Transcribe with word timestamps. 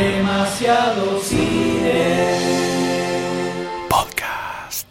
Demasiado 0.00 1.20
cine. 1.20 2.32
Podcast. 3.86 4.86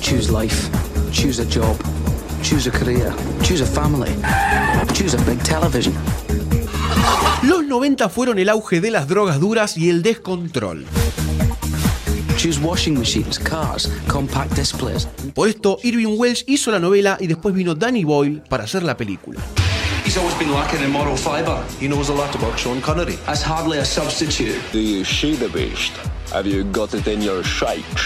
Choose 0.00 0.28
life. 0.28 0.68
Choose 1.12 1.40
a 1.40 1.44
job. 1.44 1.76
Choose 2.42 2.68
a 2.68 2.72
career. 2.72 3.12
Choose 3.42 3.62
a 3.62 3.64
family. 3.64 4.10
Choose 4.92 5.14
a 5.14 5.22
big 5.22 5.40
television. 5.44 5.94
Los 7.44 7.64
90 7.64 8.08
fueron 8.08 8.40
el 8.40 8.48
auge 8.48 8.80
de 8.80 8.90
las 8.90 9.06
drogas 9.06 9.38
duras 9.38 9.76
y 9.76 9.88
el 9.88 10.02
descontrol. 10.02 10.84
Choose 12.36 12.58
washing 12.58 12.98
machines, 12.98 13.38
cars, 13.38 13.88
compact 14.08 14.56
displays. 14.56 15.06
Por 15.32 15.48
esto, 15.48 15.78
Irving 15.84 16.18
Welsh 16.18 16.42
hizo 16.48 16.72
la 16.72 16.80
novela 16.80 17.16
y 17.20 17.28
después 17.28 17.54
vino 17.54 17.76
Danny 17.76 18.02
Boyle 18.02 18.42
para 18.48 18.64
hacer 18.64 18.82
la 18.82 18.96
película. 18.96 19.40
He's 20.06 20.16
always 20.16 20.38
been 20.38 20.52
lacking 20.52 20.82
in 20.82 20.92
moral 20.92 21.16
fibre. 21.16 21.60
He 21.80 21.88
knows 21.88 22.10
a 22.10 22.14
lot 22.14 22.32
about 22.36 22.56
Sean 22.56 22.80
Connery. 22.80 23.16
That's 23.26 23.42
hardly 23.42 23.78
a 23.78 23.84
substitute. 23.84 24.62
Do 24.70 24.78
you 24.78 25.04
see 25.04 25.34
the 25.34 25.48
beast? 25.48 25.90
Have 26.32 26.46
you 26.46 26.62
got 26.70 26.94
it 26.94 27.08
in 27.08 27.20
your 27.20 27.42
sights? 27.44 28.04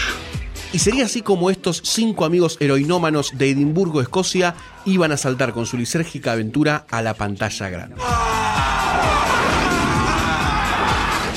Y 0.73 0.79
sería 0.79 1.05
así 1.05 1.21
como 1.21 1.51
estos 1.51 1.83
cinco 1.85 2.25
amigos 2.25 2.57
heroinómanos 2.59 3.37
de 3.37 3.51
Edimburgo, 3.51 4.01
Escocia, 4.01 4.55
iban 4.83 5.11
a 5.11 5.17
saltar 5.17 5.53
con 5.53 5.67
su 5.67 5.77
lisérgica 5.77 6.31
aventura 6.31 6.87
a 6.89 7.03
la 7.03 7.13
pantalla 7.13 7.69
grande. 7.69 7.97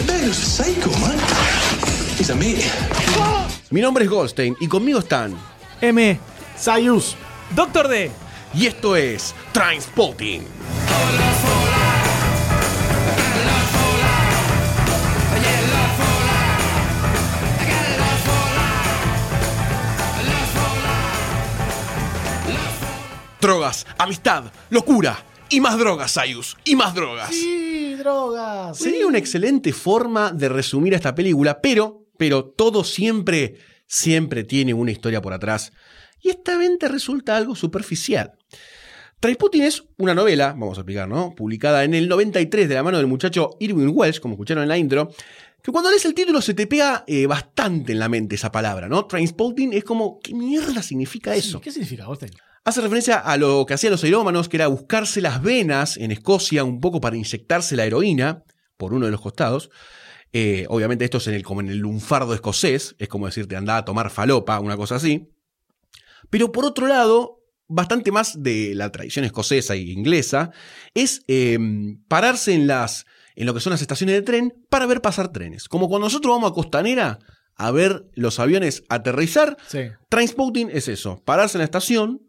Man, 0.06 0.24
he's 0.26 0.38
a 0.38 0.64
psycho, 0.64 0.90
man. 0.98 1.18
He's 2.18 2.30
a 2.30 2.34
mate. 2.34 2.64
Mi 3.70 3.82
nombre 3.82 4.04
es 4.04 4.10
Goldstein 4.10 4.56
y 4.60 4.68
conmigo 4.68 5.00
están. 5.00 5.36
M. 5.82 6.18
Sayus. 6.56 7.16
Doctor 7.54 7.86
D. 7.86 8.10
Y 8.56 8.66
esto 8.66 8.94
es 8.94 9.34
Transpotting. 9.52 10.42
Drogas, 23.40 23.86
amistad, 23.98 24.44
locura 24.70 25.18
y 25.50 25.60
más 25.60 25.76
drogas, 25.76 26.12
Sayus, 26.12 26.56
y 26.64 26.76
más 26.76 26.94
drogas. 26.94 27.30
Sí, 27.30 27.94
drogas. 27.96 28.78
Sería 28.78 29.06
una 29.06 29.18
excelente 29.18 29.72
forma 29.72 30.30
de 30.30 30.48
resumir 30.48 30.94
esta 30.94 31.14
película, 31.14 31.60
pero, 31.60 32.06
pero 32.16 32.44
todo 32.44 32.84
siempre, 32.84 33.56
siempre 33.86 34.44
tiene 34.44 34.72
una 34.72 34.92
historia 34.92 35.20
por 35.20 35.32
atrás. 35.32 35.72
Y 36.20 36.30
esta 36.30 36.56
venta 36.56 36.88
resulta 36.88 37.36
algo 37.36 37.54
superficial. 37.54 38.32
Trainspotting 39.20 39.62
es 39.62 39.84
una 39.96 40.14
novela, 40.14 40.52
vamos 40.52 40.76
a 40.76 40.82
explicar, 40.82 41.08
¿no? 41.08 41.34
Publicada 41.34 41.84
en 41.84 41.94
el 41.94 42.08
93 42.08 42.68
de 42.68 42.74
la 42.74 42.82
mano 42.82 42.98
del 42.98 43.06
muchacho 43.06 43.56
Irwin 43.58 43.90
Welsh, 43.94 44.20
como 44.20 44.34
escucharon 44.34 44.62
en 44.64 44.68
la 44.68 44.76
intro, 44.76 45.10
que 45.62 45.72
cuando 45.72 45.90
lees 45.90 46.04
el 46.04 46.12
título 46.12 46.42
se 46.42 46.52
te 46.52 46.66
pega 46.66 47.04
eh, 47.06 47.26
bastante 47.26 47.92
en 47.92 47.98
la 47.98 48.10
mente 48.10 48.34
esa 48.34 48.52
palabra, 48.52 48.86
¿no? 48.86 49.06
Trainspotting 49.06 49.72
es 49.72 49.82
como, 49.82 50.20
¿qué 50.22 50.34
mierda 50.34 50.82
significa 50.82 51.34
eso? 51.34 51.58
¿Qué 51.60 51.70
significa, 51.70 52.04
Goldstein? 52.04 52.32
Hace 52.66 52.82
referencia 52.82 53.18
a 53.18 53.36
lo 53.38 53.64
que 53.66 53.72
hacían 53.72 53.92
los 53.92 54.04
aerómanos, 54.04 54.48
que 54.50 54.58
era 54.58 54.66
buscarse 54.66 55.22
las 55.22 55.42
venas 55.42 55.96
en 55.96 56.10
Escocia 56.10 56.64
un 56.64 56.80
poco 56.80 57.00
para 57.00 57.16
inyectarse 57.16 57.76
la 57.76 57.86
heroína 57.86 58.42
por 58.76 58.92
uno 58.92 59.06
de 59.06 59.12
los 59.12 59.20
costados. 59.20 59.70
Eh, 60.32 60.66
obviamente 60.68 61.04
esto 61.04 61.18
es 61.18 61.28
en 61.28 61.34
el, 61.34 61.42
como 61.42 61.60
en 61.60 61.68
el 61.68 61.78
lunfardo 61.78 62.34
escocés, 62.34 62.96
es 62.98 63.08
como 63.08 63.26
decirte 63.26 63.56
andaba 63.56 63.78
a 63.78 63.84
tomar 63.84 64.10
falopa, 64.10 64.60
una 64.60 64.76
cosa 64.76 64.96
así. 64.96 65.30
Pero 66.34 66.50
por 66.50 66.64
otro 66.64 66.88
lado, 66.88 67.44
bastante 67.68 68.10
más 68.10 68.42
de 68.42 68.74
la 68.74 68.90
tradición 68.90 69.24
escocesa 69.24 69.74
e 69.74 69.82
inglesa, 69.82 70.50
es 70.92 71.22
eh, 71.28 71.56
pararse 72.08 72.54
en, 72.54 72.66
las, 72.66 73.06
en 73.36 73.46
lo 73.46 73.54
que 73.54 73.60
son 73.60 73.70
las 73.70 73.82
estaciones 73.82 74.16
de 74.16 74.22
tren 74.22 74.52
para 74.68 74.86
ver 74.86 75.00
pasar 75.00 75.30
trenes. 75.30 75.68
Como 75.68 75.88
cuando 75.88 76.06
nosotros 76.06 76.34
vamos 76.34 76.50
a 76.50 76.54
Costanera 76.54 77.20
a 77.54 77.70
ver 77.70 78.10
los 78.14 78.40
aviones 78.40 78.82
aterrizar, 78.88 79.56
Sí. 79.68 79.78
Es 80.72 80.88
eso, 80.88 81.22
pararse 81.24 81.56
en 81.56 81.60
la 81.60 81.66
estación 81.66 82.20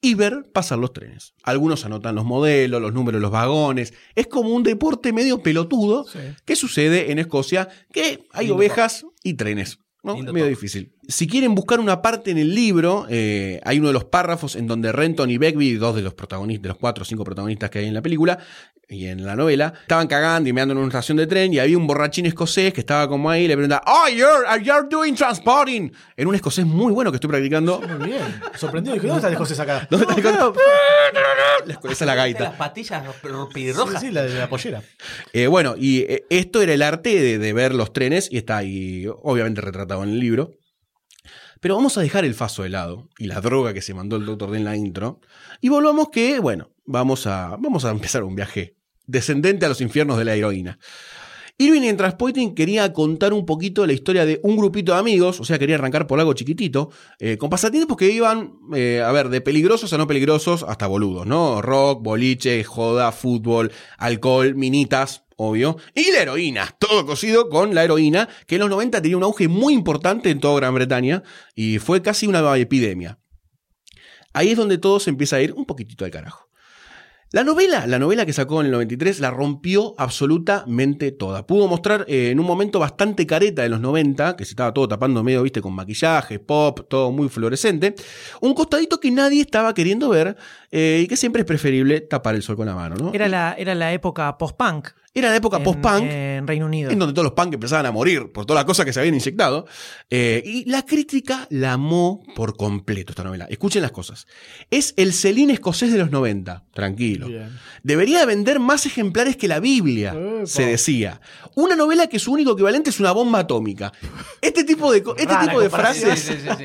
y 0.00 0.14
ver 0.14 0.50
pasar 0.52 0.78
los 0.80 0.92
trenes. 0.92 1.34
Algunos 1.44 1.84
anotan 1.84 2.16
los 2.16 2.24
modelos, 2.24 2.82
los 2.82 2.92
números 2.92 3.20
de 3.20 3.22
los 3.22 3.30
vagones. 3.30 3.94
Es 4.16 4.26
como 4.26 4.48
un 4.48 4.64
deporte 4.64 5.12
medio 5.12 5.40
pelotudo 5.40 6.04
Sí. 6.08 6.18
que 6.44 6.56
sucede 6.56 7.12
en 7.12 7.20
Escocia, 7.20 7.68
que 7.92 8.26
hay 8.32 8.46
Lindo 8.46 8.56
ovejas 8.56 9.06
y 9.22 9.34
trenes. 9.34 9.78
¿no? 10.02 10.16
Lindo 10.16 10.32
Medio 10.32 10.46
top. 10.46 10.50
difícil. 10.50 10.92
Si 11.08 11.26
quieren 11.26 11.54
buscar 11.54 11.80
una 11.80 12.00
parte 12.00 12.30
en 12.30 12.38
el 12.38 12.54
libro, 12.54 13.06
eh, 13.10 13.60
hay 13.64 13.78
uno 13.78 13.88
de 13.88 13.94
los 13.94 14.04
párrafos 14.04 14.54
en 14.56 14.66
donde 14.68 14.92
Renton 14.92 15.30
y 15.30 15.36
Begbie, 15.38 15.76
dos 15.76 15.96
de 15.96 16.02
los 16.02 16.14
protagonistas, 16.14 16.62
de 16.62 16.68
los 16.68 16.78
cuatro 16.78 17.02
o 17.02 17.04
cinco 17.04 17.24
protagonistas 17.24 17.70
que 17.70 17.80
hay 17.80 17.86
en 17.86 17.94
la 17.94 18.02
película 18.02 18.38
y 18.88 19.06
en 19.06 19.24
la 19.24 19.34
novela, 19.34 19.72
estaban 19.82 20.06
cagando 20.06 20.48
y 20.48 20.52
meando 20.52 20.72
en 20.72 20.78
una 20.78 20.88
estación 20.88 21.16
de 21.16 21.26
tren 21.26 21.52
y 21.52 21.58
había 21.58 21.76
un 21.78 21.86
borrachín 21.86 22.26
escocés 22.26 22.72
que 22.74 22.80
estaba 22.80 23.08
como 23.08 23.30
ahí 23.30 23.44
y 23.44 23.48
le 23.48 23.54
preguntaba, 23.56 23.82
Oh, 23.86 24.08
you're, 24.08 24.44
you're 24.62 24.86
doing 24.88 25.14
transporting. 25.14 25.90
En 26.16 26.28
un 26.28 26.34
escocés 26.34 26.66
muy 26.66 26.92
bueno 26.92 27.10
que 27.10 27.16
estoy 27.16 27.30
practicando. 27.30 27.80
Muy 27.98 28.08
bien. 28.08 28.22
Sorprendido. 28.56 28.94
Dije, 28.94 29.06
¿dónde 29.06 29.18
está 29.20 29.28
el 29.28 29.34
escocés 29.34 29.58
acá? 29.60 29.86
¿Dónde 29.90 30.06
está 30.06 30.20
el 30.20 30.26
escocés? 30.26 30.62
Escocés 31.68 32.00
es 32.02 32.06
la 32.06 32.14
Las 32.14 32.16
gaita. 32.24 32.56
patillas 32.58 33.02
Sí, 33.22 33.28
pirrojas. 33.54 34.00
sí, 34.00 34.10
la 34.10 34.22
de 34.22 34.38
la 34.38 34.48
pollera. 34.48 34.82
Eh, 35.32 35.46
bueno, 35.46 35.74
y 35.76 36.00
eh, 36.00 36.24
esto 36.30 36.60
era 36.62 36.74
el 36.74 36.82
arte 36.82 37.18
de, 37.20 37.38
de 37.38 37.52
ver 37.52 37.74
los 37.74 37.92
trenes 37.92 38.28
y 38.30 38.36
está 38.36 38.58
ahí, 38.58 39.06
obviamente, 39.22 39.60
retratado 39.62 40.02
en 40.04 40.10
el 40.10 40.20
libro. 40.20 40.52
Pero 41.62 41.76
vamos 41.76 41.96
a 41.96 42.00
dejar 42.00 42.24
el 42.24 42.34
faso 42.34 42.64
de 42.64 42.70
lado 42.70 43.08
y 43.18 43.28
la 43.28 43.40
droga 43.40 43.72
que 43.72 43.82
se 43.82 43.94
mandó 43.94 44.16
el 44.16 44.26
doctor 44.26 44.50
D 44.50 44.58
en 44.58 44.64
la 44.64 44.76
intro. 44.76 45.20
Y 45.60 45.68
volvamos 45.68 46.08
que, 46.10 46.40
bueno, 46.40 46.72
vamos 46.84 47.28
a, 47.28 47.50
vamos 47.50 47.84
a 47.84 47.90
empezar 47.90 48.24
un 48.24 48.34
viaje 48.34 48.74
descendente 49.06 49.64
a 49.64 49.68
los 49.68 49.80
infiernos 49.80 50.18
de 50.18 50.24
la 50.24 50.34
heroína. 50.34 50.80
Irving 51.58 51.82
en 51.82 51.96
Transporting 51.96 52.56
quería 52.56 52.92
contar 52.92 53.32
un 53.32 53.46
poquito 53.46 53.86
la 53.86 53.92
historia 53.92 54.26
de 54.26 54.40
un 54.42 54.56
grupito 54.56 54.92
de 54.92 54.98
amigos, 54.98 55.38
o 55.38 55.44
sea, 55.44 55.60
quería 55.60 55.76
arrancar 55.76 56.08
por 56.08 56.18
algo 56.18 56.32
chiquitito, 56.32 56.90
eh, 57.20 57.36
con 57.36 57.48
pasatiempos 57.48 57.96
que 57.96 58.10
iban, 58.10 58.54
eh, 58.74 59.00
a 59.00 59.12
ver, 59.12 59.28
de 59.28 59.40
peligrosos 59.40 59.92
a 59.92 59.98
no 59.98 60.08
peligrosos 60.08 60.64
hasta 60.66 60.88
boludos, 60.88 61.28
¿no? 61.28 61.62
Rock, 61.62 62.02
boliche, 62.02 62.64
joda, 62.64 63.12
fútbol, 63.12 63.70
alcohol, 63.98 64.56
minitas, 64.56 65.22
obvio, 65.48 65.76
y 65.94 66.10
la 66.12 66.22
heroína, 66.22 66.74
todo 66.78 67.06
cocido 67.06 67.48
con 67.48 67.74
la 67.74 67.84
heroína, 67.84 68.28
que 68.46 68.56
en 68.56 68.60
los 68.60 68.70
90 68.70 69.02
tenía 69.02 69.16
un 69.16 69.22
auge 69.22 69.48
muy 69.48 69.74
importante 69.74 70.30
en 70.30 70.40
toda 70.40 70.56
Gran 70.56 70.74
Bretaña 70.74 71.22
y 71.54 71.78
fue 71.78 72.02
casi 72.02 72.26
una 72.26 72.56
epidemia. 72.56 73.18
Ahí 74.32 74.50
es 74.50 74.56
donde 74.56 74.78
todo 74.78 75.00
se 75.00 75.10
empieza 75.10 75.36
a 75.36 75.42
ir 75.42 75.52
un 75.52 75.66
poquitito 75.66 76.04
al 76.04 76.10
carajo. 76.10 76.48
La 77.32 77.44
novela, 77.44 77.86
la 77.86 77.98
novela 77.98 78.26
que 78.26 78.34
sacó 78.34 78.60
en 78.60 78.66
el 78.66 78.72
93, 78.72 79.18
la 79.20 79.30
rompió 79.30 79.94
absolutamente 79.96 81.12
toda. 81.12 81.46
Pudo 81.46 81.66
mostrar 81.66 82.04
eh, 82.06 82.28
en 82.30 82.38
un 82.38 82.44
momento 82.44 82.78
bastante 82.78 83.26
careta 83.26 83.62
de 83.62 83.70
los 83.70 83.80
90, 83.80 84.36
que 84.36 84.44
se 84.44 84.50
estaba 84.50 84.74
todo 84.74 84.86
tapando 84.86 85.24
medio, 85.24 85.42
viste, 85.42 85.62
con 85.62 85.72
maquillaje, 85.72 86.38
pop, 86.40 86.80
todo 86.90 87.10
muy 87.10 87.30
fluorescente, 87.30 87.94
un 88.42 88.52
costadito 88.52 89.00
que 89.00 89.10
nadie 89.10 89.40
estaba 89.40 89.72
queriendo 89.72 90.10
ver 90.10 90.36
eh, 90.70 91.00
y 91.04 91.06
que 91.08 91.16
siempre 91.16 91.40
es 91.40 91.46
preferible 91.46 92.02
tapar 92.02 92.34
el 92.34 92.42
sol 92.42 92.56
con 92.56 92.66
la 92.66 92.74
mano, 92.74 92.96
¿no? 92.96 93.14
Era 93.14 93.28
la, 93.28 93.54
era 93.56 93.74
la 93.74 93.94
época 93.94 94.36
post-punk. 94.36 94.88
Era 95.14 95.28
la 95.28 95.36
época 95.36 95.62
post-punk, 95.62 96.04
En 96.10 96.46
Reino 96.46 96.64
Unido. 96.64 96.90
en 96.90 96.98
donde 96.98 97.12
todos 97.12 97.24
los 97.24 97.34
punk 97.34 97.52
empezaban 97.52 97.84
a 97.84 97.92
morir 97.92 98.32
por 98.32 98.46
todas 98.46 98.60
las 98.60 98.64
cosas 98.64 98.86
que 98.86 98.94
se 98.94 99.00
habían 99.00 99.14
inyectado. 99.14 99.66
Eh, 100.08 100.42
y 100.44 100.64
la 100.70 100.86
crítica 100.86 101.46
la 101.50 101.74
amó 101.74 102.22
por 102.34 102.56
completo 102.56 103.12
esta 103.12 103.22
novela. 103.22 103.44
Escuchen 103.50 103.82
las 103.82 103.90
cosas. 103.92 104.26
Es 104.70 104.94
el 104.96 105.12
Celine 105.12 105.52
escocés 105.52 105.92
de 105.92 105.98
los 105.98 106.10
90. 106.10 106.64
Tranquilo. 106.72 107.28
Bien. 107.28 107.50
Debería 107.82 108.24
vender 108.24 108.58
más 108.58 108.86
ejemplares 108.86 109.36
que 109.36 109.48
la 109.48 109.60
Biblia, 109.60 110.14
Epa. 110.16 110.46
se 110.46 110.64
decía. 110.64 111.20
Una 111.56 111.76
novela 111.76 112.06
que 112.06 112.18
su 112.18 112.32
único 112.32 112.52
equivalente 112.52 112.88
es 112.88 112.98
una 112.98 113.12
bomba 113.12 113.40
atómica. 113.40 113.92
Este 114.40 114.64
tipo 114.64 114.90
de, 114.92 114.98
este 115.18 115.26
Rara 115.26 115.46
tipo 115.48 115.60
de 115.60 115.68
frases 115.68 116.18
Sí, 116.20 116.32
sí, 116.32 116.38
sí, 116.42 116.48
sí. 116.58 116.64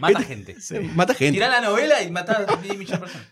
Mata 0.00 0.20
gente. 0.22 0.56
mata 0.94 1.14
gente. 1.14 1.34
Tirá 1.38 1.48
la 1.48 1.60
novela 1.60 2.02
y 2.02 2.10
mata 2.10 2.44
a 2.48 2.56
10 2.56 2.76
millones 2.76 2.90
de 2.90 2.98
personas. 3.06 3.26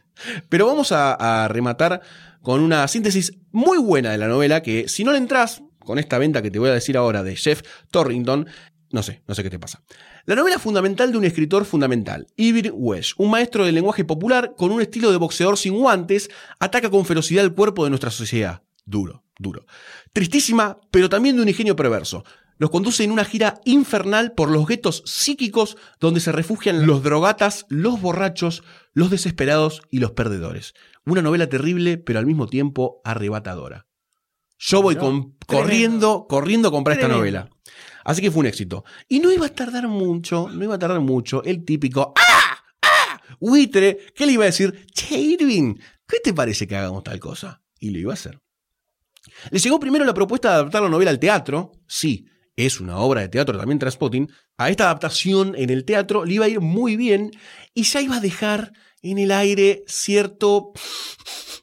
Pero 0.48 0.66
vamos 0.66 0.92
a, 0.92 1.44
a 1.44 1.48
rematar 1.48 2.00
con 2.46 2.60
una 2.60 2.86
síntesis 2.86 3.32
muy 3.50 3.76
buena 3.76 4.12
de 4.12 4.18
la 4.18 4.28
novela 4.28 4.62
que 4.62 4.86
si 4.86 5.02
no 5.02 5.10
le 5.10 5.18
entras 5.18 5.64
con 5.80 5.98
esta 5.98 6.16
venta 6.16 6.42
que 6.42 6.52
te 6.52 6.60
voy 6.60 6.70
a 6.70 6.74
decir 6.74 6.96
ahora 6.96 7.24
de 7.24 7.34
Jeff 7.34 7.62
Torrington, 7.90 8.46
no 8.92 9.02
sé, 9.02 9.24
no 9.26 9.34
sé 9.34 9.42
qué 9.42 9.50
te 9.50 9.58
pasa. 9.58 9.82
La 10.26 10.36
novela 10.36 10.60
fundamental 10.60 11.10
de 11.10 11.18
un 11.18 11.24
escritor 11.24 11.64
fundamental, 11.64 12.28
Irving 12.36 12.70
Welsh, 12.72 13.14
un 13.16 13.32
maestro 13.32 13.64
del 13.64 13.74
lenguaje 13.74 14.04
popular 14.04 14.54
con 14.56 14.70
un 14.70 14.80
estilo 14.80 15.10
de 15.10 15.16
boxeador 15.16 15.58
sin 15.58 15.76
guantes, 15.76 16.30
ataca 16.60 16.88
con 16.88 17.04
ferocidad 17.04 17.44
el 17.44 17.52
cuerpo 17.52 17.82
de 17.82 17.90
nuestra 17.90 18.12
sociedad. 18.12 18.62
Duro, 18.84 19.24
duro. 19.40 19.66
Tristísima, 20.12 20.78
pero 20.92 21.08
también 21.08 21.34
de 21.34 21.42
un 21.42 21.48
ingenio 21.48 21.74
perverso. 21.74 22.22
Los 22.58 22.70
conduce 22.70 23.02
en 23.02 23.10
una 23.10 23.24
gira 23.24 23.60
infernal 23.64 24.34
por 24.34 24.52
los 24.52 24.68
guetos 24.68 25.02
psíquicos 25.04 25.76
donde 25.98 26.20
se 26.20 26.30
refugian 26.30 26.86
los 26.86 27.02
drogatas, 27.02 27.66
los 27.68 28.00
borrachos, 28.00 28.62
los 28.94 29.10
desesperados 29.10 29.82
y 29.90 29.98
los 29.98 30.12
perdedores. 30.12 30.74
Una 31.06 31.22
novela 31.22 31.48
terrible, 31.48 31.98
pero 31.98 32.18
al 32.18 32.26
mismo 32.26 32.46
tiempo 32.46 33.00
arrebatadora. 33.04 33.86
Yo 34.58 34.82
voy 34.82 34.96
con- 34.96 35.36
corriendo, 35.46 36.26
corriendo 36.28 36.68
a 36.68 36.70
comprar 36.72 36.96
esta 36.96 37.08
novela. 37.08 37.48
Así 38.04 38.22
que 38.22 38.30
fue 38.30 38.40
un 38.40 38.46
éxito. 38.46 38.84
Y 39.08 39.20
no 39.20 39.30
iba 39.32 39.46
a 39.46 39.54
tardar 39.54 39.88
mucho, 39.88 40.48
no 40.48 40.64
iba 40.64 40.74
a 40.76 40.78
tardar 40.78 41.00
mucho 41.00 41.42
el 41.44 41.64
típico 41.64 42.12
¡Ah! 42.16 42.56
¡Ah! 42.82 43.20
Buitre, 43.40 43.98
¿qué 44.14 44.26
le 44.26 44.32
iba 44.32 44.44
a 44.44 44.46
decir? 44.46 44.86
Che, 44.92 45.18
Irving, 45.18 45.74
¿qué 46.06 46.20
te 46.20 46.32
parece 46.32 46.66
que 46.66 46.76
hagamos 46.76 47.02
tal 47.04 47.18
cosa? 47.20 47.62
Y 47.78 47.90
lo 47.90 47.98
iba 47.98 48.12
a 48.12 48.14
hacer. 48.14 48.40
Le 49.50 49.58
llegó 49.58 49.78
primero 49.80 50.04
la 50.04 50.14
propuesta 50.14 50.48
de 50.50 50.54
adaptar 50.56 50.82
la 50.82 50.88
novela 50.88 51.10
al 51.10 51.18
teatro. 51.18 51.72
Sí, 51.86 52.26
es 52.54 52.80
una 52.80 52.98
obra 52.98 53.20
de 53.20 53.28
teatro 53.28 53.58
también 53.58 53.78
Transpotting. 53.78 54.30
A 54.56 54.70
esta 54.70 54.84
adaptación 54.84 55.54
en 55.56 55.70
el 55.70 55.84
teatro 55.84 56.24
le 56.24 56.34
iba 56.34 56.46
a 56.46 56.48
ir 56.48 56.60
muy 56.60 56.96
bien 56.96 57.30
y 57.74 57.82
ya 57.82 58.00
iba 58.00 58.16
a 58.16 58.20
dejar 58.20 58.72
en 59.10 59.18
el 59.18 59.30
aire 59.32 59.84
cierto... 59.86 60.72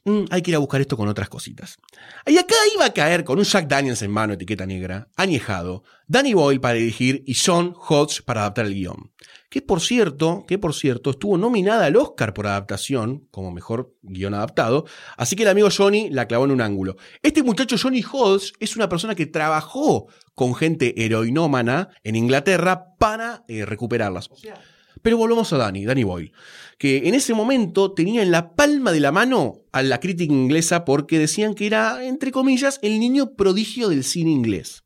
"Mm, 0.06 0.26
hay 0.32 0.42
que 0.42 0.52
ir 0.52 0.56
a 0.56 0.60
buscar 0.60 0.82
esto 0.82 0.98
con 0.98 1.08
otras 1.08 1.30
cositas. 1.30 1.78
Y 2.26 2.38
acá 2.38 2.56
iba 2.76 2.86
a 2.86 2.94
caer 2.94 3.24
con 3.24 3.38
un 3.40 3.46
Jack 3.46 3.68
Daniels 3.68 4.02
en 4.02 4.12
mano, 4.12 4.34
etiqueta 4.34 4.66
negra, 4.66 5.08
añejado, 5.16 5.84
Danny 6.08 6.34
Boyle 6.34 6.60
para 6.60 6.76
dirigir 6.76 7.24
y 7.26 7.36
Sean 7.36 7.74
Hodge 7.88 8.22
para 8.24 8.42
adaptar 8.42 8.66
el 8.66 8.74
guion. 8.74 9.12
Que 9.50 9.62
por 9.62 9.80
cierto, 9.82 10.46
que 10.48 10.58
por 10.58 10.74
cierto, 10.74 11.12
estuvo 11.12 11.38
nominada 11.38 11.86
al 11.86 11.96
Oscar 11.96 12.34
por 12.34 12.48
adaptación, 12.48 13.28
como 13.32 13.52
mejor 13.52 13.94
guion 14.02 14.34
adaptado, 14.34 14.86
así 15.16 15.36
que 15.36 15.44
el 15.44 15.50
amigo 15.50 15.70
Johnny 15.76 16.10
la 16.10 16.28
clavó 16.28 16.46
en 16.46 16.52
un 16.52 16.62
ángulo. 16.62 16.98
Este 17.22 17.44
muchacho 17.44 17.78
Johnny 17.82 18.04
Hodge 18.04 18.52
es 18.60 18.76
una 18.76 18.90
persona 18.90 19.16
que 19.16 19.28
trabajó 19.28 20.08
con 20.34 20.56
gente 20.56 21.06
heroinómana 21.06 21.90
en 22.04 22.16
Inglaterra 22.16 22.96
para 22.98 23.44
eh, 23.48 23.64
recuperarlas. 23.66 24.30
Pero 25.04 25.18
volvamos 25.18 25.52
a 25.52 25.58
Danny, 25.58 25.86
Danny 25.86 26.04
Boyle, 26.06 26.32
que 26.78 27.10
en 27.10 27.14
ese 27.14 27.34
momento 27.34 27.92
tenía 27.92 28.24
en 28.24 28.32
la 28.32 28.56
palma 28.56 28.94
de 28.94 29.02
la 29.02 29.12
mano 29.12 29.60
a 29.74 29.84
la 29.84 30.00
crítica 30.00 30.34
inglesa 30.34 30.86
porque 30.86 31.20
decían 31.20 31.56
que 31.56 31.68
era, 31.68 32.06
entre 32.06 32.32
comillas, 32.32 32.80
el 32.82 33.00
niño 33.00 33.36
prodigio 33.36 33.90
del 33.90 34.06
cine 34.06 34.32
inglés. 34.32 34.84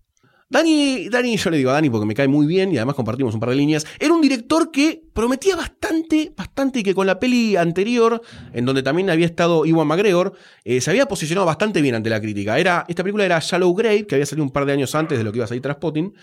Dani, 0.49 1.09
Dani, 1.09 1.35
yo 1.35 1.49
le 1.49 1.57
digo 1.57 1.71
a 1.71 1.73
Dani 1.73 1.89
porque 1.89 2.05
me 2.05 2.15
cae 2.15 2.29
muy 2.29 2.47
bien 2.47 2.71
y 2.71 2.77
además 2.77 2.95
compartimos 2.95 3.33
un 3.33 3.39
par 3.39 3.49
de 3.49 3.57
líneas. 3.57 3.85
Era 3.99 4.13
un 4.13 4.21
director 4.21 4.71
que 4.71 5.03
prometía 5.13 5.57
bastante, 5.57 6.31
bastante 6.35 6.79
y 6.79 6.83
que 6.83 6.95
con 6.95 7.05
la 7.05 7.19
peli 7.19 7.57
anterior, 7.57 8.21
en 8.53 8.65
donde 8.65 8.81
también 8.81 9.09
había 9.09 9.25
estado 9.25 9.65
Iwan 9.65 9.85
McGregor, 9.85 10.33
eh, 10.63 10.79
se 10.79 10.89
había 10.89 11.05
posicionado 11.05 11.45
bastante 11.45 11.81
bien 11.81 11.95
ante 11.95 12.09
la 12.09 12.21
crítica. 12.21 12.57
Era, 12.57 12.85
esta 12.87 13.03
película 13.03 13.25
era 13.25 13.39
Shallow 13.39 13.73
Grave, 13.75 14.07
que 14.07 14.15
había 14.15 14.25
salido 14.25 14.45
un 14.45 14.51
par 14.51 14.65
de 14.65 14.71
años 14.71 14.95
antes 14.95 15.17
de 15.17 15.23
lo 15.25 15.33
que 15.33 15.39
iba 15.39 15.45
a 15.45 15.47
salir 15.49 15.61
Transpotting, 15.61 16.13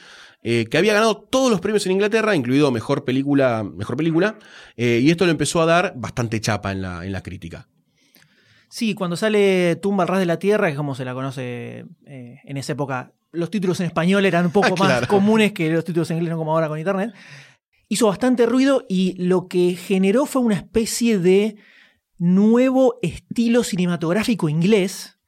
eh, 0.46 0.67
que 0.70 0.76
había 0.76 0.93
ganado 0.93 1.17
todos 1.17 1.50
los 1.50 1.61
premios 1.61 1.87
en 1.87 1.93
Inglaterra, 1.93 2.37
incluido 2.37 2.70
mejor 2.70 3.05
película, 3.05 3.64
mejor 3.64 3.96
película, 3.96 4.38
eh, 4.76 5.00
y 5.02 5.11
esto 5.11 5.25
le 5.25 5.31
empezó 5.31 5.62
a 5.62 5.67
dar 5.67 5.94
bastante 5.96 6.38
chapa 6.38 6.70
en 6.70 6.82
la, 6.82 7.05
en 7.05 7.12
la 7.12 7.23
crítica. 7.23 7.67
Sí, 8.69 8.94
cuando 8.94 9.17
sale 9.17 9.76
Tumba 9.76 10.05
al 10.05 10.08
ras 10.08 10.19
de 10.19 10.26
la 10.26 10.38
tierra, 10.38 10.67
que 10.67 10.73
es 10.73 10.76
como 10.76 10.94
se 10.94 11.06
la 11.06 11.14
conoce 11.14 11.87
eh, 12.06 12.41
en 12.44 12.56
esa 12.58 12.73
época, 12.73 13.12
los 13.32 13.50
títulos 13.50 13.81
en 13.81 13.87
español 13.87 14.26
eran 14.26 14.44
un 14.44 14.52
poco 14.52 14.75
Ah, 14.79 14.85
más 14.85 15.06
comunes 15.06 15.52
que 15.52 15.70
los 15.70 15.85
títulos 15.85 16.11
en 16.11 16.19
inglés, 16.19 16.32
no 16.32 16.38
como 16.38 16.52
ahora 16.52 16.69
con 16.69 16.79
internet. 16.79 17.14
Hizo 17.88 18.08
bastante 18.08 18.44
ruido 18.44 18.85
y 18.88 19.14
lo 19.17 19.49
que 19.49 19.76
generó 19.76 20.26
fue 20.26 20.43
una 20.43 20.56
especie 20.56 21.19
de 21.19 21.56
nuevo 22.19 22.99
estilo 23.00 23.64
cinematográfico 23.64 24.49
inglés 24.49 25.19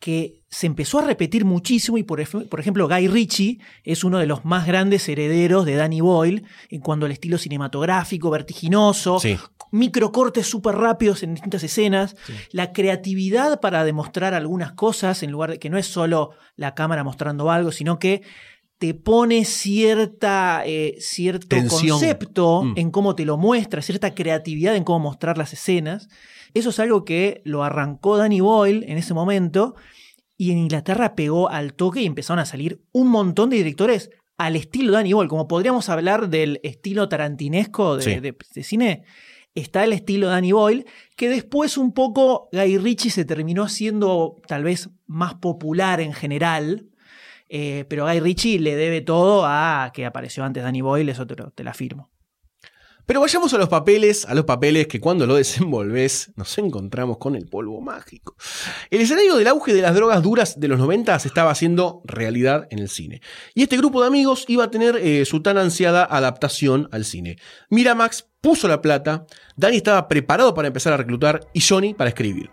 que 0.00 0.42
se 0.54 0.66
empezó 0.66 1.00
a 1.00 1.04
repetir 1.04 1.44
muchísimo 1.44 1.98
y 1.98 2.04
por, 2.04 2.22
por 2.48 2.60
ejemplo 2.60 2.86
Guy 2.88 3.08
Ritchie 3.08 3.58
es 3.82 4.04
uno 4.04 4.18
de 4.18 4.26
los 4.26 4.44
más 4.44 4.66
grandes 4.66 5.08
herederos 5.08 5.66
de 5.66 5.74
Danny 5.74 6.00
Boyle 6.00 6.44
en 6.70 6.80
cuanto 6.80 7.06
al 7.06 7.12
estilo 7.12 7.38
cinematográfico, 7.38 8.30
vertiginoso, 8.30 9.18
Sí. 9.18 9.36
microcortes 9.72 10.46
súper 10.46 10.76
rápidos 10.76 11.22
en 11.24 11.34
distintas 11.34 11.64
escenas, 11.64 12.14
la 12.52 12.72
creatividad 12.72 13.60
para 13.60 13.84
demostrar 13.84 14.32
algunas 14.34 14.72
cosas 14.72 15.22
en 15.24 15.32
lugar 15.32 15.50
de 15.50 15.58
que 15.58 15.70
no 15.70 15.78
es 15.78 15.86
solo 15.86 16.30
la 16.56 16.74
cámara 16.74 17.02
mostrando 17.02 17.50
algo, 17.50 17.72
sino 17.72 17.98
que 17.98 18.22
te 18.78 18.94
pone 18.94 19.44
cierta, 19.44 20.62
eh, 20.66 20.96
cierto 21.00 21.48
Tensión. 21.48 21.98
concepto 21.98 22.62
Mm. 22.62 22.72
en 22.76 22.90
cómo 22.90 23.14
te 23.14 23.24
lo 23.24 23.36
muestra, 23.36 23.82
cierta 23.82 24.14
creatividad 24.14 24.76
en 24.76 24.84
cómo 24.84 25.00
mostrar 25.00 25.36
las 25.38 25.52
escenas. 25.52 26.08
Eso 26.54 26.70
es 26.70 26.78
algo 26.78 27.04
que 27.04 27.42
lo 27.44 27.64
arrancó 27.64 28.16
Danny 28.16 28.40
Boyle 28.40 28.84
en 28.88 28.98
ese 28.98 29.14
momento 29.14 29.74
y 30.48 30.52
en 30.52 30.58
Inglaterra 30.58 31.14
pegó 31.14 31.48
al 31.50 31.74
toque 31.74 32.00
y 32.02 32.06
empezaron 32.06 32.38
a 32.40 32.46
salir 32.46 32.80
un 32.92 33.08
montón 33.08 33.50
de 33.50 33.56
directores 33.56 34.10
al 34.36 34.56
estilo 34.56 34.92
Danny 34.92 35.12
Boyle, 35.12 35.28
como 35.28 35.46
podríamos 35.46 35.88
hablar 35.88 36.28
del 36.28 36.60
estilo 36.64 37.08
tarantinesco 37.08 37.96
de, 37.96 38.02
Sí. 38.02 38.20
de- 38.20 38.36
de 38.54 38.62
cine. 38.64 39.02
Está 39.54 39.84
el 39.84 39.92
estilo 39.92 40.26
Danny 40.28 40.50
Boyle, 40.52 40.84
que 41.16 41.28
después 41.28 41.78
un 41.78 41.92
poco 41.92 42.48
Guy 42.52 42.78
Ritchie 42.78 43.10
se 43.10 43.24
terminó 43.24 43.62
haciendo 43.62 44.40
tal 44.48 44.64
vez 44.64 44.90
más 45.06 45.34
popular 45.34 46.00
en 46.00 46.12
general, 46.12 46.88
eh, 47.48 47.84
pero 47.88 48.04
Guy 48.06 48.18
Ritchie 48.18 48.58
le 48.58 48.74
debe 48.74 49.00
todo 49.00 49.44
a 49.46 49.92
que 49.94 50.04
apareció 50.06 50.42
antes 50.44 50.64
Danny 50.64 50.80
Boyle, 50.80 51.08
eso 51.10 51.26
te, 51.26 51.36
lo- 51.36 51.50
te 51.52 51.62
la 51.62 51.72
firmo. 51.74 52.10
Pero 53.06 53.20
vayamos 53.20 53.52
a 53.52 53.58
los 53.58 53.68
papeles, 53.68 54.24
a 54.24 54.34
los 54.34 54.44
papeles 54.44 54.86
que 54.86 55.00
cuando 55.00 55.26
lo 55.26 55.34
desenvolves 55.34 56.32
nos 56.36 56.56
encontramos 56.58 57.18
con 57.18 57.36
el 57.36 57.46
polvo 57.46 57.80
mágico. 57.80 58.36
El 58.90 59.02
escenario 59.02 59.36
del 59.36 59.48
auge 59.48 59.74
de 59.74 59.82
las 59.82 59.94
drogas 59.94 60.22
duras 60.22 60.58
de 60.58 60.68
los 60.68 60.78
90 60.78 61.18
se 61.18 61.28
estaba 61.28 61.50
haciendo 61.50 62.02
realidad 62.04 62.66
en 62.70 62.78
el 62.78 62.88
cine. 62.88 63.20
Y 63.54 63.62
este 63.62 63.76
grupo 63.76 64.00
de 64.00 64.08
amigos 64.08 64.44
iba 64.48 64.64
a 64.64 64.70
tener 64.70 64.96
eh, 64.96 65.24
su 65.24 65.42
tan 65.42 65.58
ansiada 65.58 66.04
adaptación 66.04 66.88
al 66.92 67.04
cine. 67.04 67.36
Miramax 67.70 68.26
puso 68.40 68.68
la 68.68 68.80
plata, 68.80 69.26
Danny 69.56 69.76
estaba 69.76 70.08
preparado 70.08 70.54
para 70.54 70.68
empezar 70.68 70.92
a 70.92 70.98
reclutar 70.98 71.46
y 71.52 71.60
Johnny 71.60 71.94
para 71.94 72.08
escribir. 72.08 72.50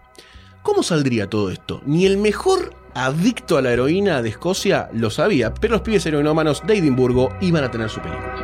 ¿Cómo 0.63 0.83
saldría 0.83 1.27
todo 1.27 1.50
esto? 1.50 1.81
Ni 1.86 2.06
el 2.06 2.18
mejor 2.18 2.75
adicto 2.94 3.57
a 3.57 3.62
la 3.62 3.71
heroína 3.71 4.21
de 4.21 4.30
Escocia 4.30 4.89
lo 4.94 5.09
sabía, 5.09 5.53
pero 5.53 5.74
los 5.74 5.81
pibes 5.81 6.06
heroinómanos 6.06 6.62
de 6.65 6.77
Edimburgo 6.77 7.30
iban 7.42 7.63
a 7.63 7.71
tener 7.71 7.89
su 7.89 8.00
película. 8.00 8.40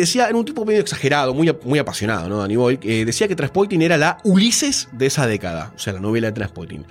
Decía, 0.00 0.28
era 0.28 0.36
un 0.36 0.44
tipo 0.44 0.64
medio 0.64 0.80
exagerado, 0.80 1.34
muy, 1.34 1.54
muy 1.64 1.78
apasionado, 1.78 2.28
¿no? 2.28 2.38
Danny 2.38 2.56
Boyle, 2.56 2.78
que 2.78 3.04
decía 3.04 3.28
que 3.28 3.36
Transporting 3.36 3.80
era 3.80 3.96
la 3.96 4.18
Ulises 4.24 4.88
de 4.92 5.06
esa 5.06 5.26
década, 5.26 5.72
o 5.74 5.78
sea, 5.78 5.92
la 5.92 6.00
novela 6.00 6.28
de 6.28 6.32
Transporting. 6.32 6.84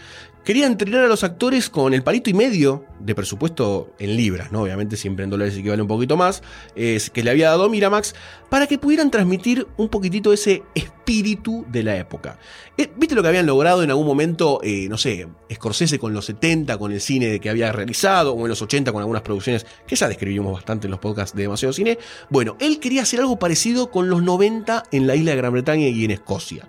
Quería 0.43 0.65
entrenar 0.65 1.03
a 1.03 1.07
los 1.07 1.23
actores 1.23 1.69
con 1.69 1.93
el 1.93 2.01
palito 2.01 2.29
y 2.29 2.33
medio 2.33 2.85
de 2.99 3.13
presupuesto 3.13 3.93
en 3.99 4.15
libras, 4.15 4.51
¿no? 4.51 4.61
Obviamente 4.61 4.97
siempre 4.97 5.23
en 5.23 5.29
dólares 5.29 5.57
y 5.57 5.61
que 5.61 5.69
vale 5.69 5.81
un 5.81 5.87
poquito 5.87 6.17
más, 6.17 6.41
eh, 6.75 6.99
que 7.13 7.23
le 7.23 7.29
había 7.29 7.49
dado 7.49 7.69
Miramax, 7.69 8.15
para 8.49 8.65
que 8.65 8.77
pudieran 8.77 9.11
transmitir 9.11 9.67
un 9.77 9.89
poquitito 9.89 10.33
ese 10.33 10.63
espíritu 10.73 11.65
de 11.69 11.83
la 11.83 11.97
época. 11.97 12.39
Eh, 12.77 12.89
¿Viste 12.97 13.15
lo 13.15 13.21
que 13.21 13.27
habían 13.27 13.45
logrado 13.45 13.83
en 13.83 13.89
algún 13.89 14.07
momento, 14.07 14.59
eh, 14.63 14.87
no 14.89 14.97
sé, 14.97 15.27
Scorsese 15.53 15.99
con 15.99 16.13
los 16.13 16.25
70, 16.25 16.77
con 16.77 16.93
el 16.93 17.01
cine 17.01 17.39
que 17.39 17.49
había 17.49 17.71
realizado, 17.71 18.33
o 18.33 18.41
en 18.41 18.49
los 18.49 18.61
80 18.61 18.91
con 18.91 19.01
algunas 19.01 19.21
producciones 19.21 19.67
que 19.85 19.95
ya 19.95 20.07
describimos 20.07 20.53
bastante 20.53 20.87
en 20.87 20.91
los 20.91 20.99
podcasts 20.99 21.35
de 21.35 21.43
Demasiado 21.43 21.73
Cine? 21.73 21.99
Bueno, 22.29 22.55
él 22.59 22.79
quería 22.79 23.03
hacer 23.03 23.19
algo 23.19 23.37
parecido 23.37 23.91
con 23.91 24.09
los 24.09 24.23
90 24.23 24.83
en 24.91 25.05
la 25.05 25.15
isla 25.15 25.31
de 25.31 25.37
Gran 25.37 25.53
Bretaña 25.53 25.87
y 25.87 26.05
en 26.05 26.11
Escocia. 26.11 26.67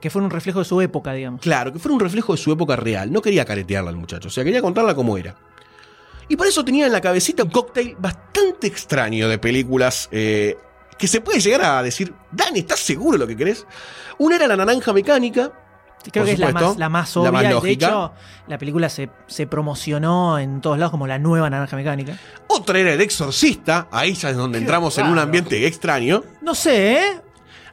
Que 0.00 0.10
fue 0.10 0.22
un 0.22 0.30
reflejo 0.30 0.58
de 0.58 0.64
su 0.64 0.80
época, 0.80 1.12
digamos. 1.12 1.40
Claro, 1.40 1.72
que 1.72 1.78
fuera 1.78 1.94
un 1.94 2.00
reflejo 2.00 2.32
de 2.32 2.38
su 2.38 2.52
época 2.52 2.76
real. 2.76 3.10
No 3.10 3.22
quería 3.22 3.44
caretearla 3.44 3.90
al 3.90 3.96
muchacho, 3.96 4.28
o 4.28 4.30
sea, 4.30 4.44
quería 4.44 4.62
contarla 4.62 4.94
como 4.94 5.16
era. 5.16 5.34
Y 6.28 6.36
para 6.36 6.50
eso 6.50 6.64
tenía 6.64 6.86
en 6.86 6.92
la 6.92 7.00
cabecita 7.00 7.44
un 7.44 7.50
cóctel 7.50 7.96
bastante 7.98 8.66
extraño 8.66 9.28
de 9.28 9.38
películas 9.38 10.08
eh, 10.10 10.56
que 10.98 11.06
se 11.06 11.20
puede 11.20 11.40
llegar 11.40 11.62
a 11.64 11.82
decir, 11.82 12.12
Dani, 12.32 12.60
¿estás 12.60 12.80
seguro 12.80 13.12
de 13.12 13.18
lo 13.18 13.26
que 13.26 13.36
querés? 13.36 13.66
Una 14.18 14.36
era 14.36 14.46
La 14.46 14.56
Naranja 14.56 14.92
Mecánica. 14.92 15.52
Creo 16.12 16.24
que 16.24 16.32
es 16.32 16.38
la 16.38 16.52
más, 16.52 16.76
la 16.76 16.88
más 16.88 17.16
la 17.16 17.22
obvia. 17.22 17.32
más 17.32 17.62
de 17.62 17.70
hecho, 17.70 18.12
la 18.46 18.58
película 18.58 18.88
se, 18.88 19.10
se 19.26 19.48
promocionó 19.48 20.38
en 20.38 20.60
todos 20.60 20.78
lados 20.78 20.92
como 20.92 21.06
la 21.06 21.18
nueva 21.18 21.50
Naranja 21.50 21.74
Mecánica. 21.76 22.16
Otra 22.46 22.78
era 22.78 22.92
El 22.92 23.00
Exorcista. 23.00 23.88
Ahí 23.90 24.14
ya 24.14 24.30
es 24.30 24.36
donde 24.36 24.58
entramos 24.58 24.96
en 24.98 25.06
un 25.06 25.18
ambiente 25.18 25.66
extraño. 25.66 26.22
No 26.42 26.54
sé, 26.54 26.92
¿eh? 26.92 27.20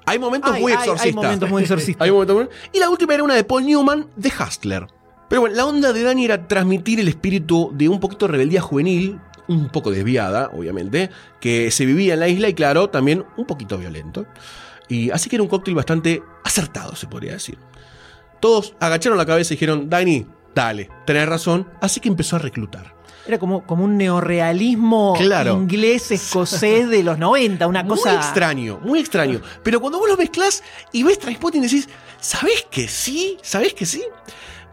Hay 0.06 0.20
momentos 0.20 0.52
Hay- 0.54 0.62
muy 0.62 0.72
exorcistas. 0.74 1.06
hay 1.06 1.14
momentos 1.14 1.50
muy 1.50 1.62
exorcistas. 1.64 2.02
Hay 2.06 2.12
momentos 2.12 2.36
muy- 2.36 2.48
Y 2.74 2.80
la 2.80 2.90
última 2.90 3.14
era 3.14 3.24
una 3.24 3.36
de 3.36 3.44
Paul 3.44 3.66
Newman, 3.66 4.08
de 4.16 4.32
Hustler. 4.38 4.88
Pero 5.30 5.42
bueno, 5.42 5.56
la 5.56 5.66
onda 5.66 5.94
de 5.94 6.04
Danny 6.04 6.26
era 6.26 6.48
transmitir 6.48 7.00
el 7.00 7.08
espíritu 7.08 7.72
de 7.74 7.90
un 7.90 8.00
poquito 8.00 8.28
de 8.28 8.34
rebeldía 8.34 8.62
juvenil, 8.62 9.20
un 9.48 9.70
poco 9.70 9.92
desviada, 9.92 10.50
obviamente, 10.54 11.10
que 11.40 11.72
se 11.72 11.86
vivía 11.86 12.14
en 12.14 12.20
la 12.20 12.28
isla 12.28 12.50
y 12.50 12.54
claro, 12.54 12.90
también 12.90 13.26
un 13.38 13.46
poquito 13.46 13.78
violento. 13.78 14.26
Y 14.90 15.10
así 15.12 15.30
que 15.30 15.38
era 15.38 15.44
un 15.44 15.50
cóctel 15.50 15.74
bastante 15.76 16.22
acertado, 16.44 16.96
se 16.96 17.08
podría 17.08 17.34
decir. 17.34 17.58
Todos 18.40 18.76
agacharon 18.80 19.18
la 19.18 19.26
cabeza 19.26 19.54
y 19.54 19.56
dijeron, 19.56 19.90
Danny, 19.90 20.26
dale, 20.54 20.90
tenés 21.06 21.28
razón. 21.28 21.68
Así 21.82 22.00
que 22.00 22.10
empezó 22.10 22.36
a 22.36 22.40
reclutar. 22.40 22.94
Era 23.26 23.40
como, 23.40 23.66
como 23.66 23.86
un 23.86 23.98
neorrealismo 23.98 25.14
Claro. 25.18 25.54
inglés, 25.54 26.12
escocés 26.12 26.90
de 26.90 27.04
los 27.04 27.18
90, 27.18 27.68
una 27.68 27.88
cosa... 27.88 28.10
Muy 28.10 28.18
extraño, 28.18 28.80
muy 28.84 29.00
extraño. 29.00 29.42
Pero 29.64 29.80
cuando 29.80 30.00
vos 30.00 30.10
lo 30.10 30.18
mezclás 30.18 30.62
y 30.92 31.04
ves 31.04 31.20
Transpotting 31.20 31.62
decís, 31.62 31.88
¿sabés 32.20 32.66
que 32.70 32.88
sí? 32.88 33.38
¿Sabés 33.42 33.74
que 33.74 33.86
sí? 33.86 34.04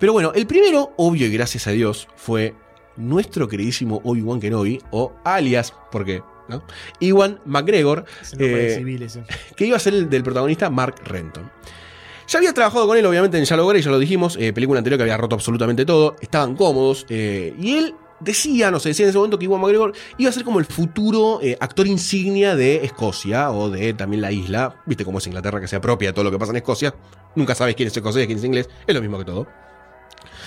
Pero 0.00 0.12
bueno, 0.12 0.33
el 0.35 0.47
primero, 0.47 0.92
obvio 0.97 1.26
y 1.26 1.33
gracias 1.33 1.66
a 1.66 1.71
Dios, 1.71 2.09
fue 2.16 2.54
nuestro 2.97 3.49
queridísimo 3.49 4.00
Obi-Wan 4.04 4.40
Kenobi, 4.40 4.80
o 4.90 5.12
alias, 5.25 5.73
porque, 5.92 6.23
¿no? 6.49 6.62
Iwan 6.99 7.38
McGregor, 7.45 8.04
eh, 8.38 8.75
civil 8.78 9.07
que 9.57 9.66
iba 9.66 9.76
a 9.76 9.80
ser 9.80 9.95
el 9.95 10.11
del 10.11 10.23
protagonista 10.23 10.71
Mark 10.71 10.97
Renton. 11.04 11.50
Ya 12.26 12.38
había 12.38 12.54
trabajado 12.54 12.87
con 12.87 12.97
él, 12.97 13.04
obviamente, 13.07 13.38
en 13.38 13.45
Shallow 13.45 13.69
Grey, 13.69 13.83
ya 13.83 13.90
lo 13.90 13.99
dijimos, 13.99 14.37
eh, 14.40 14.52
película 14.52 14.78
anterior 14.78 14.99
que 14.99 15.02
había 15.02 15.16
roto 15.16 15.35
absolutamente 15.35 15.85
todo, 15.85 16.16
estaban 16.21 16.54
cómodos, 16.54 17.04
eh, 17.09 17.54
y 17.59 17.75
él 17.76 17.95
decía, 18.20 18.70
no 18.70 18.78
sé, 18.80 18.90
decía 18.90 19.04
en 19.06 19.10
ese 19.10 19.18
momento 19.18 19.38
que 19.38 19.46
Iwan 19.46 19.60
McGregor 19.60 19.92
iba 20.18 20.30
a 20.30 20.32
ser 20.32 20.44
como 20.44 20.58
el 20.58 20.64
futuro 20.66 21.40
eh, 21.42 21.56
actor 21.60 21.86
insignia 21.86 22.54
de 22.54 22.84
Escocia 22.84 23.50
o 23.50 23.70
de 23.70 23.92
también 23.94 24.20
la 24.22 24.30
isla. 24.32 24.76
Viste 24.86 25.04
cómo 25.04 25.18
es 25.18 25.26
Inglaterra 25.26 25.60
que 25.60 25.68
se 25.68 25.76
apropia 25.76 26.08
de 26.10 26.12
todo 26.12 26.24
lo 26.24 26.30
que 26.30 26.38
pasa 26.38 26.52
en 26.52 26.56
Escocia. 26.56 26.94
Nunca 27.34 27.54
sabes 27.54 27.74
quién 27.74 27.88
es 27.88 27.96
escocés, 27.96 28.26
quién 28.26 28.38
es 28.38 28.44
inglés, 28.44 28.68
es 28.86 28.94
lo 28.94 29.00
mismo 29.00 29.18
que 29.18 29.24
todo. 29.24 29.46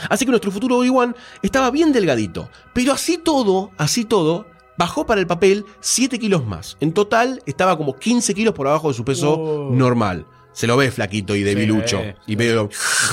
Así 0.09 0.25
que 0.25 0.31
nuestro 0.31 0.51
futuro 0.51 0.77
Obi-Wan 0.77 1.15
estaba 1.41 1.71
bien 1.71 1.91
delgadito, 1.93 2.49
pero 2.73 2.91
así 2.91 3.17
todo, 3.17 3.71
así 3.77 4.03
todo, 4.05 4.45
bajó 4.77 5.05
para 5.05 5.21
el 5.21 5.27
papel 5.27 5.65
7 5.79 6.19
kilos 6.19 6.45
más. 6.45 6.75
En 6.81 6.91
total 6.93 7.41
estaba 7.45 7.77
como 7.77 7.95
15 7.95 8.33
kilos 8.33 8.53
por 8.53 8.67
abajo 8.67 8.89
de 8.89 8.93
su 8.95 9.05
peso 9.05 9.33
Oh. 9.33 9.69
normal. 9.71 10.25
Se 10.51 10.67
lo 10.67 10.77
ve 10.77 10.91
flaquito 10.91 11.35
y 11.35 11.41
debilucho 11.41 11.99
Sí, 11.99 12.33
y 12.33 12.35
medio, 12.35 12.69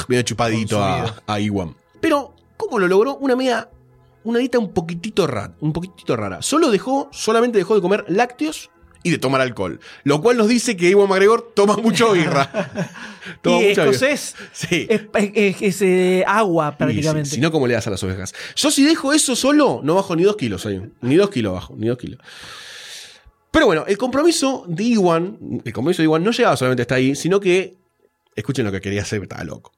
medio 0.08 0.22
chupadito 0.22 0.82
a, 0.82 1.22
a 1.26 1.40
Iwan. 1.40 1.74
Pero, 2.00 2.34
¿cómo 2.58 2.78
lo 2.78 2.86
logró? 2.88 3.14
Una 3.16 3.34
media, 3.36 3.70
una 4.24 4.38
dieta 4.38 4.58
un 4.58 4.72
poquitito 4.72 5.26
rara, 5.26 5.54
un 5.60 5.72
poquitito 5.72 6.16
rara. 6.16 6.42
Solo 6.42 6.70
dejó, 6.70 7.08
solamente 7.12 7.58
dejó 7.58 7.74
de 7.74 7.80
comer 7.80 8.04
lácteos 8.08 8.70
y 9.02 9.10
de 9.10 9.18
tomar 9.18 9.40
alcohol. 9.40 9.80
Lo 10.04 10.20
cual 10.20 10.36
nos 10.36 10.48
dice 10.48 10.76
que 10.76 10.90
Iwan 10.90 11.08
McGregor 11.08 11.52
toma 11.54 11.76
mucho 11.76 12.12
birra. 12.12 12.50
Toma 13.40 13.62
y 13.62 13.68
mucha 13.68 13.84
birra. 13.84 13.96
escocés 13.96 14.36
Sí. 14.52 14.86
es, 14.90 15.02
es- 15.34 15.62
es, 15.62 15.82
eh, 15.82 16.24
agua 16.26 16.76
prácticamente. 16.76 17.28
Si, 17.30 17.36
si 17.36 17.40
no, 17.40 17.50
¿cómo 17.50 17.66
le 17.66 17.74
das 17.74 17.86
a 17.86 17.90
las 17.90 18.02
ovejas? 18.02 18.34
Yo 18.56 18.70
si 18.70 18.84
dejo 18.84 19.12
eso 19.14 19.34
solo, 19.36 19.80
no 19.82 19.94
bajo 19.94 20.14
ni 20.16 20.22
dos 20.24 20.36
kilos. 20.36 20.66
ahí. 20.66 20.82
Ni 21.00 21.16
dos 21.16 21.30
kilos 21.30 21.54
bajo, 21.54 21.74
ni 21.78 21.86
dos 21.88 21.96
kilos. 21.96 22.20
Pero 23.50 23.66
bueno, 23.66 23.84
el 23.88 23.98
compromiso 23.98 24.64
de 24.68 24.84
Iwan, 24.84 25.38
el 25.64 25.72
compromiso 25.72 26.02
de 26.02 26.04
Iwan 26.04 26.22
no 26.22 26.30
llegaba 26.30 26.56
solamente 26.56 26.82
hasta 26.82 26.94
ahí, 26.96 27.16
sino 27.16 27.40
que, 27.40 27.76
escuchen 28.36 28.64
lo 28.64 28.70
que 28.70 28.80
quería 28.80 29.02
hacer, 29.02 29.20
estaba 29.22 29.42
loco. 29.44 29.72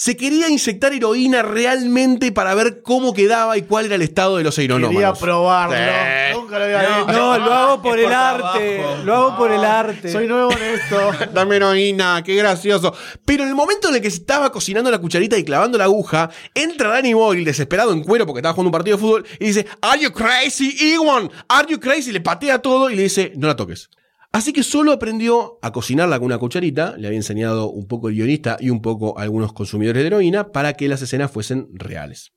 Se 0.00 0.16
quería 0.16 0.48
inyectar 0.48 0.92
heroína 0.92 1.42
realmente 1.42 2.30
para 2.30 2.54
ver 2.54 2.82
cómo 2.82 3.12
quedaba 3.12 3.58
y 3.58 3.62
cuál 3.62 3.86
era 3.86 3.96
el 3.96 4.02
estado 4.02 4.36
de 4.36 4.44
los 4.44 4.54
Quería 4.54 4.76
heroinómanos. 4.76 5.18
probarlo. 5.18 5.74
Sí. 5.74 6.38
Nunca 6.38 6.56
lo 6.60 6.64
había 6.66 6.82
No, 6.82 6.98
hecho. 7.02 7.12
No, 7.18 7.38
lo 7.44 7.52
hago 7.52 7.82
por 7.82 7.98
el 7.98 8.12
arte. 8.12 8.84
Lo 9.04 9.16
hago 9.16 9.36
por 9.36 9.50
el 9.50 9.64
arte. 9.64 10.12
Soy 10.12 10.28
nuevo 10.28 10.52
en 10.52 10.62
esto. 10.62 11.10
Dame 11.34 11.56
heroína, 11.56 12.22
qué 12.24 12.36
gracioso. 12.36 12.94
Pero 13.24 13.42
en 13.42 13.48
el 13.48 13.56
momento 13.56 13.88
en 13.88 13.96
el 13.96 14.00
que 14.00 14.08
se 14.12 14.18
estaba 14.18 14.52
cocinando 14.52 14.88
la 14.88 14.98
cucharita 15.00 15.36
y 15.36 15.42
clavando 15.42 15.76
la 15.76 15.84
aguja, 15.86 16.30
entra 16.54 16.90
Danny 16.90 17.14
Boyle 17.14 17.44
desesperado 17.44 17.92
en 17.92 18.04
cuero 18.04 18.24
porque 18.24 18.38
estaba 18.38 18.54
jugando 18.54 18.68
un 18.68 18.72
partido 18.72 18.96
de 18.98 19.00
fútbol 19.00 19.26
y 19.40 19.46
dice, 19.46 19.66
Are 19.82 20.00
you 20.00 20.12
crazy, 20.12 20.76
Ewan? 20.94 21.28
Are 21.48 21.66
you 21.68 21.80
crazy? 21.80 22.12
Le 22.12 22.20
patea 22.20 22.60
todo 22.60 22.88
y 22.88 22.94
le 22.94 23.02
dice, 23.02 23.32
no 23.34 23.48
la 23.48 23.56
toques. 23.56 23.90
Así 24.38 24.52
que 24.52 24.62
solo 24.62 24.92
aprendió 24.92 25.58
a 25.62 25.72
cocinarla 25.72 26.20
con 26.20 26.26
una 26.26 26.38
cucharita, 26.38 26.96
le 26.96 27.08
había 27.08 27.16
enseñado 27.16 27.72
un 27.72 27.88
poco 27.88 28.08
el 28.08 28.14
guionista 28.14 28.56
y 28.60 28.70
un 28.70 28.80
poco 28.80 29.18
algunos 29.18 29.52
consumidores 29.52 30.00
de 30.00 30.06
heroína 30.06 30.52
para 30.52 30.74
que 30.74 30.86
las 30.86 31.02
escenas 31.02 31.32
fuesen 31.32 31.66
reales. 31.72 32.30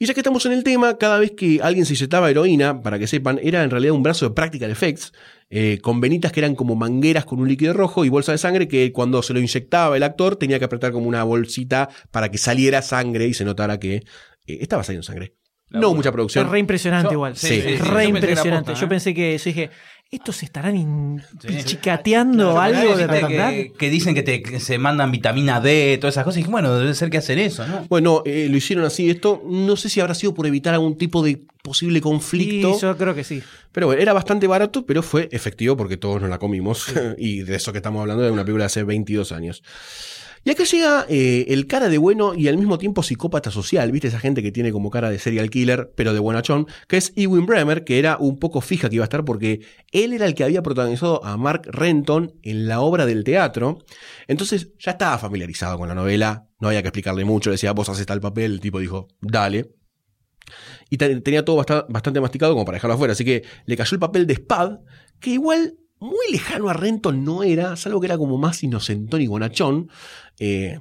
Y 0.00 0.06
ya 0.06 0.12
que 0.12 0.18
estamos 0.18 0.44
en 0.46 0.54
el 0.54 0.64
tema, 0.64 0.98
cada 0.98 1.20
vez 1.20 1.30
que 1.36 1.60
alguien 1.62 1.86
se 1.86 1.92
inyectaba 1.94 2.28
heroína, 2.28 2.82
para 2.82 2.98
que 2.98 3.06
sepan, 3.06 3.38
era 3.44 3.62
en 3.62 3.70
realidad 3.70 3.94
un 3.94 4.02
brazo 4.02 4.28
de 4.28 4.34
Practical 4.34 4.72
Effects, 4.72 5.12
eh, 5.50 5.78
con 5.80 6.00
venitas 6.00 6.32
que 6.32 6.40
eran 6.40 6.56
como 6.56 6.74
mangueras 6.74 7.24
con 7.24 7.38
un 7.38 7.46
líquido 7.46 7.72
rojo 7.72 8.04
y 8.04 8.08
bolsa 8.08 8.32
de 8.32 8.38
sangre 8.38 8.66
que 8.66 8.90
cuando 8.90 9.22
se 9.22 9.32
lo 9.32 9.38
inyectaba 9.38 9.96
el 9.96 10.02
actor 10.02 10.34
tenía 10.34 10.58
que 10.58 10.64
apretar 10.64 10.90
como 10.90 11.06
una 11.06 11.22
bolsita 11.22 11.88
para 12.10 12.28
que 12.28 12.38
saliera 12.38 12.82
sangre 12.82 13.28
y 13.28 13.34
se 13.34 13.44
notara 13.44 13.78
que 13.78 13.94
eh, 13.94 14.02
estaba 14.46 14.82
saliendo 14.82 15.04
sangre. 15.04 15.36
La 15.72 15.80
no 15.80 15.88
buena. 15.88 15.96
mucha 15.96 16.08
Es 16.08 16.12
producción. 16.12 16.50
re 16.50 16.58
impresionante 16.58 17.08
Yo- 17.08 17.12
igual. 17.14 17.36
sí, 17.36 17.46
sí, 17.48 17.54
Es 17.54 17.62
sí, 17.64 17.70
sí, 17.78 17.78
yo 17.84 17.90
re 17.94 18.04
impresionante. 18.06 18.70
posta, 18.72 18.80
Yo 18.80 18.86
¿eh? 18.86 18.88
pensé 18.88 19.14
que. 19.14 19.36
Yo 19.38 19.44
dije, 19.44 19.70
estos 20.10 20.36
se 20.36 20.44
estarán 20.44 20.76
in- 20.76 21.22
Sí. 21.40 21.64
chicateando 21.64 22.60
algo 22.60 22.94
de 22.96 23.06
verdad. 23.06 23.48
que, 23.50 23.72
que 23.78 23.88
dicen 23.88 24.14
que, 24.14 24.22
te, 24.22 24.42
que 24.42 24.60
se 24.60 24.76
mandan 24.76 25.10
vitamina 25.10 25.58
D, 25.60 25.96
todas 25.98 26.14
esas 26.14 26.24
cosas. 26.24 26.36
Y 26.36 26.40
dije, 26.40 26.50
bueno, 26.50 26.74
debe 26.78 26.92
ser 26.94 27.08
que 27.08 27.16
hacen 27.16 27.38
eso, 27.38 27.66
¿no? 27.66 27.86
Bueno, 27.88 28.22
eh, 28.26 28.46
lo 28.50 28.56
hicieron 28.58 28.84
así. 28.84 29.08
Esto 29.08 29.42
no 29.46 29.74
sé 29.76 29.88
si 29.88 30.00
habrá 30.00 30.14
sido 30.14 30.34
por 30.34 30.46
evitar 30.46 30.74
algún 30.74 30.98
tipo 30.98 31.22
de 31.22 31.40
posible 31.62 32.02
conflicto. 32.02 32.74
Sí, 32.74 32.80
yo 32.82 32.98
creo 32.98 33.14
que 33.14 33.24
sí. 33.24 33.42
Pero 33.72 33.86
bueno, 33.86 34.02
era 34.02 34.12
bastante 34.12 34.46
barato, 34.46 34.84
pero 34.84 35.02
fue 35.02 35.30
efectivo 35.32 35.78
porque 35.78 35.96
todos 35.96 36.20
nos 36.20 36.28
la 36.28 36.38
comimos. 36.38 36.86
y 37.16 37.40
de 37.44 37.56
eso 37.56 37.72
que 37.72 37.78
estamos 37.78 38.02
hablando 38.02 38.22
de 38.22 38.30
una 38.30 38.42
película 38.44 38.64
de 38.64 38.66
hace 38.66 38.82
22 38.84 39.32
años. 39.32 39.62
Y 40.44 40.50
acá 40.50 40.64
llega 40.64 41.06
eh, 41.08 41.46
el 41.48 41.66
cara 41.68 41.88
de 41.88 41.98
bueno 41.98 42.34
y 42.34 42.48
al 42.48 42.58
mismo 42.58 42.76
tiempo 42.76 43.02
psicópata 43.04 43.50
social, 43.52 43.92
¿viste? 43.92 44.08
Esa 44.08 44.18
gente 44.18 44.42
que 44.42 44.50
tiene 44.50 44.72
como 44.72 44.90
cara 44.90 45.08
de 45.08 45.18
serial 45.20 45.50
killer, 45.50 45.92
pero 45.94 46.12
de 46.12 46.18
buenachón, 46.18 46.66
que 46.88 46.96
es 46.96 47.12
Ewan 47.14 47.46
Bremer, 47.46 47.84
que 47.84 47.98
era 48.00 48.16
un 48.18 48.38
poco 48.40 48.60
fija 48.60 48.88
que 48.88 48.96
iba 48.96 49.04
a 49.04 49.06
estar 49.06 49.24
porque 49.24 49.60
él 49.92 50.12
era 50.12 50.26
el 50.26 50.34
que 50.34 50.42
había 50.42 50.62
protagonizado 50.62 51.24
a 51.24 51.36
Mark 51.36 51.62
Renton 51.66 52.34
en 52.42 52.66
la 52.66 52.80
obra 52.80 53.06
del 53.06 53.22
teatro. 53.22 53.78
Entonces 54.26 54.72
ya 54.80 54.92
estaba 54.92 55.16
familiarizado 55.18 55.78
con 55.78 55.86
la 55.88 55.94
novela, 55.94 56.48
no 56.58 56.68
había 56.68 56.82
que 56.82 56.88
explicarle 56.88 57.24
mucho, 57.24 57.50
le 57.50 57.54
decía, 57.54 57.70
vos 57.72 57.88
haces 57.88 58.06
tal 58.06 58.20
papel, 58.20 58.52
el 58.54 58.60
tipo 58.60 58.80
dijo, 58.80 59.06
dale. 59.20 59.70
Y 60.90 60.96
te- 60.96 61.20
tenía 61.20 61.44
todo 61.44 61.56
basta- 61.56 61.86
bastante 61.88 62.20
masticado 62.20 62.52
como 62.52 62.64
para 62.64 62.76
dejarlo 62.76 62.94
afuera. 62.94 63.12
Así 63.12 63.24
que 63.24 63.44
le 63.66 63.76
cayó 63.76 63.94
el 63.94 64.00
papel 64.00 64.26
de 64.26 64.34
Spad, 64.34 64.80
que 65.20 65.30
igual 65.30 65.76
muy 66.02 66.32
lejano 66.32 66.68
a 66.68 66.72
Renton 66.72 67.24
no 67.24 67.42
era, 67.42 67.76
salvo 67.76 68.00
que 68.00 68.06
era 68.06 68.18
como 68.18 68.36
más 68.38 68.62
inocentón 68.62 69.20
y 69.20 69.26
bonachón. 69.28 69.88
Eh, 70.38 70.78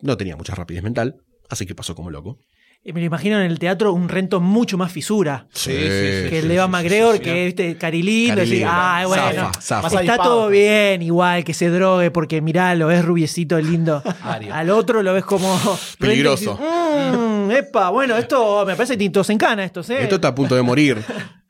no 0.00 0.16
tenía 0.16 0.36
mucha 0.36 0.54
rapidez 0.54 0.82
mental, 0.82 1.16
así 1.48 1.66
que 1.66 1.74
pasó 1.74 1.94
como 1.94 2.10
loco. 2.10 2.38
Y 2.84 2.92
me 2.92 2.98
lo 2.98 3.06
imagino 3.06 3.38
en 3.38 3.46
el 3.48 3.60
teatro 3.60 3.92
un 3.92 4.08
rento 4.08 4.40
mucho 4.40 4.76
más 4.76 4.90
fisura. 4.90 5.46
Sí, 5.52 5.70
sí, 5.70 5.78
sí, 5.78 6.28
que 6.30 6.38
el 6.40 6.48
de 6.48 6.54
Eva 6.56 6.64
sí, 6.64 6.70
McGregor, 6.72 7.12
sí, 7.12 7.18
sí, 7.18 7.24
que 7.24 7.44
viste, 7.44 7.76
Carilindo, 7.76 8.34
Cari 8.34 8.40
decís, 8.50 8.58
lindo. 8.64 8.72
ay, 8.74 9.06
bueno. 9.06 9.50
Zafa, 9.60 9.88
zafa. 9.88 10.00
Está 10.00 10.16
todo 10.16 10.48
bien, 10.48 11.00
igual, 11.00 11.44
que 11.44 11.54
se 11.54 11.68
drogue, 11.68 12.10
porque 12.10 12.40
miralo, 12.40 12.90
es 12.90 13.04
rubiecito 13.04 13.60
lindo. 13.60 14.02
Ario. 14.22 14.52
Al 14.52 14.70
otro 14.70 15.00
lo 15.04 15.12
ves 15.14 15.24
como. 15.24 15.60
Peligroso. 16.00 16.58
"Mm, 16.58 17.52
epa, 17.52 17.90
bueno, 17.90 18.16
esto 18.16 18.64
me 18.66 18.74
parece 18.74 18.96
tintos 18.96 19.30
en 19.30 19.38
cana, 19.38 19.62
estos, 19.62 19.88
¿eh? 19.90 20.02
Esto 20.02 20.16
está 20.16 20.28
a 20.28 20.34
punto 20.34 20.56
de 20.56 20.62
morir. 20.62 20.98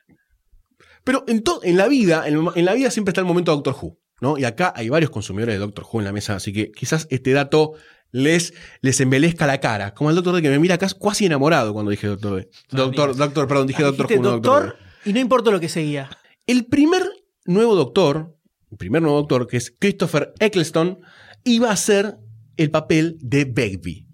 Pero 1.03 1.23
en, 1.27 1.43
en 1.63 1.77
la 1.77 1.87
vida, 1.87 2.27
en, 2.27 2.47
en 2.55 2.65
la 2.65 2.73
vida 2.73 2.91
siempre 2.91 3.11
está 3.11 3.21
el 3.21 3.27
momento 3.27 3.51
de 3.51 3.57
Doctor 3.57 3.75
Who, 3.81 3.99
¿no? 4.21 4.37
Y 4.37 4.45
acá 4.45 4.73
hay 4.75 4.89
varios 4.89 5.11
consumidores 5.11 5.55
de 5.55 5.59
Doctor 5.59 5.85
Who 5.91 5.99
en 5.99 6.05
la 6.05 6.13
mesa, 6.13 6.35
así 6.35 6.53
que 6.53 6.71
quizás 6.71 7.07
este 7.09 7.31
dato 7.31 7.73
les, 8.11 8.53
les 8.81 9.01
embelezca 9.01 9.47
la 9.47 9.59
cara. 9.59 9.93
Como 9.93 10.09
el 10.09 10.15
Doctor 10.15 10.35
D 10.35 10.41
que 10.41 10.49
me 10.49 10.59
mira 10.59 10.75
acá 10.75 10.87
casi 11.01 11.25
enamorado 11.25 11.73
cuando 11.73 11.91
dije 11.91 12.07
Doctor 12.07 12.37
D. 12.37 12.49
Doctor, 12.71 13.15
doctor, 13.15 13.47
perdón, 13.47 13.67
dije 13.67 13.83
Doctor 13.83 14.07
Dijiste 14.07 14.19
Who, 14.19 14.23
no 14.23 14.31
Doctor 14.39 14.63
doctor, 14.63 14.79
y 15.05 15.13
no 15.13 15.19
importa 15.19 15.51
lo 15.51 15.59
que 15.59 15.69
seguía. 15.69 16.09
El 16.45 16.65
primer 16.65 17.03
nuevo 17.45 17.75
doctor, 17.75 18.37
el 18.71 18.77
primer 18.77 19.01
nuevo 19.01 19.17
doctor, 19.17 19.47
que 19.47 19.57
es 19.57 19.75
Christopher 19.77 20.33
Eccleston, 20.39 20.99
iba 21.43 21.71
a 21.71 21.75
ser 21.75 22.17
el 22.55 22.71
papel 22.71 23.17
de 23.19 23.45
Begbie. 23.45 24.07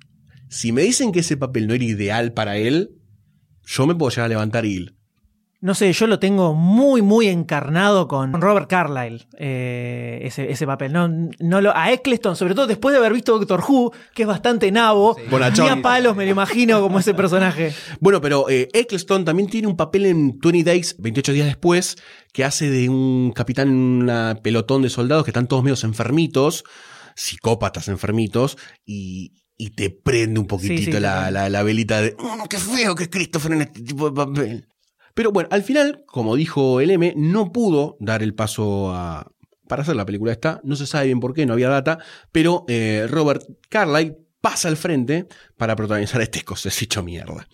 Si 0.50 0.72
me 0.72 0.81
dicen 0.81 1.12
que 1.12 1.19
ese 1.19 1.38
papel 1.38 1.67
no 1.67 1.74
era 1.75 1.84
ideal 1.84 2.34
para 2.34 2.58
él, 2.58 2.96
yo 3.65 3.86
me 3.86 3.93
puedo 3.93 4.10
llegar 4.10 4.25
a 4.25 4.29
levantar 4.29 4.65
y. 4.65 4.96
No 5.62 5.75
sé, 5.75 5.92
yo 5.92 6.08
lo 6.08 6.20
tengo 6.20 6.54
muy, 6.54 7.01
muy 7.01 7.28
encarnado 7.28 8.08
con 8.08 8.32
Robert 8.39 8.70
Carlyle, 8.70 9.28
eh, 9.38 10.20
ese, 10.24 10.50
ese 10.51 10.66
papel. 10.66 10.94
No, 10.94 11.10
no 11.39 11.60
lo, 11.60 11.75
a 11.75 11.92
Eccleston, 11.92 12.38
sobre 12.38 12.56
todo 12.56 12.66
después 12.66 12.94
de 12.94 13.00
haber 13.00 13.12
visto 13.12 13.38
Doctor 13.38 13.62
Who, 13.68 13.92
que 14.16 14.22
es 14.22 14.28
bastante 14.28 14.72
nabo, 14.72 15.18
a 15.70 15.82
palos 15.82 16.16
me 16.16 16.24
lo 16.25 16.32
imagino 16.32 16.80
como 16.82 17.00
ese 17.00 17.13
personaje. 17.13 17.74
Bueno, 18.00 18.22
pero 18.22 18.50
eh, 18.50 18.70
Eccleston 18.72 19.25
también 19.25 19.50
tiene 19.50 19.68
un 19.68 19.75
papel 19.75 20.06
en 20.06 20.39
20 20.39 20.63
Days, 20.63 20.96
28 20.98 21.34
días 21.34 21.48
después, 21.48 21.98
que 22.32 22.46
hace 22.46 22.70
de 22.70 22.88
un 22.88 23.34
capitán 23.36 23.70
un 23.70 24.39
pelotón 24.42 24.82
de 24.82 24.89
soldados 24.89 25.25
que 25.25 25.32
están 25.32 25.48
todos 25.48 25.62
medios 25.63 25.84
enfermitos, 25.84 26.63
psicópatas 27.16 27.89
enfermitos, 27.89 28.58
y, 28.86 29.34
y 29.58 29.72
te 29.72 29.89
prende 29.89 30.39
un 30.39 30.48
poquitito 30.48 30.80
Sí, 30.86 30.92
sí, 30.94 31.00
la, 31.00 31.32
la- 31.32 31.50
la 31.50 31.63
velita 31.63 32.01
de, 32.01 32.16
"Oh, 32.18 32.38
no, 32.38 32.46
qué 32.46 32.58
feo 32.58 32.96
que 32.96 33.04
es 33.04 33.10
Christopher 33.10 33.51
en 33.51 33.62
este 33.63 33.82
tipo 33.82 34.10
de 34.10 34.16
papel. 34.16 34.69
Pero 35.20 35.34
bueno, 35.34 35.50
al 35.52 35.64
final, 35.64 36.06
como 36.06 36.38
dijo 36.38 36.80
el 36.80 36.92
M, 36.92 37.14
no 37.18 37.52
pudo 37.52 37.98
dar 38.00 38.24
el 38.24 38.34
paso 38.34 38.94
a, 38.94 39.30
para 39.68 39.82
hacer 39.82 39.98
la 39.98 40.06
película 40.06 40.32
esta. 40.32 40.62
No 40.64 40.78
se 40.78 40.88
sabe 40.88 41.08
bien 41.08 41.20
por 41.20 41.34
qué, 41.34 41.46
no 41.46 41.52
había 41.52 41.68
data, 41.68 42.00
pero 42.32 42.64
eh, 42.70 43.06
Robert 43.10 43.44
Carlyle 43.68 44.16
pasa 44.40 44.70
al 44.70 44.78
frente 44.78 45.28
para 45.58 45.76
protagonizar 45.76 46.22
a 46.22 46.24
este 46.24 46.38
escocés 46.38 46.82
hecho 46.82 47.04
mierda. 47.04 47.50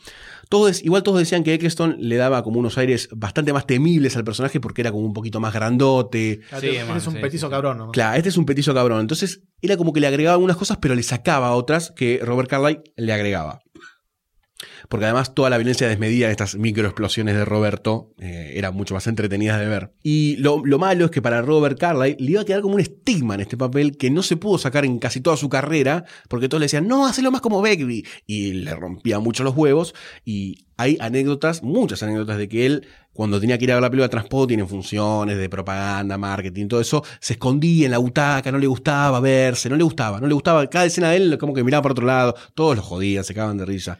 Todos, 0.47 0.83
igual 0.83 1.01
todos 1.01 1.17
decían 1.17 1.43
que 1.43 1.55
Eccleston 1.55 1.95
le 1.97 2.17
daba 2.17 2.43
como 2.43 2.59
unos 2.59 2.77
aires 2.77 3.09
bastante 3.11 3.51
más 3.51 3.65
temibles 3.65 4.15
al 4.15 4.23
personaje 4.23 4.59
porque 4.59 4.81
era 4.81 4.91
como 4.91 5.07
un 5.07 5.13
poquito 5.13 5.39
más 5.39 5.51
grandote. 5.51 6.41
Sí, 6.59 6.67
Eres 6.67 6.87
man, 6.87 6.97
un 6.97 7.13
sí, 7.15 7.19
petizo 7.19 7.47
sí. 7.47 7.51
cabrón. 7.51 7.79
¿no? 7.79 7.89
Claro, 7.89 8.15
este 8.15 8.29
es 8.29 8.37
un 8.37 8.45
petizo 8.45 8.75
cabrón. 8.75 9.01
Entonces 9.01 9.41
era 9.59 9.75
como 9.75 9.91
que 9.91 10.01
le 10.01 10.05
agregaba 10.05 10.35
algunas 10.35 10.57
cosas, 10.57 10.77
pero 10.79 10.93
le 10.93 11.01
sacaba 11.01 11.51
otras 11.53 11.91
que 11.95 12.19
Robert 12.21 12.47
Carlyle 12.47 12.83
le 12.95 13.11
agregaba. 13.11 13.63
Porque 14.87 15.05
además 15.05 15.33
toda 15.33 15.49
la 15.49 15.57
violencia 15.57 15.87
desmedida 15.87 16.27
de 16.27 16.31
estas 16.31 16.55
microexplosiones 16.55 17.35
de 17.35 17.43
Roberto 17.43 18.13
eh, 18.19 18.53
era 18.55 18.71
mucho 18.71 18.93
más 18.93 19.05
entretenida 19.07 19.57
de 19.57 19.67
ver. 19.67 19.91
Y 20.01 20.37
lo, 20.37 20.65
lo 20.65 20.79
malo 20.79 21.05
es 21.05 21.11
que 21.11 21.21
para 21.21 21.41
Robert 21.41 21.77
Carlyle 21.77 22.15
le 22.19 22.31
iba 22.31 22.41
a 22.41 22.45
quedar 22.45 22.61
como 22.61 22.75
un 22.75 22.81
estigma 22.81 23.35
en 23.35 23.41
este 23.41 23.57
papel 23.57 23.97
que 23.97 24.09
no 24.09 24.23
se 24.23 24.37
pudo 24.37 24.57
sacar 24.57 24.85
en 24.85 24.99
casi 24.99 25.19
toda 25.19 25.35
su 25.37 25.49
carrera, 25.49 26.05
porque 26.29 26.47
todos 26.47 26.59
le 26.61 26.65
decían, 26.65 26.87
no, 26.87 27.05
hazlo 27.05 27.31
más 27.31 27.41
como 27.41 27.61
Begbie. 27.61 28.05
Y 28.25 28.53
le 28.53 28.75
rompía 28.75 29.19
mucho 29.19 29.43
los 29.43 29.55
huevos. 29.55 29.93
Y 30.23 30.65
hay 30.77 30.97
anécdotas, 30.99 31.63
muchas 31.63 32.03
anécdotas 32.03 32.37
de 32.37 32.49
que 32.49 32.65
él, 32.65 32.87
cuando 33.13 33.39
tenía 33.39 33.57
que 33.57 33.65
ir 33.65 33.71
a 33.71 33.75
ver 33.75 33.81
la 33.81 33.89
película 33.89 34.07
de 34.07 34.11
Transport, 34.11 34.47
tiene 34.47 34.65
funciones 34.65 35.37
de 35.37 35.49
propaganda, 35.49 36.17
marketing, 36.17 36.67
todo 36.67 36.81
eso, 36.81 37.03
se 37.19 37.33
escondía 37.33 37.85
en 37.85 37.91
la 37.91 37.97
butaca, 37.97 38.51
no 38.51 38.57
le 38.57 38.67
gustaba 38.67 39.19
verse, 39.19 39.69
no 39.69 39.75
le 39.75 39.83
gustaba, 39.83 40.19
no 40.19 40.27
le 40.27 40.33
gustaba. 40.33 40.69
Cada 40.69 40.85
escena 40.85 41.11
de 41.11 41.17
él 41.17 41.37
como 41.37 41.53
que 41.53 41.63
miraba 41.63 41.81
por 41.81 41.91
otro 41.91 42.05
lado, 42.05 42.35
todos 42.53 42.75
lo 42.75 42.81
jodían, 42.81 43.23
se 43.23 43.33
cagaban 43.33 43.57
de 43.57 43.65
risa. 43.65 43.99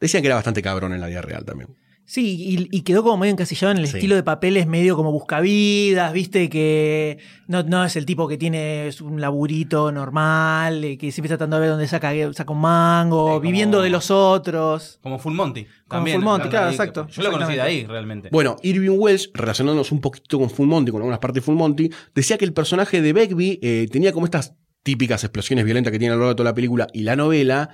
Decían 0.00 0.22
que 0.22 0.26
era 0.28 0.36
bastante 0.36 0.62
cabrón 0.62 0.92
en 0.92 1.00
la 1.00 1.06
vida 1.08 1.22
real 1.22 1.44
también. 1.44 1.70
Sí, 2.08 2.36
y, 2.40 2.68
y 2.70 2.82
quedó 2.82 3.02
como 3.02 3.16
medio 3.16 3.32
encasillado 3.32 3.72
en 3.72 3.78
el 3.78 3.88
Sí. 3.88 3.96
estilo 3.96 4.14
de 4.14 4.22
papeles 4.22 4.68
medio 4.68 4.94
como 4.94 5.10
buscavidas, 5.10 6.12
viste, 6.12 6.48
que 6.48 7.18
no, 7.48 7.64
no 7.64 7.84
es 7.84 7.96
el 7.96 8.06
tipo 8.06 8.28
que 8.28 8.38
tiene 8.38 8.88
un 9.02 9.20
laburito 9.20 9.90
normal, 9.90 10.84
eh, 10.84 10.98
que 10.98 11.10
siempre 11.10 11.26
está 11.26 11.36
tratando 11.38 11.56
de 11.56 11.60
ver 11.62 11.70
dónde 11.70 11.88
saca, 11.88 12.12
saca 12.32 12.52
un 12.52 12.60
mango, 12.60 13.24
Sí, 13.26 13.28
como- 13.30 13.40
viviendo 13.40 13.82
de 13.82 13.90
los 13.90 14.12
otros. 14.12 15.00
Como 15.02 15.18
Full 15.18 15.34
Monty. 15.34 15.64
Como 15.64 15.74
también, 15.88 16.18
Full 16.18 16.24
Monty, 16.24 16.48
claro, 16.48 16.66
ahí, 16.68 16.74
exacto, 16.74 17.08
Yo 17.08 17.22
lo 17.24 17.32
conocí 17.32 17.54
de 17.54 17.60
ahí, 17.62 17.84
realmente. 17.86 18.28
Bueno, 18.30 18.54
Irving 18.62 18.96
Welsh, 18.96 19.30
relacionándonos 19.34 19.90
un 19.90 20.00
poquito 20.00 20.38
con 20.38 20.48
Full 20.48 20.68
Monty, 20.68 20.92
con 20.92 21.00
algunas 21.00 21.18
partes 21.18 21.42
de 21.42 21.44
Full 21.44 21.56
Monty, 21.56 21.90
decía 22.14 22.38
que 22.38 22.44
el 22.44 22.52
personaje 22.52 23.02
de 23.02 23.12
Begbie 23.12 23.58
eh, 23.62 23.88
tenía 23.90 24.12
como 24.12 24.26
estas 24.26 24.54
típicas 24.86 25.24
explosiones 25.24 25.64
violentas 25.64 25.90
que 25.90 25.98
tiene 25.98 26.12
a 26.12 26.14
lo 26.14 26.20
largo 26.20 26.34
de 26.34 26.36
toda 26.36 26.50
la 26.50 26.54
película 26.54 26.86
y 26.92 27.02
la 27.02 27.16
novela, 27.16 27.70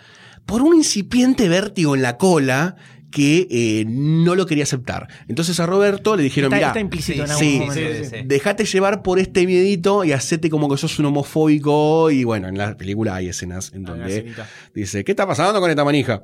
por 0.46 0.62
un 0.62 0.74
incipiente 0.74 1.46
vértigo 1.46 1.94
en 1.94 2.00
la 2.00 2.16
cola 2.16 2.76
que 3.10 3.46
eh, 3.50 3.84
no 3.86 4.34
lo 4.34 4.46
quería 4.46 4.64
aceptar. 4.64 5.08
Entonces 5.28 5.60
a 5.60 5.66
Roberto 5.66 6.16
le 6.16 6.22
dijeron, 6.22 6.50
mira, 6.50 6.68
está 6.68 6.80
implícito 6.80 7.24
en 7.24 7.28
sí, 7.28 7.58
algún 7.58 7.74
sí, 7.74 7.80
momento. 7.82 8.08
sí. 8.08 8.16
Dejate 8.24 8.64
llevar 8.64 9.02
por 9.02 9.18
este 9.18 9.46
miedito 9.46 10.04
y 10.04 10.12
hacete 10.12 10.48
como 10.48 10.70
que 10.70 10.78
sos 10.78 10.98
un 10.98 11.04
homofóbico. 11.04 12.10
Y 12.10 12.24
bueno, 12.24 12.48
en 12.48 12.56
la 12.56 12.78
película 12.78 13.14
hay 13.16 13.28
escenas 13.28 13.72
en 13.74 13.82
donde 13.82 14.34
dice, 14.74 15.04
¿qué 15.04 15.12
está 15.12 15.26
pasando 15.26 15.60
con 15.60 15.68
esta 15.68 15.84
manija? 15.84 16.22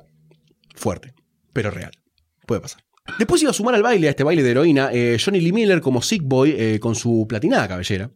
Fuerte, 0.73 1.13
pero 1.53 1.69
real. 1.69 1.91
Puede 2.47 2.61
pasar. 2.61 2.81
Después 3.17 3.41
iba 3.41 3.51
a 3.51 3.53
sumar 3.53 3.75
al 3.75 3.83
baile, 3.83 4.07
a 4.07 4.11
este 4.11 4.23
baile 4.23 4.43
de 4.43 4.51
heroína, 4.51 4.89
eh, 4.93 5.17
Johnny 5.23 5.41
Lee 5.41 5.51
Miller 5.51 5.81
como 5.81 6.01
Sick 6.01 6.21
Boy 6.23 6.55
eh, 6.57 6.79
con 6.79 6.95
su 6.95 7.25
platinada 7.27 7.67
cabellera. 7.67 8.11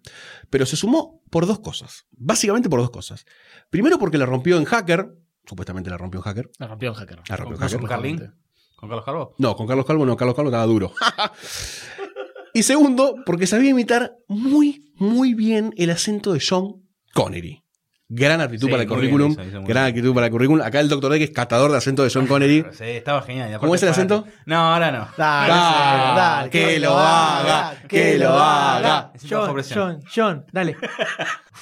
Pero 0.50 0.66
se 0.66 0.76
sumó 0.76 1.22
por 1.30 1.46
dos 1.46 1.60
cosas. 1.60 2.06
Básicamente 2.12 2.70
por 2.70 2.80
dos 2.80 2.92
cosas. 2.92 3.26
Primero 3.70 3.98
porque 3.98 4.18
la 4.18 4.26
rompió 4.26 4.58
en 4.58 4.66
Hacker. 4.66 5.08
Supuestamente 5.46 5.90
la 5.90 5.98
rompió 5.98 6.20
en 6.20 6.24
Hacker. 6.24 6.50
La 6.60 6.68
rompió 6.68 6.90
en 6.90 6.96
hacker. 6.96 7.20
La 7.28 7.36
rompió 7.36 7.56
en 7.56 7.62
hacker. 7.62 7.80
¿Con 7.80 7.90
Carlín? 7.90 8.34
¿Con 8.76 8.90
Carlos 8.90 9.06
Calvo? 9.06 9.36
No, 9.38 9.56
con 9.56 9.68
Carlos 9.68 9.86
Calvo 9.86 10.06
no, 10.06 10.16
Carlos 10.18 10.36
Calvo 10.36 10.50
estaba 10.50 10.66
duro. 10.66 10.94
y 12.54 12.64
segundo, 12.64 13.16
porque 13.26 13.48
sabía 13.48 13.72
imitar 13.72 14.14
muy, 14.28 14.94
muy 14.96 15.34
bien 15.34 15.74
el 15.78 15.90
acento 15.90 16.34
de 16.34 16.40
Sean 16.40 16.84
Connery. 17.14 17.62
Gran 18.15 18.41
actitud 18.41 18.67
Sí, 18.67 18.72
para 18.72 18.84
el 18.84 18.89
currículum. 18.89 19.34
gran 19.36 19.63
bien. 19.65 19.77
actitud 19.77 20.13
para 20.13 20.27
el 20.27 20.32
currículum. 20.32 20.63
Acá 20.65 20.79
el 20.79 20.88
doctor 20.89 21.12
D, 21.12 21.17
que 21.17 21.24
es 21.25 21.32
catador 21.32 21.72
de 21.72 21.77
acento 21.77 22.03
de 22.03 22.10
Sean 22.12 22.27
Connery. 22.27 22.63
Sí, 22.72 22.84
estaba 22.84 23.22
genial. 23.24 23.58
¿Cómo 23.60 23.74
es 23.75 23.82
el 23.84 23.89
acento? 23.89 24.25
No, 24.46 24.74
ahora 24.74 24.91
no. 24.91 25.08
Dale, 25.17 25.51
Ah, 25.55 26.13
dale, 26.15 26.50
que 26.51 26.79
lo 26.79 26.98
haga, 26.98 27.75
que 27.88 28.17
lo 28.20 28.29
haga. 28.34 29.12
John. 29.27 29.63
John, 29.74 30.00
John, 30.13 30.46
dale. 30.51 30.77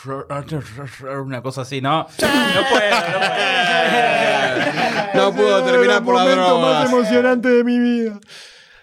Una 1.25 1.41
cosa 1.41 1.62
así, 1.62 1.79
¿no? 1.81 2.00
No 2.01 2.08
puedo, 2.17 2.31
no 2.34 2.70
puedo. 2.70 2.96
no 5.13 5.36
puedo 5.36 5.63
terminar 5.63 6.03
por 6.03 6.15
la 6.15 6.25
droga. 6.25 6.86
emocionante 6.86 7.50
de 7.50 7.63
mi 7.63 7.79
vida. 7.79 8.20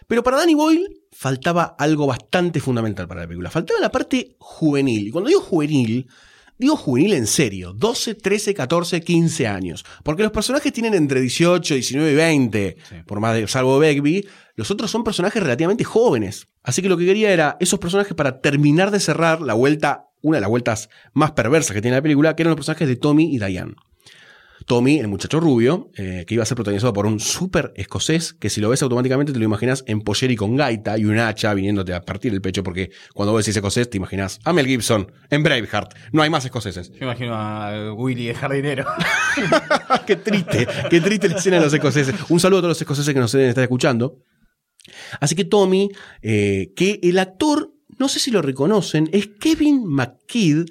Pero 0.07 0.23
para 0.23 0.39
Danny 0.39 0.55
Boyle 0.55 0.87
faltaba 1.13 1.75
algo 1.79 2.07
bastante 2.07 2.61
fundamental 2.61 3.07
para 3.09 3.23
la 3.23 3.27
película. 3.27 3.51
Faltaba 3.51 3.81
la 3.81 3.91
parte 3.91 4.37
juvenil. 4.39 5.09
Y 5.09 5.11
cuando 5.11 5.29
digo 5.29 5.41
juvenil, 5.41 6.09
digo 6.59 6.77
juvenil 6.77 7.15
en 7.15 7.27
serio. 7.27 7.73
12, 7.73 8.15
13, 8.15 8.55
14, 8.55 9.01
15 9.01 9.47
años. 9.47 9.85
Porque 10.03 10.23
los 10.23 10.33
personajes 10.33 10.73
tienen 10.73 10.95
entre 10.95 11.21
18, 11.21 11.75
19 11.75 12.13
y 12.13 12.15
20. 12.15 12.77
Por 13.07 13.21
más 13.21 13.35
de, 13.35 13.47
salvo 13.49 13.79
Begbie. 13.79 14.27
Los 14.55 14.71
otros 14.71 14.91
son 14.91 15.05
personajes 15.05 15.43
relativamente 15.43 15.85
jóvenes. 15.85 16.49
Así 16.63 16.83
que 16.83 16.89
lo 16.89 16.97
que 16.97 17.07
quería 17.07 17.31
era 17.33 17.57
esos 17.61 17.79
personajes 17.79 18.15
para 18.15 18.41
terminar 18.41 18.91
de 18.91 19.01
cerrar 19.01 19.41
la 19.41 19.55
vuelta, 19.55 20.09
una 20.21 20.39
de 20.39 20.41
las 20.43 20.51
vueltas 20.51 20.91
más 21.13 21.33
perversas 21.33 21.75
que 21.75 21.81
tiene 21.81 21.97
la 21.97 22.03
película, 22.03 22.35
que 22.35 22.43
eran 22.43 22.51
los 22.51 22.57
personajes 22.57 22.89
de 22.89 22.97
Tommy 22.97 23.35
y 23.35 23.39
Diane. 23.39 23.75
Tommy, 24.69 24.99
el 24.99 25.09
muchacho 25.09 25.41
rubio, 25.41 25.91
eh, 25.97 26.27
que 26.27 26.35
iba 26.35 26.43
a 26.43 26.47
ser 26.47 26.55
protagonizado 26.55 26.93
por 26.93 27.07
un 27.07 27.21
súper 27.21 27.73
escocés, 27.75 28.35
que 28.35 28.51
si 28.51 28.61
lo 28.61 28.69
ves 28.69 28.83
automáticamente 28.83 29.33
te 29.33 29.39
lo 29.39 29.47
imaginas 29.47 29.83
en 29.87 30.03
pollera 30.03 30.31
y 30.31 30.37
con 30.37 30.57
gaita 30.57 30.99
y 30.99 31.07
un 31.07 31.19
hacha 31.19 31.55
viniéndote 31.55 31.95
a 31.95 32.03
partir 32.03 32.35
el 32.35 32.43
pecho, 32.43 32.63
porque 32.63 32.91
cuando 33.15 33.33
vos 33.33 33.45
decís 33.45 33.57
escocés 33.57 33.89
te 33.89 33.97
imaginas 33.97 34.41
a 34.45 34.53
Mel 34.53 34.67
Gibson 34.67 35.11
en 35.31 35.43
Braveheart. 35.43 35.95
No 36.13 36.21
hay 36.21 36.29
más 36.29 36.45
escoceses. 36.45 36.93
Yo 36.93 36.99
imagino 37.01 37.35
a 37.35 37.95
Willy 37.95 38.27
de 38.27 38.35
jardinero. 38.35 38.85
qué 40.07 40.17
triste, 40.17 40.69
qué 40.91 41.01
triste 41.01 41.31
la 41.31 41.37
escena 41.37 41.57
de 41.57 41.65
los 41.65 41.73
escoceses. 41.73 42.15
Un 42.29 42.39
saludo 42.39 42.59
a 42.59 42.63
todos 42.63 42.73
los 42.73 42.83
escoceses 42.83 43.15
que 43.15 43.21
nos 43.21 43.33
deben 43.33 43.49
estar 43.49 43.65
escuchando. 43.65 44.19
Así 45.19 45.35
que 45.35 45.47
Tommy, 45.47 45.89
eh, 46.21 46.75
que 46.77 47.01
el 47.03 47.19
actor, 47.19 47.73
no 47.99 48.09
sé 48.09 48.21
si 48.21 48.31
lo 48.31 48.43
reconocen, 48.43 49.09
es 49.15 49.29
Kevin 49.41 49.87
McKidd, 49.87 50.67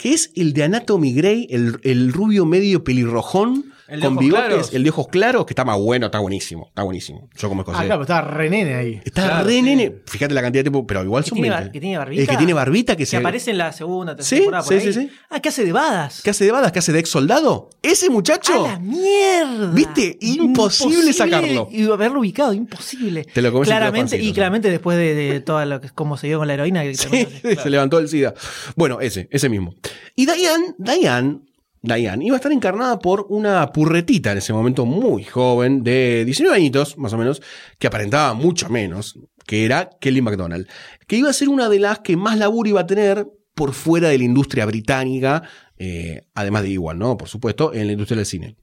que 0.00 0.14
es 0.14 0.32
el 0.34 0.54
de 0.54 0.62
Anatomy 0.62 1.12
Grey, 1.12 1.46
el, 1.50 1.78
el 1.82 2.10
rubio 2.10 2.46
medio 2.46 2.84
pelirrojón, 2.84 3.66
El 3.90 4.00
con 4.00 4.16
bigotes, 4.16 4.46
claros. 4.46 4.74
el 4.74 4.84
de 4.84 4.90
ojos 4.90 5.08
claros, 5.08 5.44
que 5.46 5.52
está 5.52 5.64
más 5.64 5.78
bueno, 5.78 6.06
está 6.06 6.18
buenísimo, 6.20 6.66
está 6.68 6.82
buenísimo. 6.84 7.28
Yo 7.36 7.48
como 7.48 7.60
Ah, 7.60 7.64
escocés. 7.64 7.86
claro, 7.86 8.00
pero 8.00 8.02
estaba 8.02 8.20
re 8.36 8.48
nene 8.50 8.74
ahí. 8.74 9.00
Está 9.04 9.24
Claro, 9.24 9.46
re 9.46 9.52
sí. 9.54 9.62
nene. 9.62 9.94
Fíjate 10.06 10.32
la 10.34 10.42
cantidad 10.42 10.60
de 10.64 10.70
tiempo, 10.70 10.86
pero 10.86 11.02
igual 11.02 11.24
¿Que 11.24 11.30
son 11.30 11.36
tiene, 11.36 11.48
20. 11.50 11.64
bar- 11.64 11.72
que 11.72 11.80
tiene 11.80 11.98
barbita? 11.98 12.22
El 12.22 12.28
que 12.28 12.36
tiene 12.36 12.52
barbita, 12.54 12.92
que 12.94 12.98
Que 13.02 13.06
se 13.06 13.16
aparece 13.16 13.50
en 13.50 13.58
la 13.58 13.72
segunda, 13.72 14.14
tercera 14.16 14.28
Sí, 14.38 14.42
temporada 14.42 14.64
por 14.64 14.72
sí, 14.80 14.86
ahí. 14.86 14.92
sí, 14.94 15.00
sí. 15.00 15.10
Ah, 15.28 15.40
que 15.40 15.48
hace 15.48 15.64
de 15.64 15.72
badas. 15.72 16.20
¿Qué 16.22 16.30
hace 16.30 16.44
de 16.44 16.52
balas? 16.52 16.72
¿Qué 16.72 16.78
hace 16.78 16.92
de 16.92 16.98
ex 17.00 17.08
soldado? 17.10 17.70
Ese 17.82 18.08
muchacho. 18.10 18.64
¡A 18.64 18.68
la 18.72 18.78
mierda! 18.78 19.70
¿Viste? 19.72 20.16
Imposible 20.20 21.12
sacarlo. 21.12 21.68
Y 21.70 21.84
haberlo 21.90 22.20
ubicado, 22.20 22.52
imposible. 22.52 23.24
Te 23.24 23.42
lo 23.42 23.52
comes 23.52 23.68
claramente, 23.68 24.16
y 24.18 24.26
sí. 24.26 24.32
claramente 24.32 24.70
después 24.70 24.96
de, 24.96 25.14
de 25.14 25.40
todo 25.40 25.64
lo 25.64 25.80
que 25.80 25.88
cómo 25.90 26.16
se 26.16 26.26
dio 26.28 26.38
con 26.38 26.46
la 26.48 26.54
heroína. 26.54 26.82
Que 26.82 26.94
Sí, 27.00 27.26
se 27.62 27.70
levantó 27.70 27.98
el 27.98 28.08
SIDA. 28.08 28.34
Bueno, 28.76 29.00
ese, 29.00 29.28
ese 29.30 29.48
mismo. 29.48 29.74
Y 30.16 30.26
Diane, 30.26 30.74
Diane, 30.78 31.40
Diane 31.82 32.26
iba 32.26 32.36
a 32.36 32.38
estar 32.38 32.52
encarnada 32.52 32.98
por 32.98 33.26
una 33.30 33.72
purretita 33.72 34.32
en 34.32 34.38
ese 34.38 34.52
momento 34.52 34.84
muy 34.84 35.24
joven, 35.24 35.82
de 35.82 36.24
19 36.24 36.56
añitos, 36.56 36.98
más 36.98 37.12
o 37.12 37.18
menos, 37.18 37.40
que 37.78 37.86
aparentaba 37.86 38.34
mucho 38.34 38.68
menos, 38.68 39.18
que 39.46 39.64
era 39.64 39.90
Kelly 40.00 40.20
MacDonald, 40.20 40.68
que 41.06 41.16
iba 41.16 41.30
a 41.30 41.34
ser 41.34 41.48
una 41.48 41.68
de 41.68 41.78
las 41.78 42.00
que 42.00 42.16
más 42.16 42.38
laburo 42.38 42.68
iba 42.68 42.80
a 42.80 42.86
tener 42.86 43.26
por 43.54 43.72
fuera 43.72 44.08
de 44.08 44.18
la 44.18 44.24
industria 44.24 44.66
británica, 44.66 45.42
eh, 45.78 46.22
además 46.34 46.62
de 46.62 46.70
igual, 46.70 46.98
¿no? 46.98 47.16
Por 47.16 47.28
supuesto, 47.28 47.72
en 47.72 47.86
la 47.86 47.92
industria 47.92 48.16
del 48.16 48.26
cine. 48.26 48.56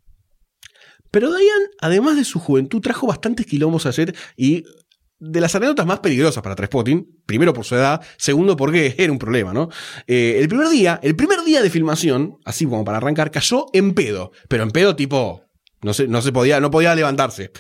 Pero 1.10 1.30
Diane, 1.30 1.66
además 1.82 2.18
de 2.18 2.24
su 2.24 2.40
juventud, 2.40 2.82
trajo 2.82 3.08
bastantes 3.08 3.46
quilombos 3.46 3.86
ayer 3.86 4.16
y 4.36 4.64
de 5.20 5.42
las 5.42 5.56
anécdotas 5.56 5.86
más 5.86 6.00
peligrosas 6.00 6.44
para 6.44 6.56
Trainspotting, 6.56 7.22
primero 7.26 7.54
por 7.54 7.66
su 7.66 7.76
edad, 7.76 8.02
segundo 8.18 8.56
porque 8.56 8.96
era 9.00 9.12
un 9.12 9.20
problema, 9.20 9.54
¿no? 9.54 9.70
Eh, 10.06 10.38
el 10.40 10.48
primer 10.48 10.70
día, 10.70 11.00
el 11.02 11.16
primer 11.16 11.44
día 11.44 11.62
de 11.62 11.70
filmación, 11.70 12.38
así 12.46 12.66
como 12.66 12.84
para 12.84 12.98
arrancar, 12.98 13.32
cayó 13.32 13.68
en 13.74 13.94
pedo, 13.94 14.32
pero 14.48 14.64
en 14.64 14.72
pedo 14.72 14.96
tipo, 14.96 15.44
no 15.82 15.94
se, 15.94 16.08
no 16.08 16.22
se 16.22 16.32
podía, 16.32 16.60
no 16.60 16.72
podía 16.72 16.96
levantarse. 16.96 17.52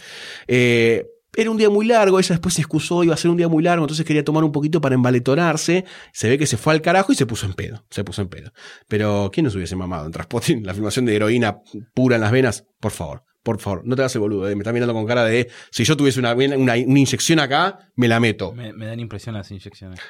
Eh, 0.47 1.05
era 1.35 1.51
un 1.51 1.57
día 1.57 1.69
muy 1.69 1.85
largo, 1.85 2.17
ella 2.17 2.33
después 2.33 2.55
se 2.55 2.61
excusó, 2.61 3.03
iba 3.03 3.13
a 3.13 3.17
ser 3.17 3.29
un 3.29 3.37
día 3.37 3.47
muy 3.47 3.61
largo, 3.61 3.83
entonces 3.83 4.03
quería 4.03 4.23
tomar 4.23 4.43
un 4.43 4.51
poquito 4.51 4.81
para 4.81 4.95
embaletonarse. 4.95 5.85
Se 6.11 6.29
ve 6.29 6.37
que 6.39 6.47
se 6.47 6.57
fue 6.57 6.73
al 6.73 6.81
carajo 6.81 7.11
y 7.11 7.15
se 7.15 7.27
puso 7.27 7.45
en 7.45 7.53
pedo. 7.53 7.85
Se 7.91 8.03
puso 8.03 8.23
en 8.23 8.27
pedo. 8.27 8.51
Pero, 8.87 9.29
¿quién 9.31 9.43
nos 9.43 9.53
hubiese 9.53 9.75
mamado 9.75 10.07
en 10.07 10.11
Transpotting? 10.11 10.65
La 10.65 10.73
filmación 10.73 11.05
de 11.05 11.15
heroína 11.15 11.59
pura 11.93 12.15
en 12.15 12.23
las 12.23 12.31
venas. 12.31 12.65
Por 12.79 12.91
favor, 12.91 13.23
por 13.47 13.60
favor, 13.62 13.81
no 13.86 13.95
te 13.95 14.01
hagas 14.01 14.13
el 14.15 14.19
boludo. 14.19 14.49
eh. 14.49 14.55
Me 14.55 14.62
está 14.62 14.73
mirando 14.73 14.93
con 14.93 15.05
cara 15.05 15.23
de, 15.23 15.49
si 15.71 15.86
yo 15.86 15.95
tuviese 15.95 16.19
una, 16.19 16.33
una, 16.33 16.57
una 16.57 16.75
inyección 16.77 17.39
acá, 17.39 17.79
me 17.95 18.10
la 18.10 18.19
meto. 18.19 18.51
Me, 18.51 18.73
me 18.73 18.86
dan 18.86 18.99
impresión 18.99 19.36
las 19.36 19.49
inyecciones. 19.51 20.01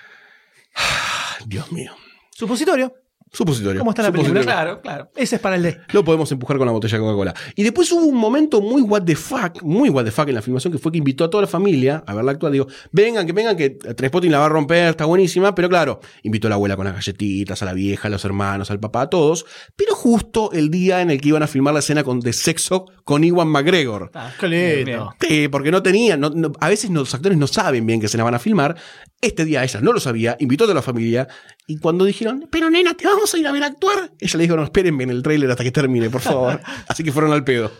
Ay, 0.73 1.45
Dios 1.45 1.71
mío. 1.71 1.91
Supositorio. 2.31 2.95
Supositorio. 3.31 3.79
¿Cómo 3.79 3.91
está 3.91 4.03
la 4.03 4.11
película? 4.11 4.41
Claro, 4.41 4.81
claro. 4.81 5.11
Ese 5.15 5.35
es 5.35 5.41
para 5.41 5.55
el 5.57 5.63
D. 5.63 5.79
Lo 5.91 6.03
podemos 6.03 6.31
empujar 6.31 6.57
con 6.57 6.65
la 6.65 6.71
botella 6.71 6.97
de 6.97 7.03
Coca-Cola. 7.03 7.33
Y 7.55 7.63
después 7.63 7.91
hubo 7.91 8.03
un 8.05 8.15
momento 8.15 8.61
muy 8.61 8.81
what 8.81 9.03
the 9.03 9.15
fuck, 9.15 9.61
muy 9.63 9.89
what 9.89 10.05
the 10.05 10.11
fuck 10.11 10.27
en 10.29 10.35
la 10.35 10.41
filmación, 10.41 10.71
que 10.71 10.79
fue 10.79 10.91
que 10.91 10.97
invitó 10.97 11.25
a 11.25 11.29
toda 11.29 11.41
la 11.41 11.47
familia 11.47 12.03
a 12.07 12.13
verla 12.15 12.31
actuar. 12.31 12.51
Digo, 12.51 12.67
vengan, 12.91 13.25
que 13.27 13.33
vengan, 13.33 13.55
que 13.57 13.71
Transpotting 13.71 14.31
la 14.31 14.39
va 14.39 14.45
a 14.45 14.49
romper, 14.49 14.89
está 14.89 15.05
buenísima. 15.05 15.53
Pero 15.53 15.69
claro, 15.69 15.99
invitó 16.23 16.47
a 16.47 16.49
la 16.49 16.55
abuela 16.55 16.75
con 16.75 16.85
las 16.85 16.95
galletitas, 16.95 17.61
a 17.61 17.65
la 17.65 17.73
vieja, 17.73 18.07
a 18.07 18.11
los 18.11 18.23
hermanos, 18.25 18.71
al 18.71 18.79
papá, 18.79 19.01
a 19.03 19.09
todos. 19.09 19.45
Pero 19.75 19.93
justo 19.95 20.51
el 20.53 20.69
día 20.71 21.01
en 21.01 21.11
el 21.11 21.19
que 21.21 21.29
iban 21.29 21.43
a 21.43 21.47
filmar 21.47 21.73
la 21.73 21.79
escena 21.81 22.03
con, 22.03 22.19
de 22.21 22.33
sexo 22.33 22.85
con 23.03 23.23
Iwan 23.23 23.47
McGregor. 23.49 24.11
Qué 24.39 24.47
lindo. 24.47 25.13
Sí, 25.19 25.47
porque 25.49 25.71
no 25.71 25.83
tenían, 25.83 26.19
no- 26.19 26.29
no- 26.29 26.51
a 26.59 26.69
veces 26.69 26.89
los 26.89 27.13
actores 27.13 27.37
no 27.37 27.47
saben 27.47 27.85
bien 27.85 27.99
que 28.01 28.07
se 28.07 28.17
la 28.17 28.23
van 28.23 28.35
a 28.35 28.39
filmar. 28.39 28.75
Este 29.21 29.45
día 29.45 29.63
ella 29.63 29.81
no 29.81 29.93
lo 29.93 29.99
sabía, 29.99 30.37
invitó 30.39 30.63
a 30.63 30.67
toda 30.67 30.75
la 30.75 30.81
familia. 30.81 31.27
Y 31.65 31.77
cuando 31.79 32.05
dijeron, 32.05 32.47
pero 32.51 32.69
nena, 32.69 32.93
te 32.93 33.07
vamos 33.17 33.33
a 33.33 33.37
ir 33.37 33.47
a 33.47 33.51
ver 33.51 33.63
actuar, 33.63 34.11
ella 34.19 34.37
le 34.37 34.43
dijo, 34.43 34.55
no, 34.55 34.63
espérenme 34.63 35.03
en 35.03 35.09
el 35.09 35.23
tráiler 35.23 35.49
hasta 35.49 35.63
que 35.63 35.71
termine, 35.71 36.09
por 36.09 36.21
favor. 36.21 36.61
Así 36.87 37.03
que 37.03 37.11
fueron 37.11 37.33
al 37.33 37.43
pedo. 37.43 37.71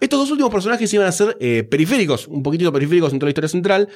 Estos 0.00 0.18
dos 0.18 0.30
últimos 0.30 0.52
personajes 0.52 0.92
iban 0.92 1.06
a 1.06 1.12
ser 1.12 1.36
eh, 1.40 1.64
periféricos, 1.64 2.28
un 2.28 2.42
poquitito 2.42 2.72
periféricos 2.72 3.12
en 3.12 3.18
toda 3.18 3.28
la 3.28 3.30
historia 3.30 3.48
central, 3.48 3.88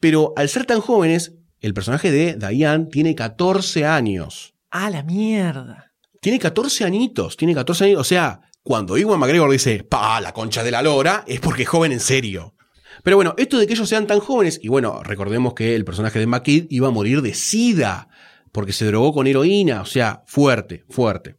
pero 0.00 0.32
al 0.36 0.48
ser 0.48 0.64
tan 0.64 0.80
jóvenes, 0.80 1.34
el 1.60 1.74
personaje 1.74 2.10
de 2.10 2.36
Diane 2.36 2.86
tiene 2.86 3.14
14 3.14 3.84
años. 3.86 4.54
Ah, 4.70 4.90
la 4.90 5.02
mierda. 5.02 5.92
Tiene 6.20 6.38
14 6.38 6.84
añitos, 6.84 7.36
tiene 7.36 7.54
14 7.54 7.84
años. 7.84 8.00
O 8.00 8.04
sea, 8.04 8.40
cuando 8.62 8.96
Iwan 8.96 9.20
McGregor 9.20 9.50
dice, 9.50 9.84
pa, 9.84 10.20
la 10.20 10.32
concha 10.32 10.62
de 10.64 10.70
la 10.70 10.82
lora, 10.82 11.24
es 11.26 11.40
porque 11.40 11.62
es 11.62 11.68
joven 11.68 11.92
en 11.92 12.00
serio. 12.00 12.54
Pero 13.02 13.16
bueno, 13.16 13.34
esto 13.36 13.58
de 13.58 13.66
que 13.66 13.72
ellos 13.72 13.88
sean 13.88 14.06
tan 14.06 14.20
jóvenes, 14.20 14.60
y 14.62 14.68
bueno, 14.68 15.02
recordemos 15.02 15.54
que 15.54 15.74
el 15.74 15.84
personaje 15.84 16.18
de 16.18 16.26
McKidd 16.26 16.66
iba 16.70 16.88
a 16.88 16.92
morir 16.92 17.22
de 17.22 17.34
sida, 17.34 18.08
porque 18.52 18.72
se 18.72 18.84
drogó 18.86 19.12
con 19.12 19.26
heroína, 19.26 19.80
o 19.82 19.86
sea, 19.86 20.22
fuerte, 20.26 20.84
fuerte. 20.88 21.36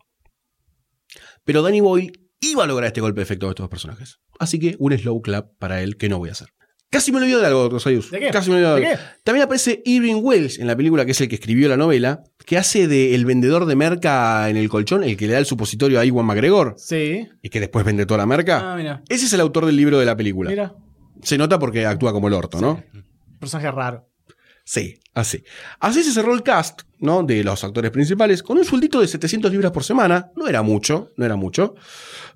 Pero 1.46 1.62
Danny 1.62 1.80
Boyle 1.82 2.12
iba 2.40 2.64
a 2.64 2.68
lograr 2.68 2.88
este 2.88 3.02
golpe 3.02 3.20
de 3.22 3.24
efecto 3.24 3.46
de 3.46 3.52
estos 3.52 3.64
dos 3.64 3.70
personajes. 3.70 4.20
Así 4.40 4.60
que 4.60 4.76
un 4.80 4.98
slow 4.98 5.22
clap 5.22 5.48
para 5.60 5.82
él 5.82 5.98
que 5.98 6.10
no 6.10 6.18
voy 6.20 6.30
a 6.30 6.34
hacer. 6.34 6.50
Casi 6.90 7.12
me 7.12 7.18
olvidó 7.18 7.40
de 7.40 7.48
algo, 7.48 7.64
Dr. 7.64 7.82
Sayus. 7.82 8.12
¿De 8.12 8.20
qué? 8.20 8.30
Casi 8.30 8.52
me 8.52 8.58
de 8.58 8.62
¿De 8.62 8.68
algo. 8.68 9.02
También 9.24 9.44
aparece 9.46 9.82
Irving 9.84 10.22
Welsh 10.22 10.60
en 10.60 10.68
la 10.68 10.76
película, 10.76 11.06
que 11.06 11.12
es 11.12 11.22
el 11.22 11.28
que 11.28 11.36
escribió 11.36 11.68
la 11.68 11.76
novela, 11.76 12.24
que 12.46 12.56
hace 12.56 12.88
de 12.88 13.16
el 13.16 13.26
vendedor 13.26 13.66
de 13.66 13.76
merca 13.76 14.48
en 14.48 14.58
el 14.58 14.70
colchón, 14.70 15.04
el 15.04 15.18
que 15.18 15.26
le 15.26 15.34
da 15.34 15.40
el 15.40 15.48
supositorio 15.48 16.00
a 16.00 16.06
Iwan 16.06 16.26
McGregor, 16.28 16.76
Sí. 16.78 17.28
y 17.42 17.50
que 17.50 17.60
después 17.60 17.84
vende 17.84 18.06
toda 18.06 18.20
la 18.20 18.26
merca. 18.28 18.74
Ah, 18.74 18.76
mira. 18.76 19.02
Ese 19.10 19.26
es 19.26 19.34
el 19.34 19.42
autor 19.42 19.66
del 19.66 19.76
libro 19.76 19.98
de 19.98 20.06
la 20.06 20.16
película. 20.16 20.52
Mira. 20.52 20.76
Se 21.24 21.36
nota 21.38 21.58
porque 21.58 21.84
actúa 21.88 22.14
como 22.14 22.28
el 22.28 22.34
orto, 22.36 22.62
¿no? 22.62 22.84
Personaje 23.40 23.72
raro. 23.72 24.08
Sí, 24.66 24.98
así. 25.14 25.44
Así 25.82 26.04
se 26.04 26.14
cerró 26.14 26.34
el 26.34 26.42
cast, 26.42 26.84
¿no? 27.00 27.24
De 27.24 27.44
los 27.44 27.64
actores 27.66 27.92
principales, 27.92 28.42
con 28.42 28.58
un 28.58 28.64
sueldito 28.64 29.02
de 29.02 29.08
700 29.10 29.52
libras 29.52 29.74
por 29.74 29.84
semana. 29.84 30.32
No 30.38 30.48
era 30.48 30.62
mucho, 30.62 31.12
no 31.18 31.26
era 31.26 31.36
mucho. 31.36 31.76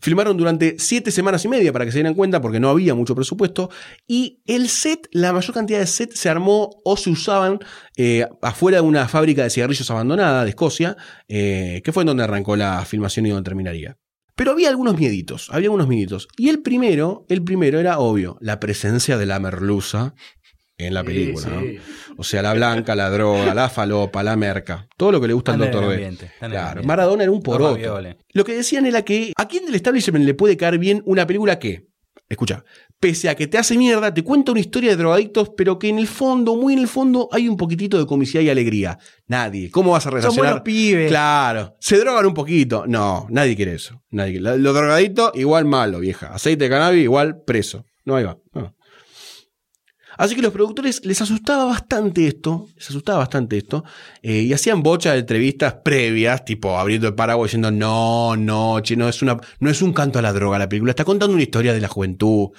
Filmaron 0.02 0.36
durante 0.36 0.76
7 0.78 1.10
semanas 1.10 1.46
y 1.46 1.48
media, 1.48 1.72
para 1.72 1.86
que 1.86 1.92
se 1.92 2.00
dieran 2.00 2.16
cuenta, 2.16 2.42
porque 2.42 2.60
no 2.60 2.70
había 2.70 2.94
mucho 2.96 3.16
presupuesto. 3.16 3.70
Y 4.08 4.42
el 4.46 4.68
set, 4.68 5.08
la 5.14 5.32
mayor 5.32 5.54
cantidad 5.54 5.80
de 5.80 5.88
sets 5.88 6.20
se 6.20 6.28
armó 6.28 6.70
o 6.84 6.98
se 6.98 7.10
usaban 7.10 7.60
eh, 7.96 8.28
afuera 8.42 8.80
de 8.80 8.84
una 8.84 9.08
fábrica 9.08 9.44
de 9.44 9.50
cigarrillos 9.50 9.90
abandonada 9.90 10.44
de 10.44 10.50
Escocia, 10.50 10.98
eh, 11.30 11.82
que 11.84 11.94
fue 11.94 12.04
en 12.04 12.08
donde 12.08 12.24
arrancó 12.24 12.58
la 12.58 12.84
filmación 12.84 13.26
y 13.26 13.30
donde 13.30 13.48
terminaría. 13.48 13.98
Pero 14.38 14.52
había 14.52 14.70
algunos 14.70 15.00
mieditos, 15.00 15.50
había 15.50 15.66
algunos 15.66 15.88
mieditos. 15.88 16.28
Y 16.38 16.50
el 16.50 16.62
primero, 16.62 17.26
el 17.28 17.44
primero 17.44 17.80
era 17.80 17.98
obvio, 17.98 18.38
la 18.40 18.60
presencia 18.60 19.18
de 19.18 19.26
la 19.26 19.40
merluza 19.40 20.14
en 20.78 20.94
la 20.94 21.04
película, 21.04 21.48
Sí, 21.48 21.50
¿no? 21.52 22.14
O 22.18 22.24
sea, 22.24 22.42
la 22.42 22.54
blanca, 22.54 22.96
la 22.96 23.10
droga, 23.10 23.54
la 23.54 23.70
falopa, 23.70 24.24
la 24.24 24.36
merca. 24.36 24.88
Todo 24.96 25.12
lo 25.14 25.22
que 25.22 25.28
le 25.28 25.34
gusta 25.34 25.54
al 25.54 25.60
Doctor 25.60 25.88
D. 25.90 26.18
Claro. 26.40 26.84
Maradona 26.84 27.24
era 27.24 27.32
un 27.32 27.42
poroto. 27.42 28.02
Lo 28.34 28.46
que 28.46 28.54
decían 28.56 28.86
era 28.86 29.04
que 29.04 29.34
a 29.36 29.48
quién 29.48 29.66
del 29.66 29.76
establishment 29.76 30.26
le 30.26 30.34
puede 30.34 30.56
caer 30.58 30.78
bien 30.78 31.02
una 31.06 31.26
película 31.26 31.58
que, 31.58 31.88
escucha, 32.30 32.64
pese 33.00 33.30
a 33.30 33.36
que 33.36 33.48
te 33.48 33.58
hace 33.58 33.78
mierda, 33.78 34.14
te 34.14 34.24
cuenta 34.24 34.52
una 34.52 34.60
historia 34.62 34.92
de 34.92 34.98
drogadictos, 34.98 35.52
pero 35.58 35.80
que 35.80 35.90
en 35.90 35.98
el 36.00 36.08
fondo, 36.08 36.56
muy 36.56 36.74
en 36.74 36.80
el 36.80 36.88
fondo, 36.88 37.30
hay 37.32 37.48
un 37.48 37.58
poquitito 37.58 37.98
de 37.98 38.06
comicidad 38.06 38.42
y 38.44 38.50
alegría. 38.50 38.98
Nadie. 39.28 39.70
¿Cómo 39.72 39.92
vas 39.92 40.06
a 40.06 40.10
Son 40.10 40.14
relacionar? 40.20 40.46
buenos 40.46 40.62
pibes. 40.64 41.10
Claro, 41.10 41.76
se 41.80 41.98
drogan 41.98 42.26
un 42.26 42.34
poquito. 42.34 42.86
No, 42.88 43.26
nadie 43.30 43.56
quiere 43.56 43.74
eso. 43.76 44.04
Nadie 44.12 44.40
quiere. 44.40 44.58
Lo 44.60 44.74
drogadito, 44.74 45.32
igual 45.36 45.66
malo, 45.66 46.00
vieja. 46.00 46.28
Aceite 46.34 46.66
de 46.66 46.70
cannabis, 46.70 47.04
igual 47.04 47.42
preso. 47.44 47.86
No, 48.06 48.16
ahí 48.16 48.24
va. 48.24 48.38
No. 48.54 48.74
Así 50.18 50.36
que 50.36 50.42
los 50.42 50.52
productores 50.52 51.06
les 51.06 51.22
asustaba 51.22 51.66
bastante 51.66 52.28
esto, 52.28 52.68
les 52.76 52.90
asustaba 52.90 53.20
bastante 53.20 53.58
esto, 53.58 53.84
eh, 54.22 54.42
y 54.42 54.54
hacían 54.54 54.82
bocha 54.84 55.14
de 55.14 55.20
entrevistas 55.20 55.76
previas, 55.84 56.44
tipo 56.44 56.78
abriendo 56.78 57.08
el 57.08 57.16
paraguas 57.16 57.50
diciendo, 57.50 57.72
no, 57.72 58.36
no, 58.36 58.80
che, 58.82 58.96
no 58.96 59.08
es, 59.08 59.22
una, 59.22 59.40
no 59.60 59.70
es 59.70 59.82
un 59.82 59.94
canto 59.94 60.20
a 60.20 60.22
la 60.22 60.34
droga 60.34 60.58
la 60.58 60.70
película, 60.70 60.92
está 60.92 61.06
contando 61.06 61.34
una 61.34 61.44
historia 61.44 61.74
de 61.74 61.82
la 61.82 61.88
juventud. 61.88 62.50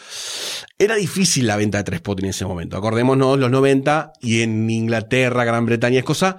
Era 0.79 0.95
difícil 0.95 1.47
la 1.47 1.57
venta 1.57 1.79
de 1.79 1.85
tres 1.85 2.01
en 2.19 2.25
ese 2.27 2.47
momento, 2.47 2.77
acordémonos 2.77 3.39
los 3.39 3.51
90, 3.51 4.13
y 4.21 4.43
en 4.43 4.71
Inglaterra, 4.71 5.45
Gran 5.45 5.67
Bretaña, 5.67 5.99
es 5.99 6.05
cosa, 6.05 6.39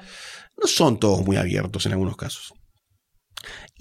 no 0.61 0.67
son 0.67 0.99
todos 0.99 1.25
muy 1.25 1.37
abiertos 1.37 1.85
en 1.85 1.93
algunos 1.93 2.17
casos. 2.17 2.53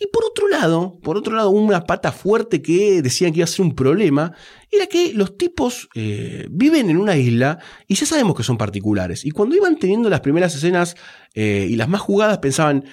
Y 0.01 0.07
por 0.07 0.25
otro 0.25 0.47
lado, 0.49 0.99
por 1.03 1.17
otro 1.17 1.35
lado, 1.35 1.51
una 1.51 1.85
pata 1.85 2.13
fuerte 2.13 2.63
que 2.63 3.03
decían 3.03 3.33
que 3.33 3.39
iba 3.41 3.45
a 3.45 3.49
ser 3.49 3.65
un 3.65 3.75
problema, 3.75 4.33
era 4.71 4.87
que 4.87 5.13
los 5.13 5.37
tipos 5.37 5.89
eh, 5.95 6.47
viven 6.51 6.89
en 6.89 6.99
una 6.99 7.17
isla 7.17 7.59
y 7.89 7.95
ya 7.95 8.07
sabemos 8.07 8.37
que 8.37 8.45
son 8.45 8.57
particulares. 8.57 9.25
Y 9.25 9.33
cuando 9.33 9.57
iban 9.57 9.77
teniendo 9.77 10.09
las 10.09 10.21
primeras 10.21 10.55
escenas 10.55 10.95
eh, 11.35 11.67
y 11.69 11.75
las 11.75 11.89
más 11.89 12.01
jugadas 12.01 12.39
pensaban, 12.39 12.85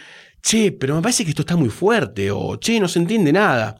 che, 0.41 0.71
pero 0.71 0.95
me 0.95 1.01
parece 1.03 1.23
que 1.23 1.29
esto 1.29 1.43
está 1.43 1.55
muy 1.55 1.69
fuerte, 1.69 2.31
o 2.31 2.55
che, 2.57 2.79
no 2.79 2.87
se 2.87 2.97
entiende 2.97 3.31
nada. 3.31 3.79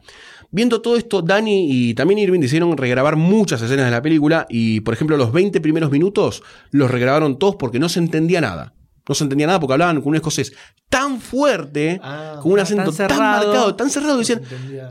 Viendo 0.52 0.82
todo 0.82 0.96
esto, 0.96 1.22
Danny 1.22 1.68
y 1.70 1.94
también 1.96 2.20
Irving 2.20 2.40
decidieron 2.40 2.78
regrabar 2.78 3.16
muchas 3.16 3.62
escenas 3.62 3.86
de 3.86 3.92
la 3.92 4.02
película 4.02 4.46
y, 4.50 4.82
por 4.82 4.94
ejemplo, 4.94 5.18
los 5.18 5.34
20 5.34 5.60
primeros 5.62 5.92
minutos 5.92 6.44
los 6.70 6.92
regrabaron 6.92 7.40
todos 7.40 7.56
porque 7.56 7.80
no 7.80 7.90
se 7.90 8.00
entendía 8.00 8.40
nada. 8.40 8.74
No 9.08 9.16
se 9.16 9.24
entendía 9.24 9.48
nada 9.48 9.60
porque 9.60 9.74
hablaban 9.74 9.98
con 10.02 10.10
un 10.10 10.16
escocés 10.16 10.54
tan 10.90 11.20
fuerte, 11.20 12.00
Ah, 12.04 12.40
con 12.42 12.54
un 12.54 12.60
acento 12.60 12.92
tan, 12.92 13.18
marcado, 13.18 13.76
tan 13.76 13.90
cerrado, 13.90 14.14
que 14.16 14.20
decían. 14.20 14.42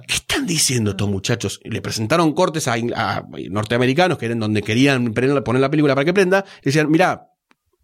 ¿Qué 0.06 0.14
están 0.14 0.46
diciendo 0.46 0.92
estos 0.92 1.08
muchachos? 1.08 1.60
Y 1.64 1.70
le 1.70 1.82
presentaron 1.82 2.32
cortes 2.32 2.68
a, 2.68 2.74
a 2.74 3.24
norteamericanos 3.50 4.18
que 4.18 4.26
eran 4.26 4.38
donde 4.40 4.62
querían 4.62 5.12
poner 5.12 5.60
la 5.60 5.70
película 5.70 5.94
para 5.94 6.04
que 6.04 6.12
prenda. 6.12 6.44
Y 6.62 6.66
decían, 6.66 6.90
mirá, 6.90 7.28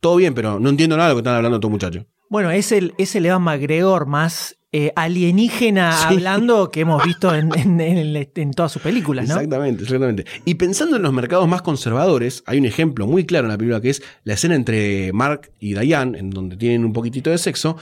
todo 0.01 0.17
bien, 0.17 0.35
pero 0.35 0.61
no 0.61 0.69
entiendo 0.69 0.97
nada 0.97 1.09
de 1.09 1.15
lo 1.15 1.19
que 1.19 1.21
están 1.23 1.37
hablando 1.37 1.57
estos 1.57 1.71
muchachos. 1.71 2.07
Bueno, 2.29 2.51
es 2.53 2.71
el, 2.73 2.95
es 2.97 3.17
el 3.17 3.27
Evan 3.27 3.43
McGregor 3.43 4.07
más 4.07 4.57
eh, 4.73 4.93
alienígena 4.95 5.93
Sí. 5.93 6.15
hablando 6.15 6.71
que 6.71 6.81
hemos 6.83 7.03
visto 7.05 7.35
en, 7.35 7.51
en- 7.59 7.81
en- 7.81 8.29
en 8.35 8.51
todas 8.53 8.71
sus 8.71 8.81
películas, 8.83 9.27
¿no? 9.29 9.35
Exactamente, 9.35 9.83
exactamente. 9.83 10.25
Y 10.45 10.55
pensando 10.55 10.97
en 10.97 11.03
los 11.03 11.13
mercados 11.13 11.49
más 11.49 11.63
conservadores, 11.63 12.45
hay 12.47 12.59
un 12.59 12.67
ejemplo 12.67 13.07
muy 13.07 13.25
claro 13.27 13.47
en 13.47 13.53
la 13.53 13.59
película 13.59 13.81
que 13.81 13.91
es 13.91 14.03
la 14.25 14.35
escena 14.35 14.55
entre 14.55 15.13
Mark 15.13 15.51
y 15.59 15.75
Diane, 15.75 16.19
en 16.19 16.31
donde 16.31 16.57
tienen 16.57 16.85
un 16.85 16.93
poquitito 16.93 17.31
de 17.31 17.39
sexo. 17.39 17.77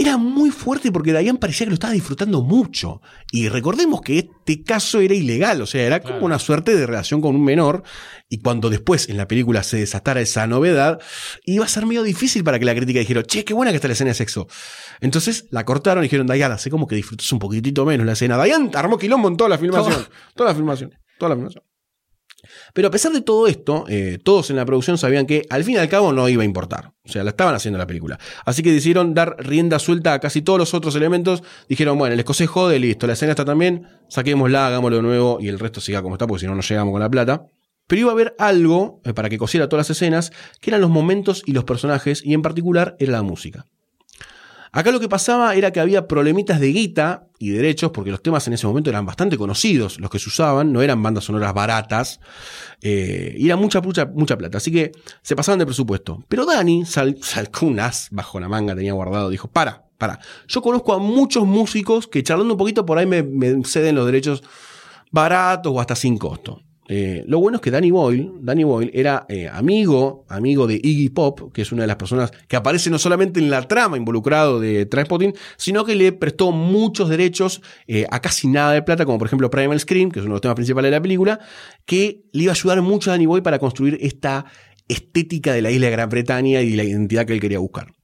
Era 0.00 0.16
muy 0.16 0.50
fuerte 0.52 0.92
porque 0.92 1.10
Diane 1.10 1.40
parecía 1.40 1.66
que 1.66 1.70
lo 1.70 1.74
estaba 1.74 1.92
disfrutando 1.92 2.42
mucho. 2.42 3.02
Y 3.32 3.48
recordemos 3.48 4.00
que 4.00 4.18
este 4.20 4.62
caso 4.62 5.00
era 5.00 5.12
ilegal, 5.12 5.60
o 5.60 5.66
sea, 5.66 5.84
era 5.84 6.00
como 6.00 6.24
una 6.24 6.38
suerte 6.38 6.76
de 6.76 6.86
relación 6.86 7.20
con 7.20 7.34
un 7.34 7.42
menor. 7.44 7.82
Y 8.28 8.38
cuando 8.38 8.70
después 8.70 9.08
en 9.08 9.16
la 9.16 9.26
película 9.26 9.64
se 9.64 9.78
desatara 9.78 10.20
esa 10.20 10.46
novedad, 10.46 11.00
iba 11.44 11.64
a 11.64 11.68
ser 11.68 11.84
medio 11.84 12.04
difícil 12.04 12.44
para 12.44 12.60
que 12.60 12.64
la 12.64 12.76
crítica 12.76 13.00
dijera, 13.00 13.24
che, 13.24 13.44
qué 13.44 13.54
buena 13.54 13.72
que 13.72 13.76
está 13.76 13.88
la 13.88 13.94
escena 13.94 14.10
de 14.10 14.14
sexo. 14.14 14.46
Entonces 15.00 15.46
la 15.50 15.64
cortaron 15.64 16.04
y 16.04 16.06
dijeron, 16.06 16.28
Diane, 16.28 16.54
hace 16.54 16.70
como 16.70 16.86
que 16.86 16.94
disfrutes 16.94 17.32
un 17.32 17.40
poquitito 17.40 17.84
menos 17.84 18.06
la 18.06 18.12
escena. 18.12 18.40
Diane 18.40 18.70
armó 18.74 18.98
quilombo 18.98 19.26
en 19.26 19.36
toda 19.36 19.50
la 19.50 19.58
filmación. 19.58 20.06
Toda 20.36 20.50
la 20.50 20.54
filmación. 20.54 20.94
Toda 21.18 21.30
la 21.30 21.34
filmación. 21.34 21.64
Pero 22.74 22.88
a 22.88 22.90
pesar 22.90 23.12
de 23.12 23.20
todo 23.20 23.46
esto, 23.46 23.84
eh, 23.88 24.18
todos 24.22 24.50
en 24.50 24.56
la 24.56 24.64
producción 24.64 24.98
sabían 24.98 25.26
que 25.26 25.46
al 25.50 25.64
fin 25.64 25.74
y 25.74 25.78
al 25.78 25.88
cabo 25.88 26.12
no 26.12 26.28
iba 26.28 26.42
a 26.42 26.44
importar. 26.44 26.92
O 27.04 27.10
sea, 27.10 27.24
la 27.24 27.30
estaban 27.30 27.54
haciendo 27.54 27.78
la 27.78 27.86
película. 27.86 28.18
Así 28.44 28.62
que 28.62 28.72
decidieron 28.72 29.14
dar 29.14 29.36
rienda 29.38 29.78
suelta 29.78 30.14
a 30.14 30.20
casi 30.20 30.42
todos 30.42 30.58
los 30.58 30.74
otros 30.74 30.94
elementos. 30.96 31.42
Dijeron, 31.68 31.98
bueno, 31.98 32.14
el 32.14 32.20
escocés 32.20 32.48
jode, 32.48 32.78
listo, 32.78 33.06
la 33.06 33.14
escena 33.14 33.32
está 33.32 33.44
también, 33.44 33.86
saquémosla, 34.08 34.66
hagámoslo 34.66 34.96
de 34.96 35.02
nuevo 35.02 35.38
y 35.40 35.48
el 35.48 35.58
resto 35.58 35.80
siga 35.80 36.02
como 36.02 36.14
está, 36.14 36.26
porque 36.26 36.40
si 36.40 36.46
no, 36.46 36.54
no 36.54 36.62
llegamos 36.62 36.92
con 36.92 37.00
la 37.00 37.10
plata. 37.10 37.46
Pero 37.86 38.00
iba 38.00 38.10
a 38.10 38.12
haber 38.12 38.34
algo 38.38 39.00
eh, 39.04 39.14
para 39.14 39.30
que 39.30 39.38
cosiera 39.38 39.68
todas 39.68 39.88
las 39.88 39.96
escenas, 39.96 40.32
que 40.60 40.70
eran 40.70 40.82
los 40.82 40.90
momentos 40.90 41.42
y 41.46 41.52
los 41.52 41.64
personajes, 41.64 42.22
y 42.24 42.34
en 42.34 42.42
particular 42.42 42.96
era 42.98 43.12
la 43.12 43.22
música. 43.22 43.66
Acá 44.72 44.90
lo 44.90 45.00
que 45.00 45.08
pasaba 45.08 45.54
era 45.54 45.70
que 45.72 45.80
había 45.80 46.06
problemitas 46.06 46.60
de 46.60 46.68
guita 46.68 47.26
y 47.38 47.50
derechos, 47.50 47.90
porque 47.92 48.10
los 48.10 48.22
temas 48.22 48.46
en 48.48 48.52
ese 48.54 48.66
momento 48.66 48.90
eran 48.90 49.06
bastante 49.06 49.38
conocidos, 49.38 49.98
los 50.00 50.10
que 50.10 50.18
se 50.18 50.28
usaban, 50.28 50.72
no 50.72 50.82
eran 50.82 51.02
bandas 51.02 51.24
sonoras 51.24 51.54
baratas, 51.54 52.20
eh, 52.82 53.34
y 53.38 53.46
era 53.46 53.56
mucha, 53.56 53.80
mucha, 53.80 54.06
mucha 54.06 54.36
plata, 54.36 54.58
así 54.58 54.70
que 54.70 54.92
se 55.22 55.34
pasaban 55.36 55.58
de 55.58 55.66
presupuesto. 55.66 56.24
Pero 56.28 56.44
Dani 56.44 56.84
sal- 56.84 57.16
sacó 57.22 57.66
un 57.66 57.80
as 57.80 58.08
bajo 58.10 58.38
la 58.40 58.48
manga, 58.48 58.74
tenía 58.76 58.92
guardado, 58.92 59.30
dijo, 59.30 59.48
para, 59.48 59.84
para, 59.96 60.18
yo 60.46 60.60
conozco 60.62 60.92
a 60.92 60.98
muchos 60.98 61.44
músicos 61.46 62.06
que 62.06 62.22
charlando 62.22 62.54
un 62.54 62.58
poquito 62.58 62.84
por 62.84 62.98
ahí 62.98 63.06
me, 63.06 63.22
me 63.22 63.64
ceden 63.64 63.94
los 63.94 64.06
derechos 64.06 64.42
baratos 65.10 65.72
o 65.74 65.80
hasta 65.80 65.94
sin 65.96 66.18
costo. 66.18 66.62
Eh, 66.90 67.22
lo 67.26 67.38
bueno 67.38 67.56
es 67.56 67.60
que 67.60 67.70
Danny 67.70 67.90
Boyle, 67.90 68.32
Danny 68.40 68.64
Boyle 68.64 68.90
era 68.94 69.26
eh, 69.28 69.46
amigo, 69.46 70.24
amigo 70.28 70.66
de 70.66 70.80
Iggy 70.82 71.10
Pop, 71.10 71.52
que 71.52 71.60
es 71.60 71.70
una 71.70 71.82
de 71.82 71.86
las 71.86 71.96
personas 71.96 72.32
que 72.48 72.56
aparece 72.56 72.88
no 72.88 72.98
solamente 72.98 73.40
en 73.40 73.50
la 73.50 73.68
trama 73.68 73.98
involucrado 73.98 74.58
de 74.58 74.86
Trainspotting, 74.86 75.34
sino 75.58 75.84
que 75.84 75.94
le 75.94 76.12
prestó 76.12 76.50
muchos 76.50 77.10
derechos 77.10 77.60
eh, 77.86 78.06
a 78.10 78.20
casi 78.20 78.48
nada 78.48 78.72
de 78.72 78.82
plata, 78.82 79.04
como 79.04 79.18
por 79.18 79.26
ejemplo 79.26 79.50
Primal 79.50 79.78
Scream, 79.78 80.10
que 80.10 80.20
es 80.20 80.24
uno 80.24 80.32
de 80.32 80.36
los 80.36 80.40
temas 80.40 80.54
principales 80.54 80.90
de 80.90 80.96
la 80.96 81.02
película, 81.02 81.40
que 81.84 82.22
le 82.32 82.44
iba 82.44 82.52
a 82.52 82.54
ayudar 82.54 82.80
mucho 82.80 83.10
a 83.10 83.14
Danny 83.14 83.26
Boyle 83.26 83.42
para 83.42 83.58
construir 83.58 83.98
esta 84.00 84.46
estética 84.88 85.52
de 85.52 85.60
la 85.60 85.70
isla 85.70 85.88
de 85.88 85.92
Gran 85.92 86.08
Bretaña 86.08 86.62
y 86.62 86.74
la 86.74 86.84
identidad 86.84 87.26
que 87.26 87.34
él 87.34 87.40
quería 87.40 87.58
buscar. 87.58 87.97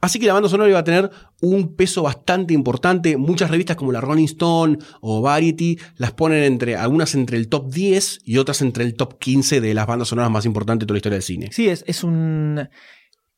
Así 0.00 0.18
que 0.18 0.26
la 0.26 0.34
banda 0.34 0.48
sonora 0.48 0.68
iba 0.70 0.78
a 0.78 0.84
tener 0.84 1.10
un 1.42 1.74
peso 1.76 2.02
bastante 2.02 2.54
importante. 2.54 3.16
Muchas 3.16 3.50
revistas 3.50 3.76
como 3.76 3.92
la 3.92 4.00
Rolling 4.00 4.24
Stone 4.26 4.78
o 5.00 5.20
Variety 5.22 5.78
las 5.96 6.12
ponen 6.12 6.44
entre, 6.44 6.76
algunas 6.76 7.14
entre 7.14 7.36
el 7.36 7.48
top 7.48 7.72
10 7.72 8.20
y 8.24 8.38
otras 8.38 8.62
entre 8.62 8.84
el 8.84 8.94
top 8.94 9.18
15 9.18 9.60
de 9.60 9.74
las 9.74 9.86
bandas 9.86 10.08
sonoras 10.08 10.30
más 10.30 10.46
importantes 10.46 10.80
de 10.80 10.86
toda 10.86 10.94
la 10.94 10.98
historia 10.98 11.16
del 11.16 11.22
cine. 11.22 11.48
Sí, 11.52 11.68
es, 11.68 11.84
es 11.86 12.04
un. 12.04 12.68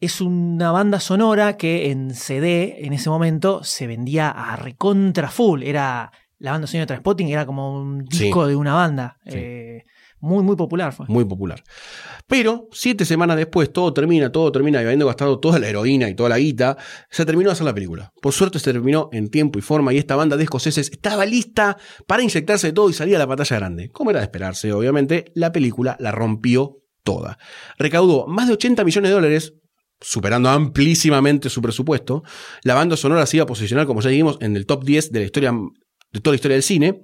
Es 0.01 0.21
una 0.21 0.73
banda 0.73 0.99
sonora 0.99 1.57
que 1.57 1.93
en 1.93 2.13
CD 2.13 2.85
en 2.85 2.93
ese 2.93 3.09
momento 3.09 3.63
se 3.63 3.87
vendía 3.87 4.31
a 4.31 4.57
recontra 4.57 5.31
full. 5.31 5.63
Era 5.63 6.11
la 6.41 6.51
banda 6.51 6.67
sonora 6.67 6.83
de 6.83 6.87
Transpotting 6.89 7.29
era 7.29 7.47
como 7.47 7.81
un 7.81 8.05
Sí. 8.11 8.25
disco 8.25 8.49
de 8.49 8.57
una 8.57 8.75
banda. 8.75 9.19
Sí. 9.27 9.35
Eh, 9.39 9.85
muy, 10.23 10.45
muy 10.45 10.55
popular 10.55 10.93
fue. 10.93 11.05
Muy 11.09 11.25
popular. 11.25 11.65
Pero 12.29 12.69
siete 12.71 13.05
semanas 13.05 13.37
después, 13.37 13.73
todo 13.73 13.93
termina, 13.93 14.31
todo 14.31 14.53
termina, 14.53 14.81
y 14.81 14.85
habiendo 14.85 15.05
gastado 15.05 15.41
toda 15.41 15.59
la 15.59 15.69
heroína 15.69 16.09
y 16.09 16.15
toda 16.15 16.29
la 16.29 16.39
guita, 16.39 16.77
se 17.11 17.27
terminó 17.27 17.49
de 17.49 17.55
hacer 17.55 17.67
la 17.67 17.75
película. 17.75 18.13
Por 18.23 18.33
suerte 18.33 18.61
se 18.61 18.73
terminó 18.73 19.09
en 19.13 19.31
tiempo 19.31 19.59
y 19.59 19.63
forma, 19.63 19.93
y 19.93 19.99
esta 19.99 20.15
banda 20.15 20.37
de 20.37 20.45
escoceses 20.45 20.93
estaba 20.93 21.27
lista 21.27 21.77
para 22.07 22.23
inyectarse 22.23 22.69
de 22.69 22.73
todo 22.73 22.89
y 22.89 22.93
salir 22.93 23.17
a 23.17 23.19
la 23.19 23.27
pantalla 23.27 23.57
grande. 23.57 23.91
Como 23.91 24.11
era 24.11 24.21
de 24.21 24.27
esperarse, 24.27 24.73
obviamente, 24.73 25.33
la 25.35 25.51
película 25.51 25.97
la 25.99 26.13
rompió 26.13 26.79
toda. 27.03 27.37
Recaudó 27.77 28.29
más 28.29 28.47
de 28.47 28.55
80 28.55 28.85
millones 28.85 29.11
de 29.11 29.15
dólares, 29.15 29.55
superando 30.01 30.51
amplísimamente 30.51 31.51
su 31.51 31.61
presupuesto. 31.61 32.23
La 32.63 32.75
banda 32.75 32.97
sonora 32.97 33.27
se 33.27 33.39
iba 33.39 33.45
a 33.45 33.47
posicionar, 33.47 33.87
como 33.87 34.03
ya 34.03 34.11
dijimos, 34.11 34.39
en 34.41 34.57
el 34.57 34.67
top 34.67 34.85
10 34.85 35.11
de 35.11 35.19
la 35.19 35.27
historia 35.27 35.53
de 36.13 36.21
toda 36.21 36.33
la 36.33 36.37
historia 36.37 36.57
del 36.57 36.63
cine. 36.63 37.01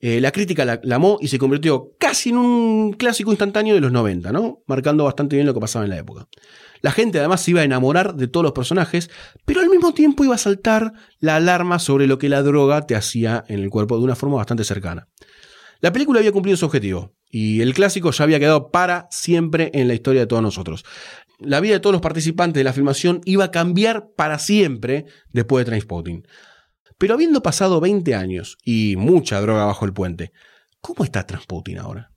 Eh, 0.00 0.20
la 0.20 0.32
crítica 0.32 0.64
la, 0.64 0.80
amó 0.92 1.18
y 1.20 1.28
se 1.28 1.38
convirtió 1.38 1.92
casi 1.98 2.30
en 2.30 2.38
un 2.38 2.92
clásico 2.94 3.30
instantáneo 3.30 3.74
de 3.74 3.80
los 3.80 3.92
90, 3.92 4.32
¿no? 4.32 4.62
Marcando 4.66 5.04
bastante 5.04 5.36
bien 5.36 5.46
lo 5.46 5.54
que 5.54 5.60
pasaba 5.60 5.84
en 5.84 5.90
la 5.90 5.98
época. 5.98 6.26
La 6.80 6.90
gente 6.90 7.20
además 7.20 7.40
se 7.42 7.52
iba 7.52 7.60
a 7.60 7.64
enamorar 7.64 8.16
de 8.16 8.26
todos 8.26 8.42
los 8.42 8.52
personajes, 8.52 9.10
pero 9.44 9.60
al 9.60 9.68
mismo 9.68 9.94
tiempo 9.94 10.24
iba 10.24 10.34
a 10.34 10.38
saltar 10.38 10.92
la 11.20 11.36
alarma 11.36 11.78
sobre 11.78 12.08
lo 12.08 12.18
que 12.18 12.28
la 12.28 12.42
droga 12.42 12.84
te 12.86 12.96
hacía 12.96 13.44
en 13.46 13.60
el 13.60 13.70
cuerpo 13.70 13.96
de 13.96 14.02
una 14.02 14.16
forma 14.16 14.36
bastante 14.36 14.64
cercana. 14.64 15.06
La 15.80 15.92
película 15.92 16.18
había 16.18 16.32
cumplido 16.32 16.56
su 16.56 16.66
objetivo 16.66 17.14
y 17.30 17.60
el 17.60 17.72
clásico 17.72 18.10
ya 18.10 18.24
había 18.24 18.40
quedado 18.40 18.70
para 18.72 19.06
siempre 19.10 19.70
en 19.74 19.86
la 19.86 19.94
historia 19.94 20.22
de 20.22 20.26
todos 20.26 20.42
nosotros. 20.42 20.84
La 21.38 21.60
vida 21.60 21.74
de 21.74 21.80
todos 21.80 21.92
los 21.92 22.02
participantes 22.02 22.60
de 22.60 22.64
la 22.64 22.72
filmación 22.72 23.20
iba 23.24 23.44
a 23.44 23.50
cambiar 23.52 24.08
para 24.16 24.38
siempre 24.40 25.06
después 25.32 25.64
de 25.64 25.70
Trainspotting. 25.70 26.26
Pero 26.98 27.14
habiendo 27.14 27.42
pasado 27.42 27.80
20 27.80 28.14
años 28.14 28.58
y 28.64 28.96
mucha 28.96 29.40
droga 29.40 29.64
bajo 29.64 29.84
el 29.84 29.92
puente, 29.92 30.32
¿cómo 30.80 31.04
está 31.04 31.26
Trainspotting 31.26 31.78
ahora? 31.78 32.10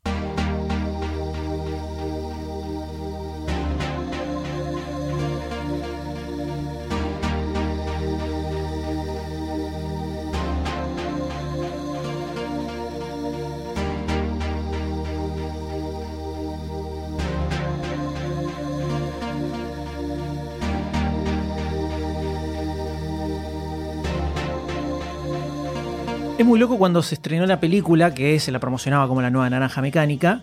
Es 26.37 26.45
muy 26.45 26.59
loco 26.59 26.77
cuando 26.77 27.01
se 27.01 27.15
estrenó 27.15 27.45
la 27.45 27.61
película, 27.61 28.13
que 28.13 28.41
se 28.41 28.51
la 28.51 28.59
promocionaba 28.59 29.07
como 29.07 29.21
la 29.21 29.29
nueva 29.29 29.49
naranja 29.49 29.81
mecánica, 29.81 30.41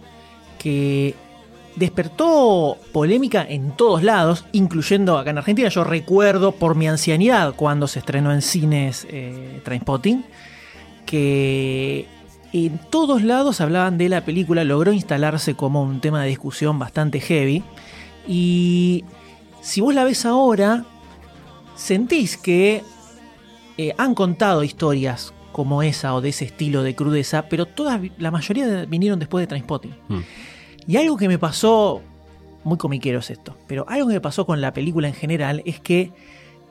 que 0.59 1.15
despertó 1.77 2.79
polémica 2.93 3.45
en 3.47 3.73
todos 3.77 4.03
lados, 4.03 4.47
incluyendo 4.53 5.19
acá 5.19 5.31
en 5.31 5.39
Argentina. 5.39 5.69
Yo 5.69 5.85
recuerdo 5.85 6.53
por 6.53 6.77
mi 6.77 6.89
ancianidad 6.89 7.55
cuando 7.55 7.89
se 7.89 7.99
estrenó 7.99 8.33
en 8.33 8.41
cines 8.41 9.07
eh, 9.11 9.61
que 11.05 12.09
en 12.55 12.79
todos 12.89 13.23
lados 13.23 13.61
hablaban 13.61 13.99
de 13.99 14.09
la 14.09 14.25
película, 14.25 14.65
logró 14.65 14.93
instalarse 14.93 15.55
como 15.57 15.83
un 15.83 16.01
tema 16.01 16.23
de 16.23 16.29
discusión 16.29 16.79
bastante 16.79 17.21
heavy. 17.21 17.63
Y 18.27 19.05
si 19.61 19.83
vos 19.83 19.95
la 19.95 20.05
ves 20.05 20.25
ahora, 20.25 20.87
sentís 21.77 22.39
que 22.39 22.83
eh, 23.77 23.95
han 23.99 24.15
contado 24.15 24.65
historias 24.65 25.35
como 25.53 25.83
esa 25.83 26.15
o 26.15 26.21
de 26.21 26.31
ese 26.31 26.45
estilo 26.47 26.83
de 26.83 26.95
crudeza, 26.95 27.43
pero 27.49 27.67
todas, 27.67 28.01
la 28.19 28.31
mayoría 28.31 28.85
vinieron 28.87 29.19
después 29.19 29.43
de 29.43 29.47
Trainspotting. 29.47 29.95
Mm. 30.09 30.21
Y 30.87 30.97
algo 30.97 31.17
que 31.17 31.29
me 31.29 31.39
pasó, 31.39 32.03
muy 32.65 32.79
comiquero 32.79 33.21
es 33.21 33.31
esto, 33.31 33.57
pero 33.67 33.85
algo 33.89 34.09
que 34.09 34.15
me 34.15 34.21
pasó 34.21 34.47
con 34.47 34.61
la 34.61 34.73
película 34.73 35.09
en 35.09 35.15
general 35.15 35.63
es 35.65 35.81
que 35.81 36.11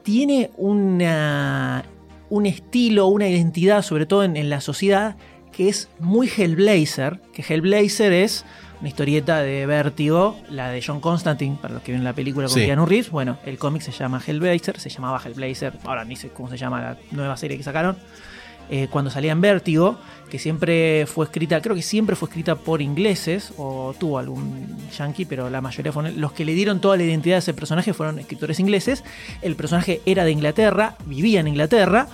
tiene 0.03 0.49
una, 0.57 1.85
un 2.29 2.45
estilo, 2.45 3.07
una 3.07 3.27
identidad, 3.27 3.81
sobre 3.83 4.05
todo 4.05 4.23
en, 4.23 4.35
en 4.35 4.49
la 4.49 4.61
sociedad, 4.61 5.15
que 5.51 5.69
es 5.69 5.89
muy 5.99 6.27
Hellblazer, 6.27 7.21
que 7.33 7.43
Hellblazer 7.47 8.13
es 8.13 8.45
una 8.79 8.89
historieta 8.89 9.41
de 9.41 9.65
Vértigo, 9.67 10.35
la 10.49 10.69
de 10.69 10.81
John 10.85 11.01
Constantine, 11.01 11.57
para 11.61 11.75
los 11.75 11.83
que 11.83 11.91
ven 11.91 12.03
la 12.03 12.13
película 12.13 12.47
con 12.47 12.55
Sí. 12.55 12.65
Keanu 12.65 12.85
Reeves. 12.87 13.11
Bueno, 13.11 13.37
el 13.45 13.59
cómic 13.59 13.83
se 13.83 13.91
llama 13.91 14.19
Hellblazer, 14.25 14.79
se 14.79 14.89
llamaba 14.89 15.21
Hellblazer, 15.23 15.77
ahora 15.83 16.03
ni 16.03 16.15
sé 16.15 16.29
cómo 16.29 16.49
se 16.49 16.57
llama 16.57 16.81
la 16.81 16.97
nueva 17.11 17.37
serie 17.37 17.57
que 17.57 17.63
sacaron. 17.63 17.97
Eh, 18.71 18.87
cuando 18.89 19.11
salía 19.11 19.31
en 19.33 19.41
Vértigo, 19.41 19.99
que 20.29 20.39
siempre 20.39 21.05
fue 21.05 21.25
escrita, 21.25 21.61
creo 21.61 21.75
que 21.75 21.81
siempre 21.81 22.15
fue 22.15 22.29
escrita 22.29 22.55
por 22.55 22.81
ingleses, 22.81 23.53
o 23.57 23.93
tuvo 23.99 24.17
algún 24.17 24.77
yankee, 24.97 25.25
pero 25.25 25.49
la 25.49 25.59
mayoría 25.61 25.91
fueron 25.91 26.19
los 26.19 26.31
que 26.31 26.45
le 26.45 26.53
dieron 26.53 26.79
toda 26.81 26.95
la 26.97 27.03
identidad 27.03 27.35
a 27.35 27.39
ese 27.39 27.53
personaje 27.53 27.93
fueron 27.93 28.17
escritores 28.17 28.59
ingleses. 28.59 29.03
El 29.41 29.55
personaje 29.55 30.01
era 30.05 30.23
de 30.23 30.31
Inglaterra, 30.31 30.95
vivía 31.05 31.41
en 31.41 31.49
Inglaterra 31.49 32.07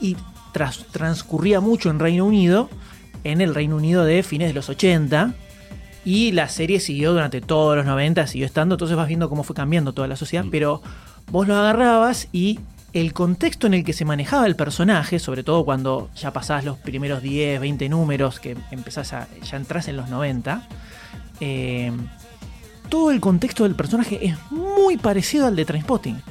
y 0.00 0.16
tras- 0.52 0.86
transcurría 0.92 1.60
mucho 1.60 1.90
en 1.90 1.98
Reino 1.98 2.24
Unido, 2.24 2.70
en 3.24 3.40
el 3.40 3.54
Reino 3.54 3.74
Unido 3.76 4.04
de 4.04 4.22
fines 4.22 4.48
de 4.48 4.54
los 4.54 4.68
80. 4.68 5.34
Y 6.04 6.30
la 6.32 6.48
serie 6.48 6.78
siguió 6.80 7.12
durante 7.12 7.40
todos 7.40 7.76
los 7.76 7.86
90, 7.86 8.26
siguió 8.28 8.46
estando, 8.46 8.76
entonces 8.76 8.96
vas 8.96 9.08
viendo 9.08 9.28
cómo 9.28 9.42
fue 9.42 9.56
cambiando 9.56 9.94
toda 9.94 10.06
la 10.06 10.16
sociedad, 10.16 10.44
pero 10.50 10.80
vos 11.32 11.48
lo 11.48 11.56
agarrabas 11.56 12.28
y 12.30 12.60
el 12.94 13.12
contexto 13.12 13.66
en 13.66 13.74
el 13.74 13.84
que 13.84 13.92
se 13.92 14.04
manejaba 14.04 14.46
el 14.46 14.56
personaje, 14.56 15.18
sobre 15.18 15.42
todo 15.42 15.64
cuando 15.64 16.08
ya 16.16 16.32
pasás 16.32 16.64
los 16.64 16.78
primeros 16.78 17.20
10, 17.22 17.60
20 17.60 17.88
números, 17.88 18.40
que 18.40 18.56
empezás 18.70 19.12
a, 19.12 19.28
ya 19.42 19.56
entras 19.56 19.88
en 19.88 19.96
los 19.96 20.08
90, 20.08 20.66
eh, 21.40 21.92
todo 22.88 23.10
el 23.10 23.20
contexto 23.20 23.64
del 23.64 23.74
personaje 23.74 24.24
es 24.24 24.36
muy 24.50 24.96
parecido 24.96 25.46
al 25.46 25.56
de 25.56 25.64
Trainspotting. 25.64 26.22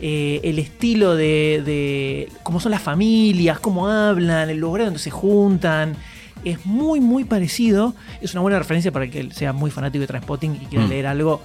Eh, 0.00 0.40
el 0.44 0.58
estilo 0.58 1.14
de, 1.16 1.62
de 1.64 2.28
cómo 2.42 2.60
son 2.60 2.70
las 2.72 2.82
familias, 2.82 3.58
cómo 3.60 3.88
hablan, 3.88 4.48
el 4.50 4.58
lugar 4.58 4.84
donde 4.84 4.98
se 5.00 5.10
juntan, 5.10 5.96
es 6.44 6.64
muy, 6.66 7.00
muy 7.00 7.24
parecido. 7.24 7.94
Es 8.20 8.32
una 8.32 8.42
buena 8.42 8.58
referencia 8.58 8.90
para 8.92 9.04
el 9.06 9.10
que 9.10 9.30
sea 9.32 9.52
muy 9.52 9.70
fanático 9.70 10.00
de 10.00 10.06
Trainspotting 10.06 10.54
y 10.62 10.66
quiera 10.66 10.84
Mm. 10.86 10.88
leer 10.88 11.06
algo. 11.06 11.42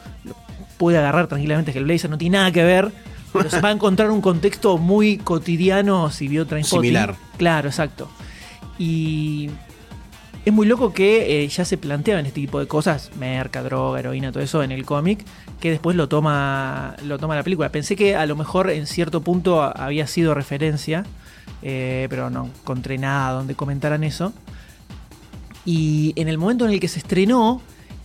Puede 0.78 0.98
agarrar 0.98 1.28
tranquilamente 1.28 1.74
que 1.74 1.80
el 1.80 1.86
Blazer 1.86 2.10
no 2.10 2.18
tiene 2.18 2.38
nada 2.38 2.52
que 2.52 2.64
ver, 2.64 2.92
pero 3.34 3.50
se 3.50 3.60
va 3.60 3.70
a 3.70 3.72
encontrar 3.72 4.12
un 4.12 4.22
contexto 4.22 4.78
muy 4.78 5.18
cotidiano 5.18 6.10
si 6.12 6.28
vio 6.28 6.46
Trainspotting. 6.46 6.84
Similar. 6.84 7.16
Claro, 7.38 7.70
exacto. 7.70 8.10
Y 8.78 9.50
es 10.46 10.54
muy 10.54 10.68
loco 10.68 10.94
que 10.94 11.44
eh, 11.44 11.48
ya 11.48 11.64
se 11.64 11.78
planteaban 11.78 12.26
este 12.26 12.42
tipo 12.42 12.60
de 12.60 12.68
cosas, 12.68 13.12
merca, 13.18 13.64
droga, 13.64 14.00
heroína, 14.00 14.32
todo 14.32 14.44
eso 14.44 14.62
en 14.62 14.72
el 14.72 14.86
cómic, 14.86 15.24
que 15.60 15.72
después 15.72 15.96
lo 15.96 16.10
toma, 16.10 16.96
lo 17.04 17.18
toma 17.18 17.36
la 17.36 17.44
película. 17.44 17.70
Pensé 17.70 17.96
que 17.96 18.16
a 18.16 18.26
lo 18.26 18.36
mejor 18.36 18.70
en 18.70 18.86
cierto 18.86 19.22
punto 19.22 19.62
había 19.62 20.06
sido 20.06 20.34
referencia, 20.34 21.06
eh, 21.62 22.08
pero 22.10 22.30
no 22.30 22.50
encontré 22.62 22.98
nada 22.98 23.32
donde 23.32 23.56
comentaran 23.56 24.04
eso. 24.04 24.34
Y 25.66 26.12
en 26.18 26.28
el 26.28 26.38
momento 26.38 26.66
en 26.66 26.72
el 26.72 26.80
que 26.82 26.90
se 26.90 27.00
estrenó, 27.00 27.62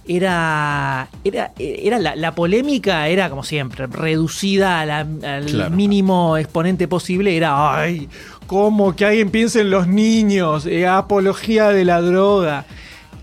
era, 0.08 1.08
era, 1.22 1.52
era 1.58 1.98
la, 1.98 2.16
la 2.16 2.34
polémica 2.34 3.06
era 3.08 3.28
como 3.30 3.42
siempre, 3.44 3.86
reducida 3.86 4.84
la- 4.86 5.00
al 5.00 5.44
Claro. 5.46 5.70
mínimo 5.76 6.36
exponente 6.36 6.88
posible. 6.88 7.36
Era, 7.36 7.78
ay, 7.80 8.08
¿cómo 8.46 8.96
que 8.96 9.04
alguien 9.04 9.30
piense 9.30 9.60
en 9.60 9.70
los 9.70 9.86
niños? 9.86 10.66
Eh, 10.66 10.86
apología 10.86 11.68
de 11.68 11.84
la 11.84 12.00
droga. 12.00 12.64